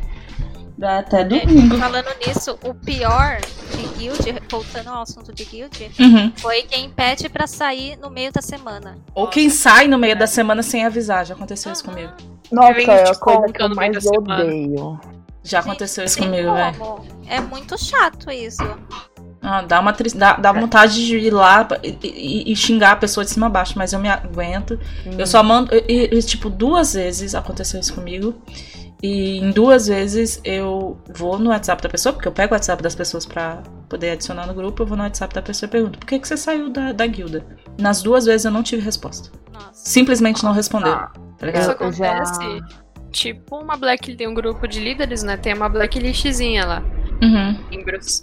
Vai 0.78 1.00
até 1.00 1.24
domingo. 1.24 1.78
Falando 1.78 2.08
nisso, 2.26 2.58
o 2.64 2.74
pior 2.74 3.40
de 3.72 3.84
guild, 4.00 4.42
voltando 4.50 4.90
ao 4.90 5.02
assunto 5.02 5.34
de 5.34 5.44
guild, 5.46 5.92
Uhum. 6.00 6.32
foi 6.38 6.64
quem 6.64 6.90
pede 6.90 7.30
pra 7.30 7.48
sair 7.48 7.98
no 7.98 8.10
meio 8.12 8.32
da 8.32 8.42
semana. 8.42 8.98
Ou 9.16 9.28
quem 9.28 9.50
sai 9.50 9.88
no 9.88 9.98
meio 9.98 10.16
da 10.18 10.28
semana 10.28 10.62
sem 10.64 10.86
avisar. 10.86 11.26
Já 11.26 11.34
aconteceu 11.36 11.72
isso 11.72 11.84
comigo. 11.84 12.12
Nossa, 12.52 12.74
vem 12.74 12.88
é 12.88 13.10
a 13.10 13.16
coisa 13.16 13.52
que 13.54 13.62
eu 13.62 13.70
no 13.70 13.76
meio 13.76 13.92
mais 13.92 14.04
da 14.06 14.12
semana. 14.12 14.44
odeio. 14.44 15.00
Já 15.44 15.60
Gente, 15.62 15.70
aconteceu 15.70 16.04
isso 16.06 16.18
tem 16.18 16.26
comigo, 16.30 16.54
velho. 16.54 17.02
É 17.28 17.42
muito 17.42 17.78
chato 17.78 18.30
isso. 18.32 18.64
Ah, 19.42 19.62
dá 19.62 19.80
uma 19.80 19.94
tri... 19.94 20.10
dá, 20.14 20.34
dá 20.34 20.52
vontade 20.52 21.06
de 21.06 21.18
ir 21.18 21.32
lá 21.32 21.68
e, 21.84 21.98
e- 22.04 22.52
e 22.52 22.56
xingar 22.56 22.92
a 22.94 22.96
pessoa 22.96 23.24
de 23.24 23.30
cima 23.32 23.46
a 23.46 23.50
baixo, 23.50 23.74
mas 23.78 23.94
eu 23.94 24.00
me 24.00 24.10
aguento. 24.10 24.80
Eu 25.18 25.28
só 25.28 25.42
mando. 25.44 25.74
e- 25.74 26.10
e, 26.12 26.24
tipo, 26.24 26.50
duas 26.50 26.94
vezes 26.96 27.34
aconteceu 27.36 27.80
isso 27.80 27.94
comigo. 27.94 28.34
E 29.02 29.38
em 29.38 29.52
duas 29.52 29.86
vezes 29.86 30.42
eu 30.44 30.98
vou 31.14 31.38
no 31.38 31.52
WhatsApp 31.52 31.84
da 31.84 31.88
pessoa, 31.88 32.14
porque 32.14 32.28
eu 32.28 32.32
pego 32.32 32.54
o 32.54 32.56
WhatsApp 32.56 32.82
das 32.82 32.96
pessoas 32.96 33.28
pra 33.28 33.62
poder 33.88 34.10
adicionar 34.10 34.48
no 34.48 34.56
grupo, 34.56 34.82
eu 34.82 34.88
vou 34.88 34.98
no 34.98 35.04
WhatsApp 35.04 35.36
da 35.36 35.42
pessoa 35.42 35.68
e 35.68 35.72
pergunto: 35.72 36.00
por 36.00 36.08
que, 36.08 36.18
que 36.18 36.28
você 36.28 36.36
saiu 36.36 36.72
da, 36.72 36.94
da 36.94 37.06
guilda? 37.06 37.46
Nas 37.80 38.02
duas 38.02 38.26
vezes 38.26 38.46
eu 38.46 38.52
não 38.52 38.64
tive 38.64 38.82
resposta. 38.82 39.30
Nossa. 39.54 39.70
Simplesmente 39.74 40.44
não 40.44 40.52
responderam. 40.52 41.08
Tá 41.38 41.48
Isso? 41.48 41.72
Eu 41.80 41.92
já- 41.94 42.12
acontece. 42.18 42.64
Tipo 43.18 43.58
uma 43.58 43.76
black 43.76 44.16
tem 44.16 44.28
um 44.28 44.34
grupo 44.36 44.68
de 44.68 44.80
líderes, 44.80 45.24
né? 45.24 45.36
Tem 45.38 45.52
uma 45.52 45.68
blacklistzinha 45.68 46.64
lá. 46.64 46.84
Uhum. 47.20 47.58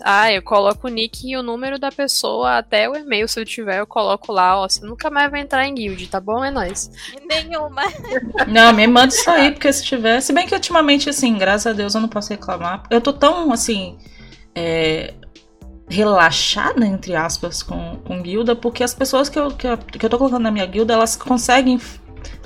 Ah, 0.05 0.33
eu 0.33 0.41
coloco 0.41 0.87
o 0.87 0.91
nick 0.91 1.29
e 1.29 1.37
o 1.37 1.43
número 1.43 1.81
da 1.81 1.91
pessoa, 1.91 2.59
até 2.59 2.89
o 2.89 2.95
e-mail, 2.95 3.27
se 3.27 3.41
eu 3.41 3.45
tiver, 3.45 3.81
eu 3.81 3.89
coloco 3.89 4.31
lá, 4.31 4.57
ó. 4.57 4.69
Você 4.69 4.87
nunca 4.87 5.11
mais 5.11 5.29
vai 5.33 5.41
entrar 5.41 5.67
em 5.67 5.75
guild, 5.75 6.07
tá 6.07 6.21
bom? 6.21 6.45
É 6.45 6.51
nóis. 6.53 6.93
Nenhuma. 7.29 7.83
Não, 8.47 8.73
me 8.73 8.87
manda 8.87 9.13
isso 9.13 9.29
aí, 9.29 9.51
porque 9.51 9.73
se 9.73 9.83
tiver. 9.83 10.21
Se 10.21 10.33
bem 10.33 10.47
que 10.47 10.55
ultimamente, 10.55 11.11
assim, 11.11 11.37
graças 11.37 11.67
a 11.67 11.73
Deus 11.73 11.93
eu 11.97 12.01
não 12.01 12.09
posso 12.09 12.31
reclamar. 12.31 12.85
Eu 12.89 13.01
tô 13.01 13.13
tão, 13.13 13.51
assim. 13.53 13.99
é, 14.55 15.13
relaxada, 15.89 16.87
entre 16.87 17.17
aspas, 17.17 17.65
com, 17.65 17.97
com 18.05 18.23
guilda, 18.23 18.55
porque 18.55 18.85
as 18.85 18.95
pessoas 18.95 19.29
que 19.29 19.39
eu, 19.39 19.51
que, 19.51 19.67
eu, 19.67 19.77
que 19.77 20.07
eu 20.07 20.11
tô 20.11 20.19
colocando 20.19 20.43
na 20.43 20.53
minha 20.53 20.67
guilda, 20.67 20.95
elas 20.95 21.17
conseguem 21.17 21.81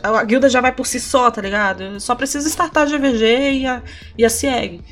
a 0.02 0.24
guilda 0.24 0.48
já 0.48 0.60
vai 0.60 0.72
por 0.72 0.86
si 0.86 1.00
só, 1.00 1.30
tá 1.30 1.40
ligado? 1.40 2.00
Só 2.00 2.14
preciso 2.14 2.48
startar 2.48 2.84
a 2.84 2.86
GVG 2.86 3.52
e 3.52 3.66
a, 3.66 3.82
e 4.16 4.24
a 4.24 4.30
CIEG. 4.30 4.82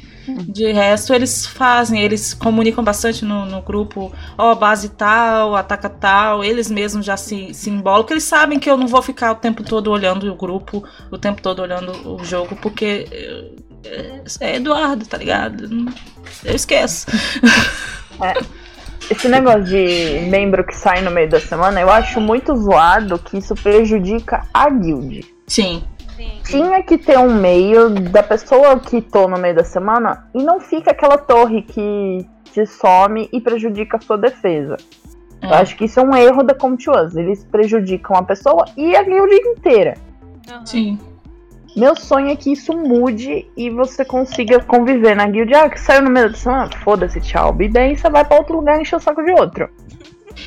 De 0.49 0.72
resto, 0.72 1.14
eles 1.14 1.46
fazem, 1.46 2.03
eles 2.03 2.35
comunicam 2.35 2.83
bastante 2.83 3.25
no, 3.25 3.46
no 3.46 3.62
grupo, 3.62 4.12
ó, 4.37 4.55
base 4.57 4.88
tal, 4.88 5.55
ataca 5.55 5.88
tal, 5.88 6.42
eles 6.42 6.68
mesmos 6.68 7.07
já 7.07 7.16
se, 7.16 7.55
se 7.55 7.70
embolam, 7.70 8.03
porque 8.03 8.14
eles 8.14 8.25
sabem 8.25 8.59
que 8.59 8.68
eu 8.68 8.77
não 8.77 8.88
vou 8.88 9.01
ficar 9.01 9.31
o 9.31 9.37
tempo 9.37 9.62
todo 9.62 9.88
olhando 9.88 10.29
o 10.29 10.35
grupo, 10.35 10.83
o 11.12 11.16
tempo 11.16 11.40
todo 11.40 11.62
olhando 11.62 11.92
o 12.12 12.25
jogo, 12.25 12.57
porque 12.57 13.07
é, 13.85 14.22
é 14.40 14.57
Eduardo, 14.57 15.07
tá 15.07 15.16
ligado? 15.16 15.68
Eu 16.44 16.55
esqueço. 16.55 17.07
Esse 19.11 19.28
negócio 19.28 19.64
de 19.64 20.26
membro 20.28 20.64
que 20.64 20.74
sai 20.76 21.00
no 21.02 21.11
meio 21.11 21.28
da 21.28 21.38
semana, 21.40 21.80
eu 21.80 21.90
acho 21.90 22.20
muito 22.20 22.54
zoado 22.56 23.18
que 23.18 23.38
isso 23.38 23.54
prejudica 23.54 24.46
a 24.52 24.68
guild. 24.68 25.24
Sim. 25.46 25.85
Sim. 26.16 26.40
Tinha 26.44 26.82
que 26.82 26.96
ter 26.98 27.18
um 27.18 27.35
meio 27.38 27.90
da 27.90 28.22
pessoa 28.22 28.78
que 28.80 29.00
tô 29.02 29.28
no 29.28 29.37
meio 29.38 29.54
da 29.54 29.64
semana 29.64 30.28
e 30.35 30.42
não 30.42 30.59
fica 30.61 30.90
aquela 30.92 31.18
torre 31.18 31.62
que 31.62 32.26
te 32.52 32.64
some 32.66 33.28
e 33.32 33.40
prejudica 33.40 33.98
a 33.98 34.00
sua 34.00 34.16
defesa. 34.16 34.76
Eu 35.42 35.50
É. 35.50 35.56
acho 35.59 35.76
que 35.76 35.85
isso 35.85 36.00
é 36.00 36.02
um 36.02 36.16
erro 36.16 36.42
da 36.42 36.54
Comtuous. 36.54 37.14
Eles 37.14 37.44
prejudicam 37.44 38.16
a 38.16 38.22
pessoa 38.22 38.64
e 38.76 38.96
a 38.96 39.02
guild 39.02 39.30
inteira. 39.35 39.94
Aham. 40.48 40.64
Sim. 40.66 40.98
Meu 41.77 41.95
sonho 41.95 42.29
é 42.31 42.37
que 42.37 42.53
isso 42.53 42.73
mude 42.73 43.47
e 43.57 43.69
você 43.69 44.03
consiga 44.05 44.61
conviver 44.61 45.15
na 45.15 45.27
guild. 45.27 45.55
Ah, 45.55 45.69
que 45.69 45.79
saiu 45.79 46.03
no 46.03 46.11
meio 46.11 46.31
da 46.31 46.37
semana? 46.37 46.71
Foda-se, 46.83 47.21
tchau. 47.21 47.55
E 47.61 47.69
daí 47.69 47.97
você 47.97 48.09
vai 48.09 48.25
pra 48.25 48.39
outro 48.39 48.57
lugar 48.57 48.79
e 48.79 48.83
encher 48.83 48.97
o 48.97 49.01
saco 49.01 49.23
de 49.23 49.31
outro. 49.33 49.69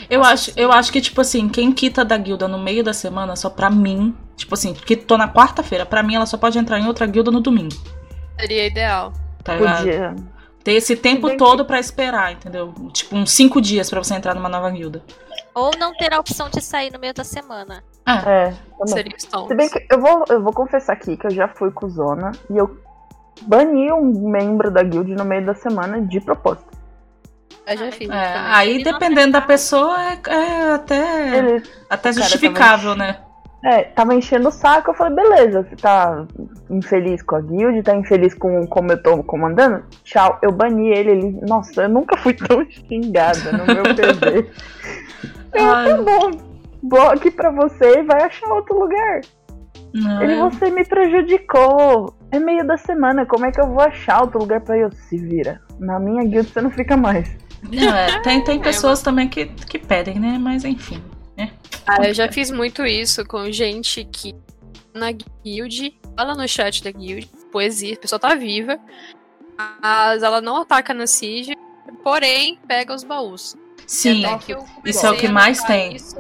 Eu 0.10 0.24
acho, 0.24 0.52
eu 0.56 0.72
acho 0.72 0.92
que, 0.92 1.00
tipo 1.02 1.22
assim, 1.22 1.48
quem 1.48 1.72
quita 1.72 2.04
da 2.04 2.18
guilda 2.18 2.48
no 2.48 2.58
meio 2.58 2.84
da 2.84 2.94
semana, 2.94 3.36
só 3.36 3.50
pra 3.50 3.70
mim, 3.70 4.16
tipo 4.36 4.54
assim, 4.56 4.74
que 4.74 4.96
tô 4.96 5.18
na 5.18 5.32
quarta-feira, 5.32 5.86
pra 5.86 6.02
mim 6.02 6.16
ela 6.16 6.26
só 6.26 6.38
pode 6.38 6.58
entrar 6.58 6.80
em 6.80 6.88
outra 6.88 7.06
guilda 7.06 7.30
no 7.32 7.42
domingo. 7.42 7.76
Seria 8.40 8.66
ideal. 8.68 9.14
Tá? 9.44 9.56
Podia. 9.58 10.16
Ter 10.64 10.74
esse 10.74 10.96
tempo 10.96 11.28
que- 11.30 11.38
todo 11.38 11.64
pra 11.66 11.80
esperar, 11.80 12.34
entendeu? 12.34 12.74
Tipo, 12.92 13.16
uns 13.16 13.32
cinco 13.32 13.62
dias 13.62 13.90
pra 13.90 14.04
você 14.04 14.14
entrar 14.16 14.34
numa 14.36 14.50
nova 14.50 14.70
guilda. 14.72 15.04
Ou 15.54 15.72
não 15.80 15.94
ter 15.96 16.14
a 16.14 16.20
opção 16.20 16.50
de 16.50 16.62
sair 16.62 16.92
no 16.92 17.00
meio 17.00 17.14
da 17.14 17.24
semana. 17.24 17.84
É, 18.26 18.54
também. 18.78 18.94
Seria 18.94 19.20
Stones. 19.20 19.48
Se 19.48 19.56
bem 19.56 19.70
que 19.70 19.86
eu 19.92 20.00
vou, 20.00 20.26
eu 20.30 20.42
vou 20.42 20.54
confessar 20.54 20.94
aqui 20.94 21.18
que 21.18 21.28
eu 21.28 21.32
já 21.32 21.48
fui 21.48 21.72
com 21.72 21.88
Zona 21.90 22.32
e 22.50 22.58
eu 22.58 22.78
bani 23.44 23.92
um 23.92 24.30
membro 24.30 24.72
da 24.72 24.84
guild 24.84 25.14
no 25.14 25.26
meio 25.26 25.46
da 25.46 25.54
semana 25.54 26.02
de 26.02 26.20
propósito. 26.20 26.68
Eu 27.68 27.78
já 27.78 27.92
fiz. 27.92 28.10
É, 28.10 28.34
aí, 28.36 28.84
dependendo 28.84 29.34
da 29.34 29.42
pessoa, 29.42 29.96
é, 30.02 30.20
é 30.28 30.72
até, 30.74 31.38
Ele 31.38 31.64
até 31.90 32.12
justificável, 32.12 32.96
tava- 32.96 33.12
né? 33.12 33.20
é, 33.64 33.84
tava 33.84 34.16
enchendo 34.16 34.50
o 34.50 34.52
saco, 34.52 34.90
eu 34.90 34.96
falei, 34.96 35.16
beleza, 35.16 35.64
você 35.64 35.76
tá 35.76 36.26
infeliz 36.70 37.22
com 37.22 37.36
a 37.36 37.42
guild, 37.42 37.84
tá 37.84 37.96
infeliz 37.96 38.34
com 38.34 38.66
como 38.66 38.92
eu 38.92 39.04
tô 39.04 39.22
comandando? 39.24 39.84
Tchau, 40.04 40.40
eu 40.42 40.52
bani 40.52 40.90
ele, 40.90 41.12
ele. 41.12 41.40
Nossa, 41.48 41.84
eu 41.84 41.90
nunca 41.90 42.18
fui 42.18 42.34
tão 42.34 42.66
xingada 42.70 43.52
no 43.52 43.66
meu 43.66 43.84
PV. 43.84 44.50
eu, 45.54 45.68
tá 45.68 45.98
bom, 46.02 46.49
bloque 46.90 47.32
pra 47.32 47.52
você 47.52 48.00
e 48.00 48.04
vai 48.04 48.24
achar 48.24 48.48
outro 48.54 48.78
lugar. 48.80 49.22
não, 49.94 50.22
Ele, 50.22 50.34
eu- 50.34 50.50
você 50.50 50.70
me 50.72 50.84
prejudicou. 50.86 52.16
É 52.32 52.40
meio 52.40 52.66
da 52.66 52.78
semana, 52.78 53.26
como 53.26 53.46
é 53.46 53.52
que 53.52 53.60
eu 53.60 53.68
vou 53.68 53.82
achar 53.82 54.22
outro 54.22 54.40
lugar 54.40 54.62
pra 54.62 54.78
eu? 54.78 54.92
Se 54.92 55.18
vira. 55.18 55.62
Na 55.80 56.00
minha 56.00 56.24
guild 56.24 56.50
você 56.52 56.62
não 56.62 56.70
fica 56.70 56.96
mais. 56.98 57.28
não, 57.64 57.96
é, 57.96 58.20
tem, 58.22 58.42
tem 58.44 58.60
pessoas 58.60 59.02
também 59.02 59.28
que, 59.28 59.46
que 59.48 59.80
pedem, 59.80 60.20
né? 60.20 60.38
Mas 60.40 60.64
enfim. 60.66 61.02
Ah, 61.88 62.06
eu 62.08 62.14
já 62.14 62.32
fiz 62.32 62.52
muito 62.52 62.86
isso 62.86 63.26
com 63.26 63.50
gente 63.52 64.04
que 64.12 64.36
na 64.94 65.08
guild, 65.44 66.00
fala 66.16 66.36
no 66.36 66.48
chat 66.48 66.84
da 66.84 66.92
guild, 66.92 67.28
poesia, 67.52 67.96
a 67.96 67.98
pessoa 67.98 68.20
tá 68.20 68.36
viva, 68.36 68.78
mas 69.82 70.22
ela 70.22 70.40
não 70.40 70.58
ataca 70.58 70.94
na 70.94 71.08
Siege, 71.08 71.56
porém 72.04 72.60
pega 72.68 72.94
os 72.94 73.04
baús. 73.04 73.56
Sim, 73.88 74.24
eu 74.48 74.64
isso 74.86 75.04
é 75.06 75.10
o 75.10 75.18
que 75.18 75.28
mais 75.28 75.64
tem. 75.64 75.96
isso- 75.96 76.16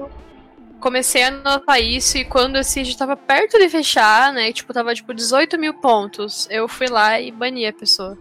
comecei 0.79 1.23
a 1.23 1.31
notar 1.31 1.81
isso 1.81 2.17
e 2.17 2.25
quando 2.25 2.55
a 2.55 2.63
Siege 2.63 2.97
tava 2.97 3.15
perto 3.15 3.57
de 3.57 3.69
fechar, 3.69 4.31
né? 4.33 4.51
Tipo, 4.53 4.73
tava 4.73 4.93
tipo 4.95 5.13
18 5.13 5.57
mil 5.57 5.73
pontos. 5.73 6.47
Eu 6.49 6.67
fui 6.67 6.87
lá 6.87 7.19
e 7.19 7.31
bani 7.31 7.65
a 7.67 7.73
pessoa. 7.73 8.17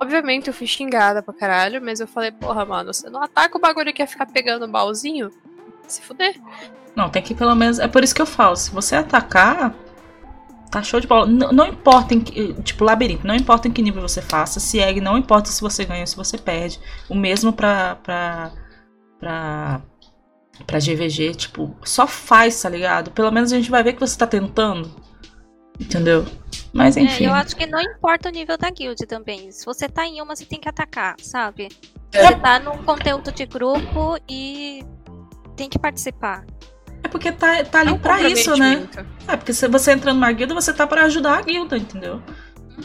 Obviamente 0.00 0.48
eu 0.48 0.54
fui 0.54 0.66
xingada 0.66 1.22
pra 1.22 1.32
caralho, 1.32 1.80
mas 1.82 2.00
eu 2.00 2.06
falei, 2.06 2.30
porra, 2.30 2.64
mano, 2.66 2.92
você 2.92 3.08
não 3.08 3.22
ataca 3.22 3.56
o 3.56 3.60
bagulho 3.60 3.92
que 3.94 4.02
ia 4.02 4.06
ficar 4.06 4.26
pegando 4.26 4.64
o 4.66 4.68
baúzinho? 4.68 5.30
Se 5.86 6.02
fuder. 6.02 6.36
Não, 6.94 7.08
tem 7.08 7.22
que 7.22 7.34
pelo 7.34 7.54
menos. 7.54 7.78
É 7.78 7.88
por 7.88 8.04
isso 8.04 8.14
que 8.14 8.20
eu 8.22 8.26
falo. 8.26 8.56
Se 8.56 8.70
você 8.70 8.96
atacar, 8.96 9.74
tá 10.70 10.82
show 10.82 11.00
de 11.00 11.06
bola. 11.06 11.26
N- 11.26 11.52
não 11.52 11.66
importa 11.66 12.12
em 12.14 12.20
que. 12.20 12.52
Tipo, 12.62 12.84
labirinto, 12.84 13.26
não 13.26 13.34
importa 13.34 13.68
em 13.68 13.70
que 13.72 13.80
nível 13.82 14.02
você 14.02 14.20
faça. 14.20 14.58
Se 14.60 14.80
egg, 14.80 15.00
não 15.00 15.16
importa 15.16 15.48
se 15.50 15.60
você 15.62 15.84
ganha 15.84 16.00
ou 16.02 16.06
se 16.06 16.16
você 16.16 16.36
perde. 16.36 16.78
O 17.08 17.14
mesmo 17.14 17.52
pra. 17.52 17.96
pra. 18.02 18.50
pra. 19.20 19.80
Pra 20.66 20.78
GVG. 20.78 21.34
Tipo, 21.34 21.76
só 21.84 22.06
faz, 22.06 22.60
tá 22.60 22.68
ligado? 22.68 23.10
Pelo 23.10 23.30
menos 23.30 23.52
a 23.52 23.56
gente 23.56 23.70
vai 23.70 23.82
ver 23.82 23.94
que 23.94 24.00
você 24.00 24.16
tá 24.16 24.26
tentando. 24.26 24.90
Entendeu? 25.78 26.24
Mas 26.72 26.96
enfim. 26.96 27.24
É, 27.24 27.28
eu 27.28 27.34
acho 27.34 27.54
que 27.54 27.66
não 27.66 27.80
importa 27.80 28.28
o 28.28 28.32
nível 28.32 28.56
da 28.56 28.70
guild 28.70 29.06
também. 29.06 29.50
Se 29.50 29.64
você 29.64 29.88
tá 29.88 30.06
em 30.06 30.20
uma, 30.22 30.34
você 30.34 30.44
tem 30.44 30.58
que 30.58 30.68
atacar, 30.68 31.16
sabe? 31.20 31.68
É. 32.12 32.26
Você 32.26 32.34
tá 32.36 32.58
num 32.58 32.82
conteúdo 32.82 33.30
de 33.32 33.44
grupo 33.46 34.16
e 34.28 34.84
tem 35.54 35.68
que 35.68 35.78
participar. 35.78 36.44
É 37.02 37.08
porque 37.08 37.30
tá, 37.30 37.62
tá 37.64 37.80
ali 37.80 37.90
É 37.90 37.92
um 37.92 37.98
pra 37.98 38.20
isso, 38.22 38.56
né? 38.56 38.88
É, 39.28 39.36
porque 39.36 39.52
se 39.52 39.68
você 39.68 39.92
entra 39.92 40.12
numa 40.12 40.32
guilda, 40.32 40.54
você 40.54 40.72
tá 40.72 40.86
pra 40.86 41.04
ajudar 41.04 41.38
a 41.38 41.42
guilda, 41.42 41.76
entendeu? 41.76 42.22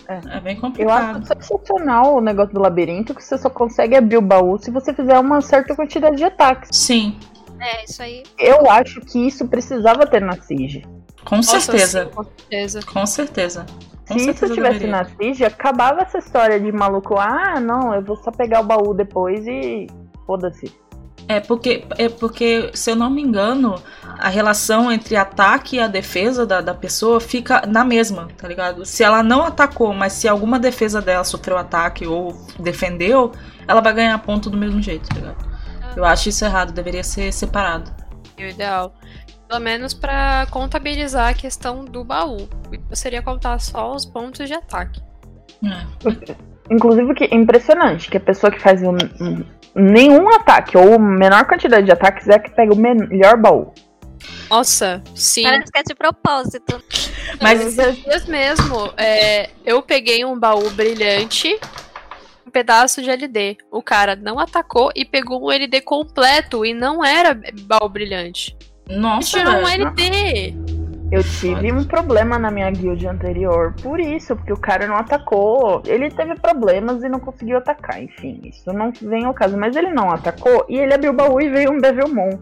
É. 0.08 0.38
É 0.38 0.40
bem 0.40 0.56
Eu 0.56 0.62
complicado. 0.62 1.18
acho 1.18 1.28
sensacional 1.28 2.16
o 2.16 2.22
negócio 2.22 2.54
do 2.54 2.62
labirinto, 2.62 3.14
que 3.14 3.24
você 3.24 3.38
só 3.38 3.50
consegue 3.50 3.96
abrir 3.96 4.18
o 4.18 4.22
baú 4.22 4.58
se 4.58 4.72
você 4.72 4.94
fizer 4.94 5.18
uma 5.18 5.42
certa 5.42 5.76
quantidade 5.76 6.18
de 6.18 6.24
ataques. 6.24 6.70
Sim, 6.72 7.18
É, 7.62 7.86
isso 7.86 8.02
aí. 8.02 8.24
Eu 8.40 8.70
acho 8.70 9.00
que 9.02 9.28
isso 9.28 9.48
precisava 9.48 10.06
ter 10.08 10.22
na 10.22 10.34
Siege. 10.42 10.84
com 11.24 11.38
Nossa, 11.38 11.60
certeza. 11.60 12.06
sim, 12.06 12.12
com 12.12 12.24
certeza. 12.26 12.80
Com 12.86 13.06
certeza. 13.06 13.66
Com 14.08 14.20
Se 14.20 14.32
isso 14.32 14.50
tivesse 14.50 14.80
deveria. 14.80 14.92
na 14.92 15.06
Siege, 15.06 15.46
acabava 15.46 16.02
essa 16.02 16.18
história 16.18 16.60
de 16.60 16.72
maluco, 16.72 17.18
ah, 17.18 17.60
não, 17.60 17.94
eu 17.94 18.02
vou 18.02 18.18
só 18.18 18.32
pegar 18.32 18.60
o 18.62 18.64
baú 18.64 18.94
depois 18.94 19.46
e 19.48 19.88
foda-se. 20.26 20.74
É 21.28 21.40
porque, 21.40 21.86
é 21.98 22.10
porque, 22.10 22.72
se 22.74 22.92
eu 22.92 22.96
não 22.96 23.10
me 23.10 23.22
engano, 23.22 23.76
a 24.18 24.28
relação 24.28 24.92
entre 24.92 25.16
ataque 25.16 25.78
e 25.78 25.80
a 25.80 25.88
defesa 25.88 26.46
da, 26.46 26.60
da 26.62 26.74
pessoa 26.74 27.22
fica 27.22 27.62
na 27.68 27.86
mesma, 27.86 28.28
tá 28.38 28.48
ligado? 28.48 28.84
Se 28.86 29.04
ela 29.04 29.22
não 29.24 29.44
atacou, 29.46 29.94
mas 29.94 30.14
se 30.14 30.28
alguma 30.28 30.60
defesa 30.60 31.00
dela 31.00 31.24
sofreu 31.24 31.58
ataque 31.58 32.06
ou 32.06 32.36
defendeu, 32.60 33.32
ela 33.68 33.80
vai 33.82 33.94
ganhar 33.94 34.18
ponto 34.20 34.50
do 34.50 34.58
mesmo 34.58 34.82
jeito, 34.82 35.08
tá 35.08 35.16
ligado? 35.16 35.51
Eu 35.96 36.06
acho 36.06 36.30
isso 36.30 36.46
errado, 36.46 36.72
deveria 36.72 37.04
ser 37.04 37.32
separado. 37.32 37.92
O 38.38 38.42
ideal. 38.42 38.94
Pelo 39.48 39.60
menos 39.60 39.94
pra 39.94 40.48
contabilizar 40.50 41.30
a 41.30 41.34
questão 41.34 41.84
do 41.84 42.04
baú. 42.04 42.48
Eu 42.90 42.96
seria 42.96 43.22
contar 43.22 43.60
só 43.60 43.94
os 43.94 44.06
pontos 44.06 44.48
de 44.48 44.54
ataque. 44.54 45.02
É. 45.64 46.36
Inclusive, 46.74 47.14
que 47.14 47.26
é 47.26 47.36
impressionante 47.36 48.10
que 48.10 48.18
a 48.18 48.20
pessoa 48.22 48.50
que 48.52 48.60
faz 48.60 48.82
um- 48.82 48.96
um- 49.20 49.44
nenhum 49.76 50.34
ataque 50.34 50.78
ou 50.78 50.98
menor 50.98 51.46
quantidade 51.46 51.86
de 51.86 51.92
ataques 51.92 52.28
é 52.30 52.36
a 52.36 52.40
que 52.40 52.50
pega 52.52 52.74
o 52.74 52.78
melhor 52.78 53.38
baú. 53.38 53.74
Nossa, 54.50 55.02
sim. 55.16 55.44
Parece 55.44 55.72
que 55.72 55.80
é 55.80 55.84
de 55.84 55.96
propósito. 55.96 56.82
Mas 57.42 57.60
Esses 57.62 58.04
dias 58.04 58.26
mesmo, 58.26 58.94
é, 58.98 59.50
eu 59.66 59.82
peguei 59.82 60.24
um 60.24 60.40
baú 60.40 60.70
brilhante, 60.72 61.60
pedaço 62.52 63.02
de 63.02 63.10
LD. 63.10 63.58
O 63.72 63.82
cara 63.82 64.16
não 64.16 64.38
atacou 64.38 64.92
e 64.96 65.04
pegou 65.06 65.44
um 65.48 65.52
LD 65.52 65.82
completo 65.82 66.66
e 66.66 66.74
não 66.74 67.04
era 67.04 67.40
baú 67.64 67.90
brilhante. 67.90 68.56
Nossa, 68.90 69.40
Tirou 69.40 69.54
um. 69.56 69.68
LD. 69.68 70.54
Eu 71.12 71.24
tive 71.24 71.74
um 71.74 71.84
problema 71.84 72.40
na 72.40 72.50
minha 72.50 72.72
guild 72.72 73.06
anterior 73.06 73.74
por 73.84 74.00
isso, 74.00 74.34
porque 74.36 74.54
o 74.54 74.58
cara 74.58 74.88
não 74.88 74.96
atacou. 74.96 75.82
Ele 75.86 76.10
teve 76.10 76.36
problemas 76.36 77.04
e 77.04 77.10
não 77.10 77.20
conseguiu 77.20 77.58
atacar, 77.58 78.02
enfim, 78.02 78.40
isso 78.46 78.72
não 78.72 78.94
vem 79.02 79.26
ao 79.26 79.34
caso. 79.34 79.58
Mas 79.58 79.76
ele 79.76 79.92
não 79.92 80.10
atacou 80.10 80.66
e 80.70 80.78
ele 80.78 80.94
abriu 80.94 81.12
o 81.12 81.16
baú 81.16 81.42
e 81.42 81.50
veio 81.50 81.72
um 81.74 81.80
Devilmon. 81.80 82.38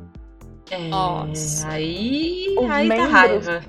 É, 0.70 0.78
Nossa. 0.88 1.68
aí, 1.68 2.56
Os 2.60 2.70
aí 2.70 2.88
dá 2.90 2.96
membros- 2.96 3.12
raiva. 3.12 3.62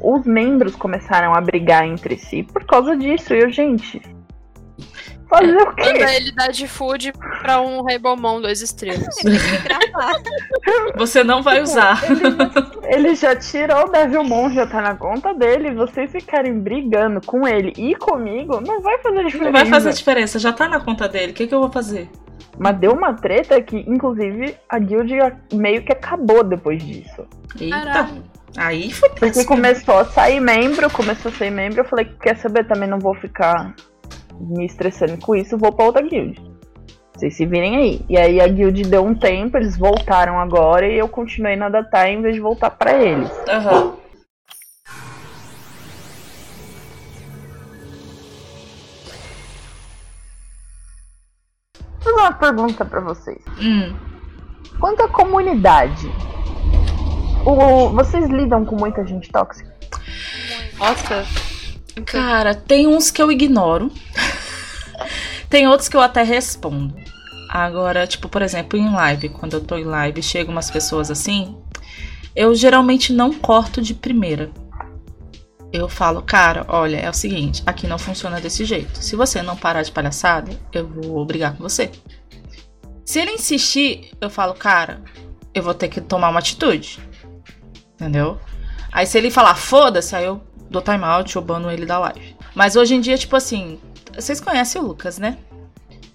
Os 0.00 0.24
membros 0.26 0.74
começaram 0.76 1.34
a 1.34 1.40
brigar 1.40 1.86
entre 1.86 2.16
si 2.18 2.42
por 2.42 2.64
causa 2.64 2.96
disso. 2.96 3.34
E 3.34 3.40
eu, 3.42 3.50
gente, 3.50 4.00
fazer 5.28 5.56
o 5.56 5.74
quê? 5.74 5.92
Manda 5.92 6.14
ele 6.14 6.32
dar 6.32 6.48
de 6.48 6.66
food 6.68 7.12
pra 7.42 7.60
um 7.60 7.82
Rainbowmon 7.82 8.40
dois 8.40 8.62
estrelas. 8.62 9.14
Você 10.96 11.22
não 11.24 11.42
vai 11.42 11.62
usar. 11.62 12.00
Ele 12.84 13.14
já 13.14 13.34
tirou 13.36 13.86
o 13.86 13.88
Devilmon, 13.88 14.50
já 14.50 14.66
tá 14.66 14.80
na 14.80 14.94
conta 14.94 15.34
dele. 15.34 15.74
Vocês 15.74 16.10
ficarem 16.10 16.58
brigando 16.58 17.20
com 17.20 17.46
ele 17.46 17.72
e 17.76 17.94
comigo, 17.96 18.60
não 18.60 18.80
vai 18.80 18.98
fazer 18.98 19.24
diferença. 19.24 19.44
Não 19.44 19.52
vai 19.52 19.66
fazer 19.66 19.92
diferença, 19.92 20.38
já 20.38 20.52
tá 20.52 20.68
na 20.68 20.80
conta 20.80 21.08
dele. 21.08 21.32
O 21.32 21.34
que, 21.34 21.46
que 21.46 21.54
eu 21.54 21.60
vou 21.60 21.70
fazer? 21.70 22.08
Mas 22.58 22.76
deu 22.78 22.92
uma 22.92 23.12
treta 23.14 23.60
que, 23.60 23.78
inclusive, 23.86 24.56
a 24.68 24.78
guild 24.78 25.12
meio 25.52 25.84
que 25.84 25.92
acabou 25.92 26.42
depois 26.42 26.82
disso. 26.82 27.26
Eita. 27.60 27.76
Caralho. 27.76 28.22
Aí 28.56 28.90
foi 28.90 29.10
Porque 29.10 29.26
péssimo. 29.26 29.46
começou 29.46 29.98
a 29.98 30.04
sair 30.06 30.40
membro, 30.40 30.88
começou 30.90 31.30
a 31.30 31.34
sair 31.34 31.50
membro, 31.50 31.80
eu 31.80 31.84
falei, 31.84 32.06
quer 32.22 32.36
saber, 32.38 32.66
também 32.66 32.88
não 32.88 32.98
vou 32.98 33.14
ficar 33.14 33.74
me 34.40 34.66
estressando 34.66 35.16
com 35.18 35.34
isso, 35.34 35.56
vou 35.58 35.72
pra 35.72 35.86
outra 35.86 36.02
guild. 36.02 36.40
Vocês 37.16 37.34
se 37.34 37.46
virem 37.46 37.76
aí. 37.76 38.04
E 38.08 38.18
aí 38.18 38.40
a 38.40 38.46
guild 38.46 38.82
deu 38.82 39.04
um 39.04 39.14
tempo, 39.14 39.56
eles 39.56 39.76
voltaram 39.78 40.38
agora 40.38 40.86
e 40.86 40.98
eu 40.98 41.08
continuei 41.08 41.56
na 41.56 41.68
Datai 41.68 42.12
em 42.12 42.20
vez 42.22 42.34
de 42.34 42.40
voltar 42.40 42.70
pra 42.70 42.92
eles. 43.02 43.30
Aham. 43.48 43.94
Vou 52.02 52.14
fazer 52.14 52.20
uma 52.20 52.32
pergunta 52.32 52.84
pra 52.84 53.00
vocês. 53.00 53.38
Hum. 53.60 53.94
Quanto 54.78 55.02
à 55.02 55.08
comunidade, 55.08 56.06
o- 57.44 57.90
vocês 57.90 58.28
lidam 58.28 58.64
com 58.64 58.76
muita 58.76 59.04
gente 59.06 59.30
tóxica? 59.30 59.74
Nossa. 60.78 61.24
Cara, 62.04 62.54
tem 62.54 62.86
uns 62.86 63.10
que 63.10 63.22
eu 63.22 63.32
ignoro. 63.32 63.90
tem 65.48 65.66
outros 65.66 65.88
que 65.88 65.96
eu 65.96 66.00
até 66.00 66.22
respondo. 66.22 66.94
Agora, 67.48 68.06
tipo, 68.06 68.28
por 68.28 68.42
exemplo, 68.42 68.78
em 68.78 68.90
live, 68.90 69.30
quando 69.30 69.54
eu 69.54 69.60
tô 69.60 69.76
em 69.76 69.84
live 69.84 70.22
chegam 70.22 70.52
umas 70.52 70.70
pessoas 70.70 71.10
assim, 71.10 71.56
eu 72.34 72.54
geralmente 72.54 73.12
não 73.12 73.32
corto 73.32 73.80
de 73.80 73.94
primeira. 73.94 74.50
Eu 75.72 75.88
falo, 75.88 76.22
cara, 76.22 76.64
olha, 76.68 76.96
é 76.96 77.08
o 77.08 77.14
seguinte, 77.14 77.62
aqui 77.66 77.86
não 77.86 77.98
funciona 77.98 78.40
desse 78.40 78.64
jeito. 78.64 79.02
Se 79.02 79.16
você 79.16 79.42
não 79.42 79.56
parar 79.56 79.82
de 79.82 79.90
palhaçada, 79.92 80.50
eu 80.72 80.86
vou 80.86 81.24
brigar 81.24 81.56
com 81.56 81.62
você. 81.62 81.90
Se 83.04 83.20
ele 83.20 83.32
insistir, 83.32 84.10
eu 84.20 84.28
falo, 84.28 84.54
cara, 84.54 85.02
eu 85.54 85.62
vou 85.62 85.74
ter 85.74 85.88
que 85.88 86.00
tomar 86.00 86.28
uma 86.28 86.40
atitude. 86.40 86.98
Entendeu? 87.94 88.38
Aí 88.92 89.06
se 89.06 89.16
ele 89.16 89.30
falar, 89.30 89.54
foda-se, 89.54 90.14
aí 90.14 90.24
eu 90.24 90.42
dou 90.80 90.82
timeout, 90.82 91.34
eu 91.34 91.42
bano 91.42 91.70
ele 91.70 91.86
da 91.86 91.98
live. 91.98 92.36
Mas 92.54 92.76
hoje 92.76 92.94
em 92.94 93.00
dia, 93.00 93.16
tipo 93.16 93.36
assim, 93.36 93.80
vocês 94.14 94.40
conhecem 94.40 94.80
o 94.80 94.84
Lucas, 94.84 95.18
né? 95.18 95.38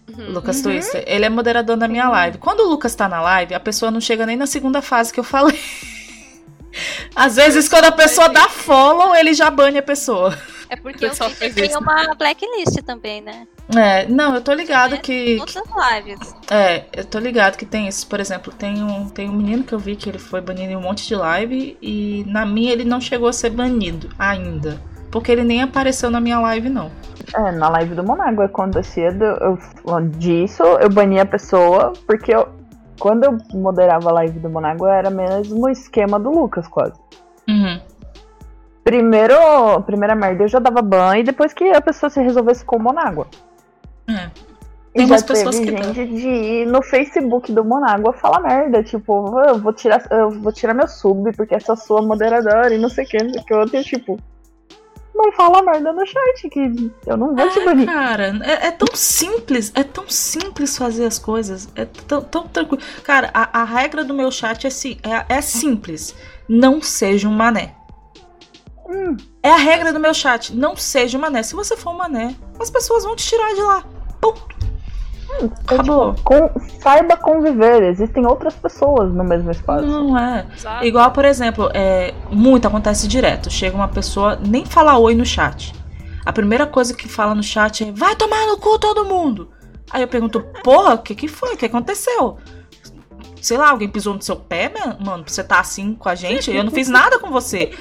Uhum. 0.09 0.29
O 0.29 0.31
Lucas 0.33 0.61
Twister. 0.61 1.03
Ele 1.07 1.25
é 1.25 1.29
moderador 1.29 1.77
da 1.77 1.87
minha 1.87 2.09
live. 2.09 2.37
Quando 2.37 2.61
o 2.61 2.69
Lucas 2.69 2.93
tá 2.95 3.07
na 3.07 3.21
live, 3.21 3.53
a 3.53 3.59
pessoa 3.59 3.91
não 3.91 4.01
chega 4.01 4.25
nem 4.25 4.35
na 4.35 4.45
segunda 4.45 4.81
fase 4.81 5.13
que 5.13 5.19
eu 5.19 5.23
falei. 5.23 5.59
Às 7.15 7.35
vezes, 7.35 7.67
quando 7.67 7.85
a 7.85 7.91
pessoa 7.91 8.29
dá 8.29 8.47
follow, 8.47 9.15
ele 9.15 9.33
já 9.33 9.49
bane 9.49 9.77
a 9.77 9.83
pessoa. 9.83 10.37
É 10.69 10.75
porque 10.75 11.05
o 11.05 11.13
faz 11.13 11.53
tem 11.53 11.75
uma 11.75 12.15
blacklist 12.15 12.81
também, 12.85 13.21
né? 13.21 13.45
É, 13.77 14.05
não, 14.07 14.35
eu 14.35 14.41
tô 14.41 14.53
ligado 14.53 14.97
que. 14.99 15.37
Todas 15.37 15.55
as 15.57 15.93
lives. 15.95 16.35
É, 16.49 16.85
eu 16.93 17.05
tô 17.05 17.19
ligado 17.19 17.57
que 17.57 17.65
tem 17.65 17.87
isso. 17.87 18.05
Por 18.07 18.19
exemplo, 18.19 18.51
tem 18.53 18.83
um, 18.83 19.07
tem 19.09 19.29
um 19.29 19.33
menino 19.33 19.63
que 19.63 19.73
eu 19.73 19.79
vi 19.79 19.95
que 19.95 20.09
ele 20.09 20.19
foi 20.19 20.41
banido 20.41 20.71
em 20.73 20.75
um 20.75 20.81
monte 20.81 21.07
de 21.07 21.15
live 21.15 21.77
e 21.81 22.25
na 22.27 22.45
minha 22.45 22.71
ele 22.71 22.83
não 22.83 22.99
chegou 22.99 23.29
a 23.29 23.33
ser 23.33 23.49
banido 23.51 24.09
ainda. 24.19 24.81
Porque 25.09 25.31
ele 25.31 25.43
nem 25.43 25.61
apareceu 25.61 26.09
na 26.09 26.19
minha 26.21 26.39
live, 26.39 26.69
não. 26.69 26.89
É, 27.35 27.51
na 27.51 27.69
live 27.69 27.95
do 27.95 28.03
Monago 28.03 28.41
acontecia 28.41 29.11
do- 29.11 29.25
eu, 29.25 29.59
disso, 30.17 30.63
eu 30.63 30.89
bania 30.89 31.21
a 31.23 31.25
pessoa, 31.25 31.93
porque 32.07 32.33
eu, 32.33 32.47
quando 32.99 33.23
eu 33.25 33.37
moderava 33.53 34.09
a 34.09 34.13
live 34.13 34.39
do 34.39 34.49
Monago 34.49 34.85
era 34.87 35.09
mesmo 35.09 35.65
o 35.65 35.69
esquema 35.69 36.17
do 36.19 36.29
Lucas, 36.29 36.67
quase. 36.67 36.93
Uhum. 37.47 37.79
Primeiro, 38.83 39.35
primeira 39.85 40.15
merda, 40.15 40.43
eu 40.43 40.47
já 40.47 40.59
dava 40.59 40.81
ban 40.81 41.17
e 41.17 41.23
depois 41.23 41.53
que 41.53 41.65
a 41.71 41.81
pessoa 41.81 42.09
se 42.09 42.21
resolvesse 42.21 42.65
com 42.65 42.77
o 42.77 42.79
Monágua. 42.81 43.27
É. 44.17 44.31
Tem 44.93 45.05
umas 45.05 45.23
pessoas 45.23 45.57
que 45.57 45.65
gente 45.65 46.05
de 46.07 46.27
ir 46.27 46.67
no 46.67 46.81
Facebook 46.83 47.51
do 47.53 47.63
Monágua 47.63 48.11
falar 48.11 48.41
merda, 48.41 48.83
tipo, 48.83 49.39
eu 49.47 49.57
vou 49.57 49.71
tirar, 49.71 50.05
eu 50.11 50.29
vou 50.29 50.51
tirar 50.51 50.73
meu 50.73 50.87
sub 50.87 51.31
porque 51.31 51.55
essa 51.55 51.77
sua 51.77 52.01
moderadora 52.01 52.73
e 52.73 52.77
não 52.77 52.89
sei 52.89 53.05
o 53.05 53.07
que, 53.07 53.23
não 53.23 53.43
que 53.43 53.53
outro, 53.53 53.77
e, 53.77 53.83
tipo, 53.85 54.19
não 55.15 55.31
fala 55.31 55.61
merda 55.61 55.93
no 55.93 56.05
chat, 56.05 56.49
que 56.49 56.91
eu 57.05 57.15
não 57.15 57.33
vou 57.35 57.49
te 57.49 57.59
É, 57.59 57.65
banir. 57.65 57.85
cara, 57.85 58.37
é, 58.43 58.67
é 58.67 58.71
tão 58.71 58.93
simples, 58.93 59.71
é 59.75 59.83
tão 59.83 60.09
simples 60.09 60.77
fazer 60.77 61.05
as 61.05 61.17
coisas, 61.17 61.69
é 61.75 61.85
tão, 61.85 62.21
tão 62.21 62.47
tranquilo. 62.47 62.83
Cara, 63.03 63.29
a, 63.33 63.61
a 63.61 63.63
regra 63.63 64.03
do 64.03 64.13
meu 64.13 64.29
chat 64.29 64.67
é, 64.67 64.69
é, 64.69 65.37
é 65.37 65.41
simples. 65.41 66.15
Não 66.49 66.81
seja 66.81 67.29
um 67.29 67.33
mané. 67.33 67.75
Hum. 68.89 69.15
É 69.41 69.51
a 69.51 69.57
regra 69.57 69.93
do 69.93 69.99
meu 69.99 70.13
chat. 70.13 70.53
Não 70.53 70.75
seja 70.75 71.17
um 71.17 71.21
mané. 71.21 71.43
Se 71.43 71.55
você 71.55 71.77
for 71.77 71.91
um 71.91 71.97
mané, 71.97 72.35
as 72.59 72.69
pessoas 72.69 73.05
vão 73.05 73.15
te 73.15 73.25
tirar 73.25 73.53
de 73.53 73.61
lá. 73.61 73.85
É, 75.29 75.45
Acabou. 75.45 76.13
tipo, 76.13 76.23
com- 76.23 76.49
saiba 76.81 77.15
conviver, 77.17 77.83
existem 77.83 78.25
outras 78.25 78.53
pessoas 78.53 79.13
no 79.13 79.23
mesmo 79.23 79.49
espaço. 79.49 79.85
Não 79.85 80.17
é. 80.17 80.45
Exato. 80.55 80.85
Igual, 80.85 81.11
por 81.11 81.23
exemplo, 81.25 81.69
é, 81.73 82.13
muito 82.29 82.67
acontece 82.67 83.07
direto. 83.07 83.49
Chega 83.49 83.75
uma 83.75 83.87
pessoa, 83.87 84.37
nem 84.45 84.65
fala 84.65 84.97
oi 84.97 85.15
no 85.15 85.25
chat. 85.25 85.73
A 86.25 86.31
primeira 86.33 86.67
coisa 86.67 86.93
que 86.93 87.07
fala 87.07 87.33
no 87.33 87.41
chat 87.43 87.83
é: 87.83 87.91
vai 87.91 88.15
tomar 88.15 88.45
no 88.47 88.57
cu 88.57 88.77
todo 88.77 89.05
mundo. 89.05 89.49
Aí 89.89 90.01
eu 90.01 90.07
pergunto: 90.07 90.41
porra, 90.63 90.93
o 90.95 90.97
que, 90.99 91.15
que 91.15 91.27
foi? 91.27 91.53
O 91.53 91.57
que 91.57 91.65
aconteceu? 91.65 92.37
Sei 93.41 93.57
lá, 93.57 93.69
alguém 93.71 93.89
pisou 93.89 94.13
no 94.13 94.21
seu 94.21 94.35
pé, 94.35 94.69
man- 94.71 94.97
mano, 95.03 95.23
pra 95.23 95.33
você 95.33 95.43
tá 95.43 95.59
assim 95.59 95.95
com 95.95 96.07
a 96.09 96.13
gente? 96.13 96.51
Eu 96.51 96.63
não 96.63 96.71
fiz 96.71 96.87
nada 96.89 97.17
com 97.17 97.31
você. 97.31 97.71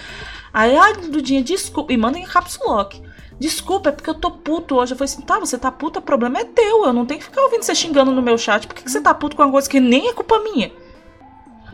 Aí, 0.54 0.74
ai, 0.76 0.94
Dudinha, 0.94 1.42
desculpa. 1.42 1.92
E 1.92 1.96
manda 1.98 2.16
em 2.18 2.24
caps 2.24 2.58
lock. 2.64 3.02
Desculpa, 3.40 3.88
é 3.88 3.92
porque 3.92 4.10
eu 4.10 4.14
tô 4.14 4.30
puto 4.30 4.76
hoje. 4.76 4.92
Eu 4.92 4.98
falei 4.98 5.10
assim, 5.10 5.22
tá, 5.22 5.38
você 5.38 5.56
tá 5.56 5.72
puto, 5.72 5.98
o 5.98 6.02
problema 6.02 6.38
é 6.38 6.44
teu. 6.44 6.84
Eu 6.84 6.92
não 6.92 7.06
tenho 7.06 7.18
que 7.18 7.24
ficar 7.24 7.40
ouvindo 7.40 7.62
você 7.62 7.74
xingando 7.74 8.12
no 8.12 8.20
meu 8.20 8.36
chat. 8.36 8.66
Por 8.66 8.74
que, 8.74 8.84
que 8.84 8.90
você 8.90 9.00
tá 9.00 9.14
puto 9.14 9.34
com 9.34 9.42
uma 9.42 9.50
coisa 9.50 9.68
que 9.68 9.80
nem 9.80 10.08
é 10.08 10.12
culpa 10.12 10.38
minha? 10.40 10.70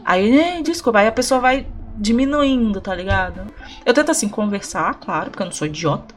Aí, 0.05 0.31
né, 0.31 0.63
desculpa. 0.63 1.01
Aí 1.01 1.09
a 1.09 1.13
pessoa 1.13 1.41
vai 1.41 1.67
diminuindo, 1.97 2.81
tá 2.81 2.95
ligado? 2.95 3.53
Eu 3.85 3.93
tento, 3.93 4.13
assim, 4.13 4.29
conversar, 4.29 4.95
claro, 4.95 5.31
porque 5.31 5.43
eu 5.43 5.47
não 5.47 5.53
sou 5.53 5.67
idiota. 5.67 6.15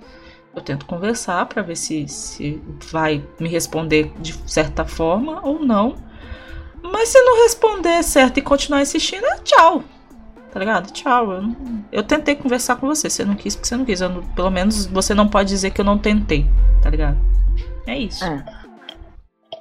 Eu 0.56 0.62
tento 0.62 0.86
conversar 0.86 1.43
pra 1.47 1.64
ver 1.64 1.76
se, 1.76 2.08
se 2.08 2.62
vai 2.91 3.26
me 3.39 3.50
responder 3.50 4.14
de 4.20 4.34
certa 4.45 4.86
forma 4.86 5.39
ou 5.43 5.60
não. 5.60 5.95
Mas 6.84 7.10
se 7.10 7.22
não 7.24 7.41
responder 7.43 8.04
certo 8.04 8.38
e 8.38 8.41
continuar 8.43 8.84
insistindo, 8.84 9.26
é 9.26 9.39
tchau. 9.39 9.84
Tá 10.52 10.60
ligado? 10.60 10.91
Tchau. 10.91 11.32
Eu, 11.34 11.41
não- 11.43 11.86
eu 11.91 12.04
tentei 12.04 12.36
conversar 12.36 12.76
com 12.78 12.88
você. 12.88 13.10
Você 13.10 13.24
não 13.24 13.36
quis 13.36 13.56
porque 13.56 13.68
você 13.68 13.78
não 13.78 13.86
quis. 13.86 14.02
Eu 14.02 14.10
não- 14.10 14.24
pelo 14.34 14.50
menos 14.50 14.86
você 14.88 15.14
não 15.14 15.28
pode 15.28 15.50
dizer 15.50 15.72
que 15.72 15.80
eu 15.82 15.86
não 15.86 15.97
tentei. 15.97 16.45
Tá 16.82 16.89
ligado? 16.89 17.18
É 17.86 17.97
isso. 17.97 18.24
É. 18.24 18.43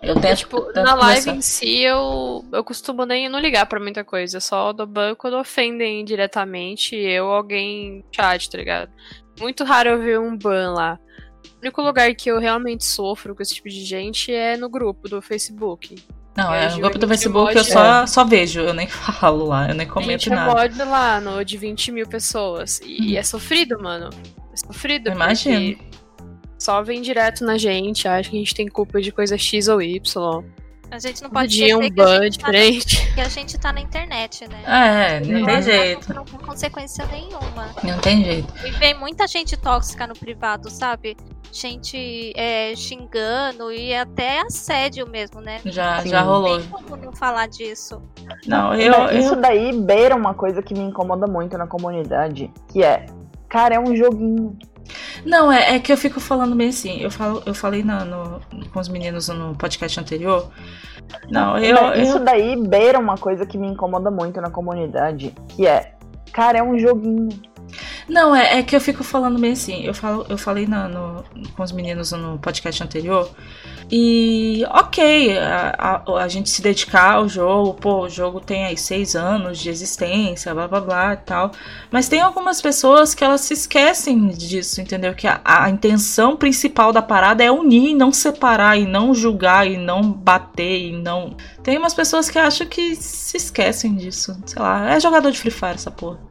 Eu 0.01 0.15
tento. 0.21 0.39
tipo, 0.39 0.61
tento 0.73 0.85
na 0.85 0.95
live 0.95 1.25
conversar. 1.27 1.35
em 1.37 1.41
si, 1.41 1.81
eu, 1.81 2.45
eu 2.53 2.63
costumo 2.63 3.05
nem 3.05 3.29
não 3.29 3.39
ligar 3.41 3.67
pra 3.67 3.81
muita 3.81 4.05
coisa. 4.05 4.37
Eu 4.37 4.41
só 4.41 4.73
dou 4.73 4.87
ban 4.87 5.15
quando 5.17 5.37
ofendem 5.37 6.05
diretamente 6.05 6.95
eu 6.95 7.27
ou 7.27 7.33
alguém 7.33 8.05
chat, 8.15 8.49
tá 8.49 8.57
ligado? 8.59 8.91
Muito 9.41 9.65
raro 9.65 9.89
eu 9.91 9.99
ver 9.99 10.21
um 10.21 10.37
ban 10.37 10.73
lá. 10.73 10.99
O 11.57 11.61
único 11.63 11.83
lugar 11.83 12.15
que 12.15 12.31
eu 12.31 12.39
realmente 12.39 12.85
sofro 12.85 13.35
com 13.35 13.43
esse 13.43 13.55
tipo 13.55 13.69
de 13.69 13.85
gente 13.85 14.33
é 14.33 14.57
no 14.57 14.69
grupo 14.69 15.09
do 15.09 15.21
Facebook. 15.21 15.97
Não, 16.39 16.55
é, 16.55 16.69
Vejo, 16.69 16.77
no 16.77 16.83
grupo 16.83 16.99
do 16.99 17.05
a 17.05 17.09
gente 17.09 17.19
Facebook 17.25 17.57
eu 17.57 17.65
só, 17.65 18.07
só 18.07 18.25
vejo. 18.25 18.61
Eu 18.61 18.73
nem 18.73 18.87
falo 18.89 19.45
lá. 19.45 19.69
Eu 19.69 19.75
nem 19.75 19.89
A 19.89 19.91
comento 19.91 20.23
gente 20.23 20.33
é 20.33 20.37
nada. 20.37 20.55
mod 20.55 20.79
lá 20.85 21.21
no 21.21 21.45
de 21.45 21.57
20 21.57 21.91
mil 21.91 22.07
pessoas. 22.07 22.81
E 22.85 23.17
é 23.17 23.23
sofrido, 23.25 23.83
mano. 23.83 24.11
É 24.53 24.57
sofrido. 24.57 25.11
Porque 25.11 25.19
Só 26.57 26.81
vem 26.81 27.03
direto 27.03 27.45
na 27.45 27.59
gente, 27.59 28.07
acha 28.07 28.31
que 28.31 28.37
a 28.37 28.39
gente 28.39 28.55
tem 28.55 28.69
culpa 28.69 29.01
de 29.01 29.11
coisa 29.11 29.37
X 29.37 29.67
ou 29.67 29.83
Y. 29.83 30.45
A 30.91 30.99
gente 30.99 31.23
não 31.23 31.31
pode 31.31 31.49
dia 31.49 31.77
um 31.77 31.91
ban 31.91 32.23
gente 32.23 32.39
tá 32.39 32.47
na- 32.47 32.53
diferente. 32.53 33.15
que 33.15 33.21
a 33.21 33.29
gente 33.29 33.59
tá 33.59 33.73
na 33.73 33.81
internet, 33.81 34.49
né? 34.49 34.63
É, 34.67 35.21
não 35.21 35.45
tem 35.45 35.63
jeito. 35.63 36.15
Não 36.15 36.25
tem 36.25 36.39
consequência 36.41 37.07
nenhuma. 37.07 37.69
Não 37.85 37.99
tem 37.99 38.25
jeito. 38.25 38.53
E 38.67 38.71
vem 38.73 38.99
muita 38.99 39.27
gente 39.27 39.57
tóxica 39.57 40.07
no 40.07 40.15
privado, 40.15 40.71
sabe? 40.71 41.17
Gente 41.53 42.33
é, 42.37 42.75
xingando 42.77 43.73
e 43.73 43.95
até 43.95 44.41
assédio 44.41 45.09
mesmo, 45.09 45.41
né? 45.41 45.61
Já, 45.65 46.01
Sim. 46.03 46.09
já 46.09 46.21
rolou. 46.23 46.59
Não 46.59 46.61
tem 46.61 46.69
como 46.71 46.97
não 46.97 47.13
falar 47.13 47.49
disso. 47.49 48.03
Não, 48.47 48.75
eu. 48.75 48.99
Mas 48.99 49.25
Isso 49.25 49.35
eu... 49.35 49.41
daí 49.41 49.73
beira 49.73 50.15
uma 50.15 50.35
coisa 50.35 50.63
que 50.63 50.75
me 50.75 50.81
incomoda 50.81 51.27
muito 51.27 51.57
na 51.57 51.67
comunidade, 51.67 52.51
que 52.69 52.83
é, 52.83 53.07
cara, 53.49 53.75
é 53.75 53.81
um 53.81 53.95
joguinho. 53.95 54.57
Não, 55.29 55.53
é, 55.53 55.75
é 55.75 55.79
que 55.79 55.93
eu 55.93 55.97
fico 55.97 56.19
falando 56.21 56.55
bem 56.57 56.69
assim. 56.71 57.01
Eu, 57.01 57.11
falo, 57.11 57.43
eu 57.45 57.55
falei 57.55 57.83
na- 57.85 58.05
no, 58.05 58.41
com 58.73 58.81
os 58.81 58.89
meninos 58.89 59.29
no 59.29 59.55
podcast 59.55 60.01
anterior. 60.01 60.51
Não, 61.31 61.59
eu. 61.59 61.93
Isso 62.03 62.17
eu 62.19 62.25
daí 62.25 62.57
beira 62.57 62.99
uma 62.99 63.17
coisa 63.17 63.45
que 63.47 63.59
me 63.59 63.67
incomoda 63.67 64.11
muito 64.11 64.41
na 64.41 64.51
comunidade, 64.51 65.35
que 65.49 65.67
é, 65.67 65.95
cara, 66.33 66.59
é 66.59 66.63
um 66.63 66.79
joguinho. 66.79 67.29
Não, 68.09 68.35
é, 68.35 68.59
é 68.59 68.63
que 68.63 68.75
eu 68.75 68.81
fico 68.81 69.05
falando 69.05 69.39
bem 69.39 69.53
assim. 69.53 69.83
Eu, 69.85 69.93
falo, 69.95 70.25
eu 70.29 70.39
falei 70.39 70.67
na- 70.67 70.89
no, 70.89 71.25
com 71.57 71.63
os 71.63 71.73
meninos 71.73 72.13
no 72.13 72.39
podcast 72.39 72.83
anterior. 72.83 73.31
E 73.91 74.65
ok, 74.71 75.39
a, 75.39 76.03
a, 76.07 76.23
a 76.23 76.29
gente 76.29 76.51
se 76.51 76.61
dedicar 76.61 77.15
ao 77.15 77.29
jogo, 77.29 77.73
pô, 77.75 78.03
o 78.05 78.09
jogo 78.09 78.39
tem 78.41 78.67
aí 78.67 78.77
seis 78.77 79.17
anos 79.17 79.59
de 79.59 79.71
existência, 79.71 80.53
blá 80.55 80.69
blá 80.69 80.81
blá 80.81 81.13
e 81.15 81.17
tal. 81.19 81.53
Mas 81.91 82.09
tem 82.09 82.21
algumas 82.21 82.61
pessoas 82.61 83.15
que 83.15 83.25
elas 83.25 83.41
se 83.43 83.55
esquecem 83.55 84.29
disso, 84.29 84.81
entendeu? 84.81 85.15
Que 85.15 85.27
a, 85.27 85.41
a 85.45 85.71
intenção 85.71 86.37
principal 86.37 86.93
da 86.93 87.01
parada 87.01 87.43
é 87.43 87.51
unir, 87.51 87.95
não 87.95 88.13
separar, 88.13 88.77
e 88.79 88.87
não 88.87 89.15
julgar, 89.15 89.67
e 89.67 89.77
não 89.79 90.03
bater, 90.13 90.89
e 90.89 90.93
não. 90.93 91.35
Tem 91.63 91.79
umas 91.79 91.95
pessoas 91.95 92.29
que 92.29 92.39
acham 92.39 92.67
que 92.67 92.95
se 92.97 93.37
esquecem 93.39 93.95
disso. 93.97 94.37
Sei 94.45 94.61
lá, 94.61 94.91
é 94.95 95.01
jogador 95.01 95.31
de 95.31 95.39
Free 95.39 95.51
Fire 95.51 95.75
essa 95.75 95.91
porra. 95.91 96.28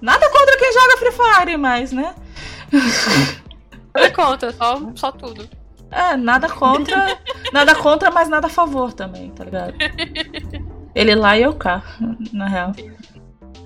Nada 0.00 0.30
contra 0.30 0.56
quem 0.58 0.72
joga 0.72 0.96
Free 0.98 1.12
Fire, 1.12 1.56
mas, 1.56 1.92
né? 1.92 2.14
Nada 3.94 4.10
conta, 4.12 4.52
só, 4.52 4.80
só 4.94 5.12
tudo. 5.12 5.48
É, 5.90 6.16
nada 6.16 6.48
contra. 6.48 7.18
nada 7.52 7.74
contra, 7.74 8.10
mas 8.10 8.28
nada 8.28 8.46
a 8.46 8.50
favor 8.50 8.92
também, 8.92 9.30
tá 9.30 9.44
ligado? 9.44 9.74
Ele 10.94 11.14
lá 11.14 11.38
e 11.38 11.42
eu 11.42 11.54
cá, 11.54 11.82
na 12.32 12.46
real. 12.46 12.72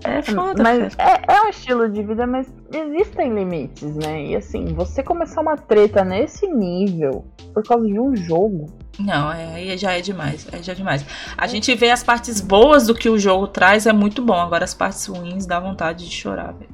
É 0.05 0.21
foda, 0.21 0.63
Mas 0.63 0.97
é, 0.99 1.23
é 1.33 1.43
um 1.43 1.49
estilo 1.49 1.89
de 1.89 2.03
vida, 2.03 2.27
mas 2.27 2.53
existem 2.73 3.33
limites, 3.33 3.95
né? 3.95 4.27
E 4.27 4.37
assim, 4.37 4.67
você 4.75 5.03
começar 5.03 5.41
uma 5.41 5.57
treta 5.57 6.05
nesse 6.05 6.47
nível 6.49 7.25
por 7.55 7.63
causa 7.63 7.87
de 7.87 7.99
um 7.99 8.15
jogo. 8.17 8.67
Não, 8.99 9.33
é, 9.33 9.55
aí 9.55 9.79
já 9.79 9.93
é 9.93 10.01
demais. 10.01 10.47
Aí 10.53 10.63
já 10.63 10.73
é 10.73 10.75
demais. 10.75 11.05
A 11.37 11.47
gente 11.47 11.75
vê 11.75 11.91
as 11.91 12.03
partes 12.03 12.41
boas 12.41 12.87
do 12.87 12.95
que 12.95 13.09
o 13.09 13.19
jogo 13.19 13.47
traz, 13.47 13.87
é 13.87 13.93
muito 13.93 14.23
bom. 14.23 14.35
Agora 14.35 14.65
as 14.65 14.75
partes 14.75 15.07
ruins 15.07 15.47
dá 15.47 15.59
vontade 15.59 16.09
de 16.09 16.15
chorar, 16.15 16.53
velho. 16.53 16.71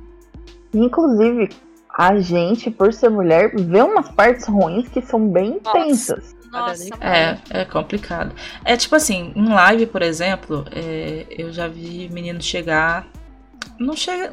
Inclusive, 0.75 1.49
a 1.97 2.19
gente, 2.21 2.71
por 2.71 2.93
ser 2.93 3.09
mulher, 3.09 3.53
vê 3.55 3.83
umas 3.83 4.09
partes 4.11 4.47
ruins 4.47 4.89
que 4.89 5.01
são 5.01 5.29
bem 5.29 5.61
Nossa. 5.65 5.79
intensas. 5.79 6.37
Nossa, 6.51 6.89
É, 7.01 7.39
é 7.51 7.65
complicado. 7.65 8.35
É 8.65 8.77
tipo 8.77 8.95
assim, 8.97 9.33
em 9.35 9.49
live, 9.49 9.87
por 9.87 10.03
exemplo, 10.03 10.65
é, 10.73 11.27
eu 11.31 11.53
já 11.53 11.69
vi 11.69 12.09
menino 12.11 12.41
chegar. 12.41 13.07
Não 13.79 13.95
chega. 13.95 14.33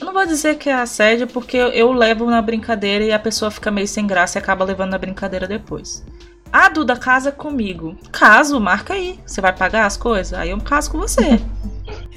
Eu 0.00 0.06
não 0.06 0.12
vou 0.12 0.26
dizer 0.26 0.56
que 0.56 0.68
é 0.68 0.74
assédio, 0.74 1.26
porque 1.28 1.56
eu, 1.56 1.68
eu 1.68 1.92
levo 1.92 2.26
na 2.26 2.42
brincadeira 2.42 3.04
e 3.04 3.12
a 3.12 3.18
pessoa 3.18 3.50
fica 3.50 3.70
meio 3.70 3.86
sem 3.86 4.06
graça 4.06 4.38
e 4.38 4.40
acaba 4.40 4.64
levando 4.64 4.90
na 4.90 4.98
brincadeira 4.98 5.46
depois. 5.46 6.04
Ah, 6.52 6.68
Duda, 6.68 6.96
casa 6.96 7.32
comigo. 7.32 7.96
Caso, 8.10 8.60
marca 8.60 8.94
aí. 8.94 9.18
Você 9.24 9.40
vai 9.40 9.52
pagar 9.52 9.86
as 9.86 9.96
coisas? 9.96 10.34
Aí 10.34 10.50
eu 10.50 10.60
caso 10.60 10.90
com 10.90 10.98
você. 10.98 11.40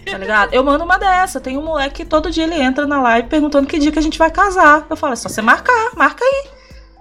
Tá 0.06 0.20
ligado? 0.20 0.54
Eu 0.54 0.64
mando 0.64 0.84
uma 0.84 1.00
dessa. 1.00 1.42
Tem 1.42 1.58
um 1.58 1.64
moleque 1.64 2.04
que 2.04 2.06
todo 2.06 2.30
dia 2.30 2.44
ele 2.44 2.54
entra 2.54 2.86
na 2.86 3.02
live 3.02 3.28
perguntando 3.28 3.66
que 3.66 3.80
dia 3.80 3.92
que 3.92 3.98
a 3.98 4.02
gente 4.02 4.20
vai 4.20 4.30
casar. 4.30 4.86
Eu 4.88 4.96
falo, 4.96 5.14
é 5.14 5.16
só 5.16 5.28
você 5.28 5.42
marcar, 5.42 5.96
marca 5.96 6.24
aí. 6.24 6.48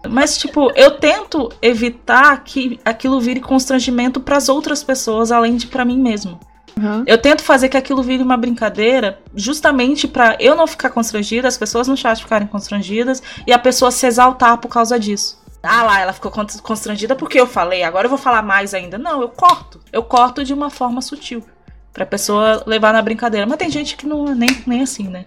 Mas, 0.09 0.39
tipo, 0.39 0.73
eu 0.75 0.93
tento 0.93 1.51
evitar 1.61 2.43
que 2.43 2.81
aquilo 2.83 3.21
vire 3.21 3.41
constrangimento 3.41 4.21
pras 4.21 4.49
outras 4.49 4.83
pessoas, 4.83 5.31
além 5.31 5.57
de 5.57 5.67
pra 5.67 5.85
mim 5.85 5.99
mesmo. 5.99 6.41
Uhum. 6.77 7.05
Eu 7.07 7.19
tento 7.19 7.43
fazer 7.43 7.69
que 7.69 7.77
aquilo 7.77 8.03
vire 8.03 8.23
uma 8.23 8.37
brincadeira, 8.37 9.19
justamente 9.35 10.09
pra 10.09 10.37
eu 10.41 10.57
não 10.57 10.67
ficar 10.67 10.91
constrangida, 10.91 11.47
as 11.47 11.57
pessoas 11.57 11.87
no 11.87 11.97
chat 11.97 12.23
ficarem 12.23 12.49
constrangidas 12.49 13.23
e 13.47 13.53
a 13.53 13.59
pessoa 13.59 13.91
se 13.91 14.07
exaltar 14.07 14.59
por 14.59 14.69
causa 14.69 14.99
disso. 14.99 15.44
Ah 15.65 15.83
lá, 15.83 16.01
ela 16.01 16.13
ficou 16.13 16.31
con- 16.31 16.47
constrangida 16.63 17.17
porque 17.17 17.41
eu 17.41 17.47
falei, 17.47 17.83
agora 17.83 18.07
eu 18.07 18.11
vou 18.11 18.19
falar 18.19 18.43
mais 18.43 18.75
ainda. 18.75 18.99
Não, 18.99 19.21
eu 19.23 19.29
corto. 19.29 19.81
Eu 19.93 20.03
corto 20.03 20.45
de 20.45 20.53
uma 20.53 20.71
forma 20.71 21.01
sutil. 21.03 21.43
Pra 21.93 22.05
pessoa 22.05 22.63
levar 22.67 22.93
na 22.93 23.01
brincadeira. 23.01 23.47
Mas 23.47 23.57
tem 23.57 23.71
gente 23.71 23.97
que 23.97 24.07
não 24.07 24.29
é 24.29 24.35
nem, 24.35 24.63
nem 24.67 24.83
assim, 24.83 25.09
né? 25.09 25.25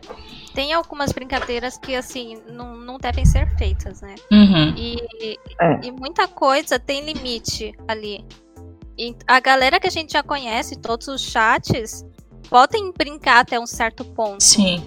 Tem 0.53 0.73
algumas 0.73 1.11
brincadeiras 1.11 1.77
que, 1.77 1.95
assim, 1.95 2.41
não, 2.49 2.75
não 2.75 2.97
devem 2.97 3.23
ser 3.25 3.47
feitas, 3.57 4.01
né? 4.01 4.15
Uhum. 4.31 4.73
E, 4.75 5.37
É. 5.61 5.79
e 5.83 5.91
muita 5.91 6.27
coisa 6.27 6.77
tem 6.79 7.05
limite 7.05 7.73
ali. 7.87 8.25
E 8.97 9.15
a 9.27 9.39
galera 9.39 9.79
que 9.79 9.87
a 9.87 9.91
gente 9.91 10.13
já 10.13 10.23
conhece, 10.23 10.75
todos 10.75 11.07
os 11.07 11.21
chats, 11.21 12.03
podem 12.49 12.91
brincar 12.91 13.39
até 13.41 13.59
um 13.59 13.67
certo 13.67 14.03
ponto. 14.03 14.41
Sim. 14.43 14.83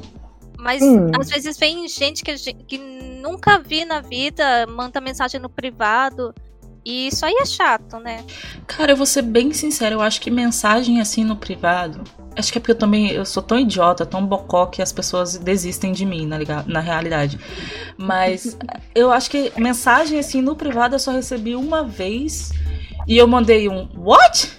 Mas 0.60 0.82
Hum. 0.82 1.10
às 1.18 1.28
vezes 1.30 1.56
vem 1.58 1.88
gente 1.88 2.22
que, 2.22 2.34
que 2.36 2.78
nunca 2.78 3.58
vi 3.58 3.84
na 3.84 4.00
vida, 4.00 4.66
manda 4.66 5.00
mensagem 5.00 5.40
no 5.40 5.48
privado. 5.48 6.34
E 6.84 7.08
isso 7.08 7.26
aí 7.26 7.34
é 7.34 7.44
chato, 7.44 7.98
né? 7.98 8.24
Cara, 8.66 8.92
eu 8.92 8.96
vou 8.96 9.04
ser 9.04 9.20
bem 9.22 9.52
sincera, 9.52 9.94
eu 9.94 10.00
acho 10.00 10.18
que 10.20 10.30
mensagem 10.30 10.98
assim 11.00 11.24
no 11.24 11.36
privado. 11.36 12.02
Acho 12.36 12.50
que 12.52 12.56
é 12.56 12.60
porque 12.60 12.72
eu 12.72 12.78
também 12.78 13.10
eu 13.10 13.24
sou 13.26 13.42
tão 13.42 13.58
idiota, 13.58 14.06
tão 14.06 14.24
bocó 14.24 14.64
que 14.66 14.80
as 14.80 14.90
pessoas 14.92 15.36
desistem 15.36 15.92
de 15.92 16.06
mim, 16.06 16.26
na, 16.26 16.38
na 16.66 16.80
realidade. 16.80 17.38
Mas 17.98 18.56
eu 18.94 19.12
acho 19.12 19.30
que 19.30 19.52
mensagem 19.58 20.18
assim 20.18 20.40
no 20.40 20.56
privado 20.56 20.94
eu 20.94 20.98
só 20.98 21.10
recebi 21.12 21.54
uma 21.54 21.84
vez 21.84 22.50
e 23.06 23.16
eu 23.18 23.26
mandei 23.26 23.68
um 23.68 23.86
what? 23.96 24.50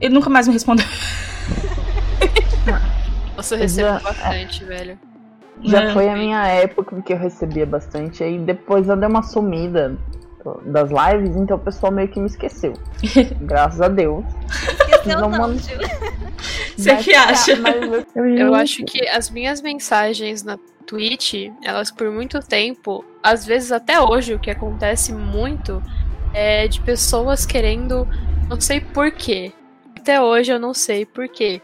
Ele 0.00 0.12
nunca 0.12 0.28
mais 0.28 0.48
me 0.48 0.52
respondeu. 0.54 0.86
Você 3.36 3.56
recebe 3.56 3.88
Já- 3.88 3.98
bastante, 4.00 4.64
velho. 4.64 4.98
Já 5.64 5.82
É. 5.84 5.92
foi 5.92 6.08
a 6.08 6.16
minha 6.16 6.46
época 6.46 7.00
que 7.02 7.12
eu 7.12 7.18
recebia 7.18 7.64
bastante. 7.66 8.22
Aí 8.22 8.38
depois 8.38 8.88
eu 8.88 8.96
dei 8.96 9.08
uma 9.08 9.22
sumida 9.22 9.96
das 10.66 10.90
lives, 10.90 11.34
então 11.36 11.56
o 11.56 11.60
pessoal 11.60 11.90
meio 11.90 12.08
que 12.08 12.20
me 12.20 12.26
esqueceu. 12.26 12.74
Graças 13.40 13.80
a 13.80 13.88
Deus. 13.88 14.24
Esqueceu 14.88 15.20
Não 15.20 15.30
não. 15.30 15.54
Você 16.76 16.96
que 16.96 17.14
acha? 17.14 17.56
mas 17.56 17.76
eu, 18.14 18.26
Eu 18.36 18.54
acho 18.54 18.84
que 18.84 19.08
as 19.08 19.30
minhas 19.30 19.62
mensagens 19.62 20.42
na 20.42 20.58
Twitch, 20.86 21.50
elas 21.62 21.90
por 21.90 22.10
muito 22.10 22.40
tempo, 22.40 23.02
às 23.22 23.46
vezes 23.46 23.72
até 23.72 23.98
hoje, 24.00 24.34
o 24.34 24.38
que 24.38 24.50
acontece 24.50 25.14
muito 25.14 25.82
é 26.34 26.68
de 26.68 26.80
pessoas 26.80 27.46
querendo, 27.46 28.06
não 28.48 28.60
sei 28.60 28.80
porquê. 28.80 29.52
Até 29.96 30.20
hoje 30.20 30.52
eu 30.52 30.58
não 30.58 30.74
sei 30.74 31.06
porquê. 31.06 31.62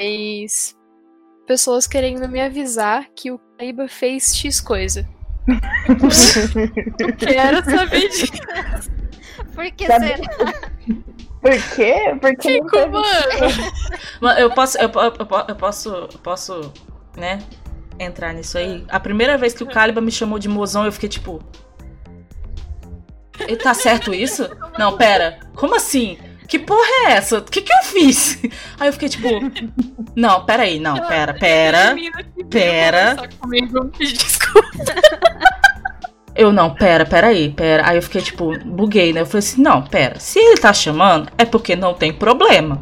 Mas 0.00 0.74
pessoas 1.46 1.86
querendo 1.86 2.28
me 2.28 2.40
avisar 2.40 3.06
que 3.14 3.30
o 3.30 3.38
Caiba 3.58 3.88
fez 3.88 4.34
X 4.36 4.60
coisa. 4.60 5.06
Quero 7.18 7.64
saber 7.64 8.08
disso. 8.08 8.32
Por 9.54 9.70
que 9.72 9.86
Sabe- 9.86 10.06
será? 10.08 10.26
Por 11.40 11.74
quê? 11.74 12.16
Porque 12.20 12.60
não 12.60 12.68
Fico, 12.68 12.76
mano. 14.20 14.38
Eu 14.38 14.50
posso, 14.50 14.78
eu, 14.78 14.88
eu 14.88 15.12
eu 15.48 15.56
posso, 15.56 15.88
eu 15.90 16.08
posso, 16.22 16.72
né, 17.16 17.38
entrar 17.98 18.32
nisso 18.32 18.56
aí. 18.56 18.84
A 18.88 18.98
primeira 18.98 19.36
vez 19.36 19.52
que 19.52 19.62
o 19.62 19.66
Caliba 19.66 20.00
me 20.00 20.10
chamou 20.10 20.38
de 20.38 20.48
mozão, 20.48 20.86
eu 20.86 20.92
fiquei 20.92 21.08
tipo. 21.08 21.42
E 23.46 23.56
tá 23.56 23.74
certo 23.74 24.14
isso? 24.14 24.48
Não, 24.78 24.96
pera. 24.96 25.40
Como 25.54 25.74
assim? 25.74 26.16
Que 26.46 26.58
porra 26.58 27.06
é 27.06 27.12
essa? 27.12 27.38
O 27.38 27.42
que 27.42 27.62
que 27.62 27.72
eu 27.72 27.82
fiz? 27.84 28.38
Aí 28.78 28.88
eu 28.88 28.92
fiquei 28.92 29.08
tipo. 29.08 29.28
Não, 30.14 30.44
pera 30.44 30.62
aí, 30.62 30.78
não, 30.78 30.94
pera, 30.94 31.34
pera. 31.34 31.96
pera. 32.48 33.16
Desculpa. 33.98 34.68
Eu 36.36 36.52
não, 36.52 36.74
pera, 36.74 37.06
pera 37.06 37.28
aí, 37.28 37.48
pera. 37.50 37.88
Aí 37.88 37.96
eu 37.96 38.02
fiquei 38.02 38.20
tipo, 38.20 38.58
buguei, 38.64 39.12
né? 39.12 39.20
Eu 39.20 39.26
falei 39.26 39.38
assim, 39.38 39.62
não, 39.62 39.82
pera. 39.82 40.18
Se 40.18 40.38
ele 40.38 40.60
tá 40.60 40.72
chamando, 40.72 41.30
é 41.38 41.44
porque 41.44 41.76
não 41.76 41.94
tem 41.94 42.12
problema. 42.12 42.80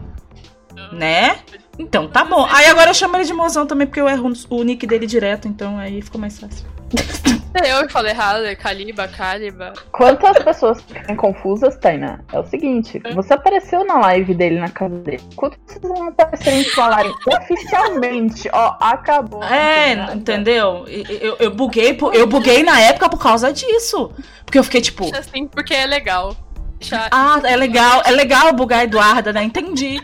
Né? 0.90 1.38
Então 1.78 2.08
tá 2.08 2.24
bom. 2.24 2.46
Aí 2.50 2.66
agora 2.66 2.90
eu 2.90 2.94
chamo 2.94 3.16
ele 3.16 3.24
de 3.24 3.32
mozão 3.32 3.66
também, 3.66 3.86
porque 3.86 4.00
eu 4.00 4.08
erro 4.08 4.32
o 4.48 4.62
nick 4.62 4.86
dele 4.86 5.06
direto, 5.06 5.48
então 5.48 5.78
aí 5.78 6.00
ficou 6.00 6.20
mais 6.20 6.38
fácil. 6.38 6.66
Eu 7.54 7.86
que 7.86 7.92
falei 7.92 8.12
errado, 8.12 8.44
é 8.44 8.54
Caliba, 8.54 9.06
Caliba. 9.08 9.74
Quantas 9.92 10.42
pessoas 10.42 10.80
ficam 10.80 11.14
confusas, 11.16 11.76
Taina? 11.76 12.24
É 12.32 12.38
o 12.38 12.44
seguinte, 12.44 13.00
você 13.14 13.34
apareceu 13.34 13.84
na 13.84 13.98
live 14.00 14.34
dele 14.34 14.58
na 14.58 14.70
casa 14.70 14.96
dele. 14.98 15.22
Quantas 15.36 15.58
pessoas 15.66 15.98
vão 15.98 16.08
aparecer 16.08 16.54
e 16.54 16.64
falarem 16.64 17.12
oficialmente, 17.26 18.48
ó, 18.52 18.76
acabou. 18.80 19.44
É, 19.44 19.94
Não 19.94 20.14
entendeu? 20.14 20.86
Eu, 20.88 21.36
eu 21.38 21.50
buguei, 21.50 21.96
eu 22.14 22.26
buguei 22.26 22.62
na 22.62 22.80
época 22.80 23.08
por 23.08 23.18
causa 23.18 23.52
disso. 23.52 24.10
Porque 24.44 24.58
eu 24.58 24.64
fiquei 24.64 24.80
tipo, 24.80 25.14
assim 25.14 25.46
porque 25.46 25.74
é 25.74 25.86
legal. 25.86 26.36
Ah, 27.10 27.40
é 27.44 27.56
legal, 27.56 28.02
é 28.04 28.10
legal 28.10 28.52
bugar 28.52 28.80
a 28.80 28.84
Eduarda, 28.84 29.32
né? 29.32 29.44
Entendi. 29.44 30.02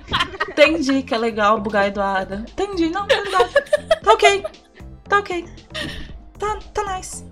Entendi 0.49 1.03
que 1.03 1.13
é 1.13 1.19
legal 1.19 1.59
bugar 1.61 1.85
a 1.85 1.89
Eduarda. 1.89 2.45
Entendi, 2.49 2.89
não, 2.91 3.07
tá 3.07 3.21
legal. 3.21 3.49
Tá 4.05 4.13
ok. 4.13 4.45
Tá 5.09 5.19
ok. 5.19 5.45
Tá, 6.39 6.59
tá 6.73 6.97
nice. 6.97 7.25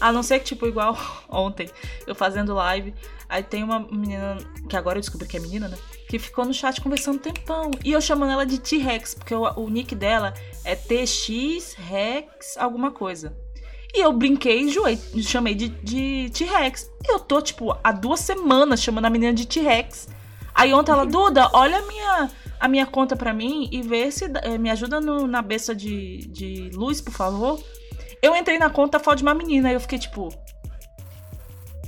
A 0.00 0.12
não 0.12 0.22
ser 0.22 0.38
que, 0.40 0.44
tipo, 0.44 0.66
igual 0.66 0.94
ontem, 1.30 1.70
eu 2.06 2.14
fazendo 2.14 2.52
live, 2.52 2.94
aí 3.26 3.42
tem 3.42 3.64
uma 3.64 3.80
menina, 3.80 4.36
que 4.68 4.76
agora 4.76 4.98
eu 4.98 5.00
descobri 5.00 5.26
que 5.26 5.38
é 5.38 5.40
menina, 5.40 5.66
né? 5.66 5.78
Que 6.06 6.18
ficou 6.18 6.44
no 6.44 6.52
chat 6.52 6.78
conversando 6.82 7.16
um 7.16 7.18
tempão. 7.18 7.70
E 7.82 7.92
eu 7.92 8.00
chamando 8.02 8.32
ela 8.32 8.44
de 8.44 8.58
T-Rex, 8.60 9.14
porque 9.14 9.34
o, 9.34 9.50
o 9.56 9.70
nick 9.70 9.94
dela 9.94 10.34
é 10.62 10.76
TX 10.76 11.74
Rex 11.78 12.58
alguma 12.58 12.90
coisa. 12.90 13.34
E 13.94 14.00
eu 14.00 14.12
brinquei 14.12 14.58
e 14.58 14.62
enjoei, 14.64 14.98
chamei 15.22 15.54
de, 15.54 15.68
T-Rex. 16.30 16.90
E 17.06 17.12
eu 17.12 17.20
tô, 17.20 17.40
tipo, 17.40 17.76
há 17.82 17.92
duas 17.92 18.18
semanas 18.20 18.82
chamando 18.82 19.04
a 19.04 19.10
menina 19.10 19.32
de 19.32 19.46
T-Rex. 19.46 20.08
Aí 20.52 20.74
ontem 20.74 20.90
ela, 20.90 21.06
Duda, 21.06 21.48
olha 21.52 21.78
a 21.78 21.82
minha, 21.82 22.30
a 22.58 22.66
minha 22.68 22.86
conta 22.86 23.14
pra 23.14 23.32
mim 23.32 23.68
e 23.70 23.82
vê 23.82 24.10
se 24.10 24.24
eh, 24.42 24.58
me 24.58 24.68
ajuda 24.70 25.00
no- 25.00 25.26
na 25.28 25.40
besta 25.42 25.74
de, 25.74 26.26
de 26.26 26.70
luz, 26.74 27.00
por 27.00 27.12
favor. 27.12 27.60
Eu 28.20 28.34
entrei 28.34 28.58
na 28.58 28.68
conta 28.70 28.98
foto 28.98 29.18
de 29.18 29.22
uma 29.22 29.34
menina 29.34 29.70
e 29.70 29.74
eu 29.74 29.80
fiquei 29.80 29.98
tipo. 29.98 30.28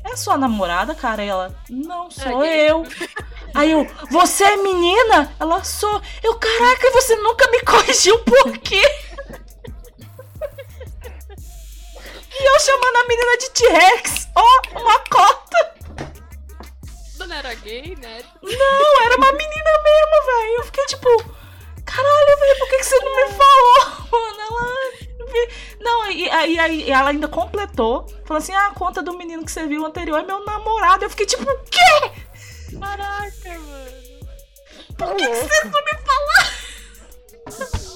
É 0.04 0.14
sua 0.14 0.38
namorada, 0.38 0.94
cara? 0.94 1.24
E 1.24 1.28
ela, 1.28 1.52
não, 1.68 2.08
sou 2.10 2.44
É 2.44 2.70
eu. 2.70 2.84
Aí 3.54 3.70
eu, 3.72 3.86
você 4.10 4.44
é 4.44 4.56
menina? 4.58 5.32
Ela, 5.40 5.64
sou. 5.64 6.00
Eu, 6.22 6.34
caraca, 6.38 6.90
você 6.92 7.16
nunca 7.16 7.50
me 7.50 7.60
corrigiu 7.62 8.18
por 8.20 8.58
quê? 8.58 8.82
E 12.46 12.48
eu 12.48 12.60
chamando 12.60 12.96
a 12.96 13.08
menina 13.08 13.36
de 13.38 13.50
T-Rex. 13.50 14.28
Ó, 14.36 14.40
oh, 14.40 14.78
uma 14.78 15.00
cota. 15.00 15.74
Não 17.18 17.34
era 17.34 17.52
gay, 17.54 17.96
né? 17.96 18.22
Não, 18.40 19.02
era 19.02 19.16
uma 19.16 19.32
menina 19.32 19.70
mesmo, 19.82 20.26
velho. 20.26 20.54
Eu 20.58 20.64
fiquei 20.66 20.86
tipo, 20.86 21.08
caralho, 21.84 22.38
velho, 22.38 22.58
por 22.60 22.68
que, 22.68 22.76
que 22.76 22.84
você 22.84 23.00
não 23.00 23.16
me 23.16 23.32
falou? 23.32 24.06
Mano, 24.12 24.40
ela. 24.40 24.76
Não, 25.80 26.08
e 26.08 26.30
aí, 26.30 26.56
aí 26.56 26.88
ela 26.88 27.10
ainda 27.10 27.26
completou. 27.26 28.06
Falou 28.24 28.40
assim: 28.40 28.54
ah, 28.54 28.68
a 28.68 28.74
conta 28.74 29.02
do 29.02 29.18
menino 29.18 29.44
que 29.44 29.50
você 29.50 29.66
viu 29.66 29.84
anterior 29.84 30.20
é 30.20 30.22
meu 30.22 30.44
namorado. 30.44 31.04
Eu 31.04 31.10
fiquei 31.10 31.26
tipo, 31.26 31.50
o 31.50 31.64
quê? 31.64 32.12
Caraca, 32.78 33.58
mano. 33.58 33.96
Por 34.96 35.16
que, 35.16 35.26
que 35.26 35.34
vocês 35.34 35.64
não 35.64 35.84
me 35.84 35.94
falaram? 36.06 37.95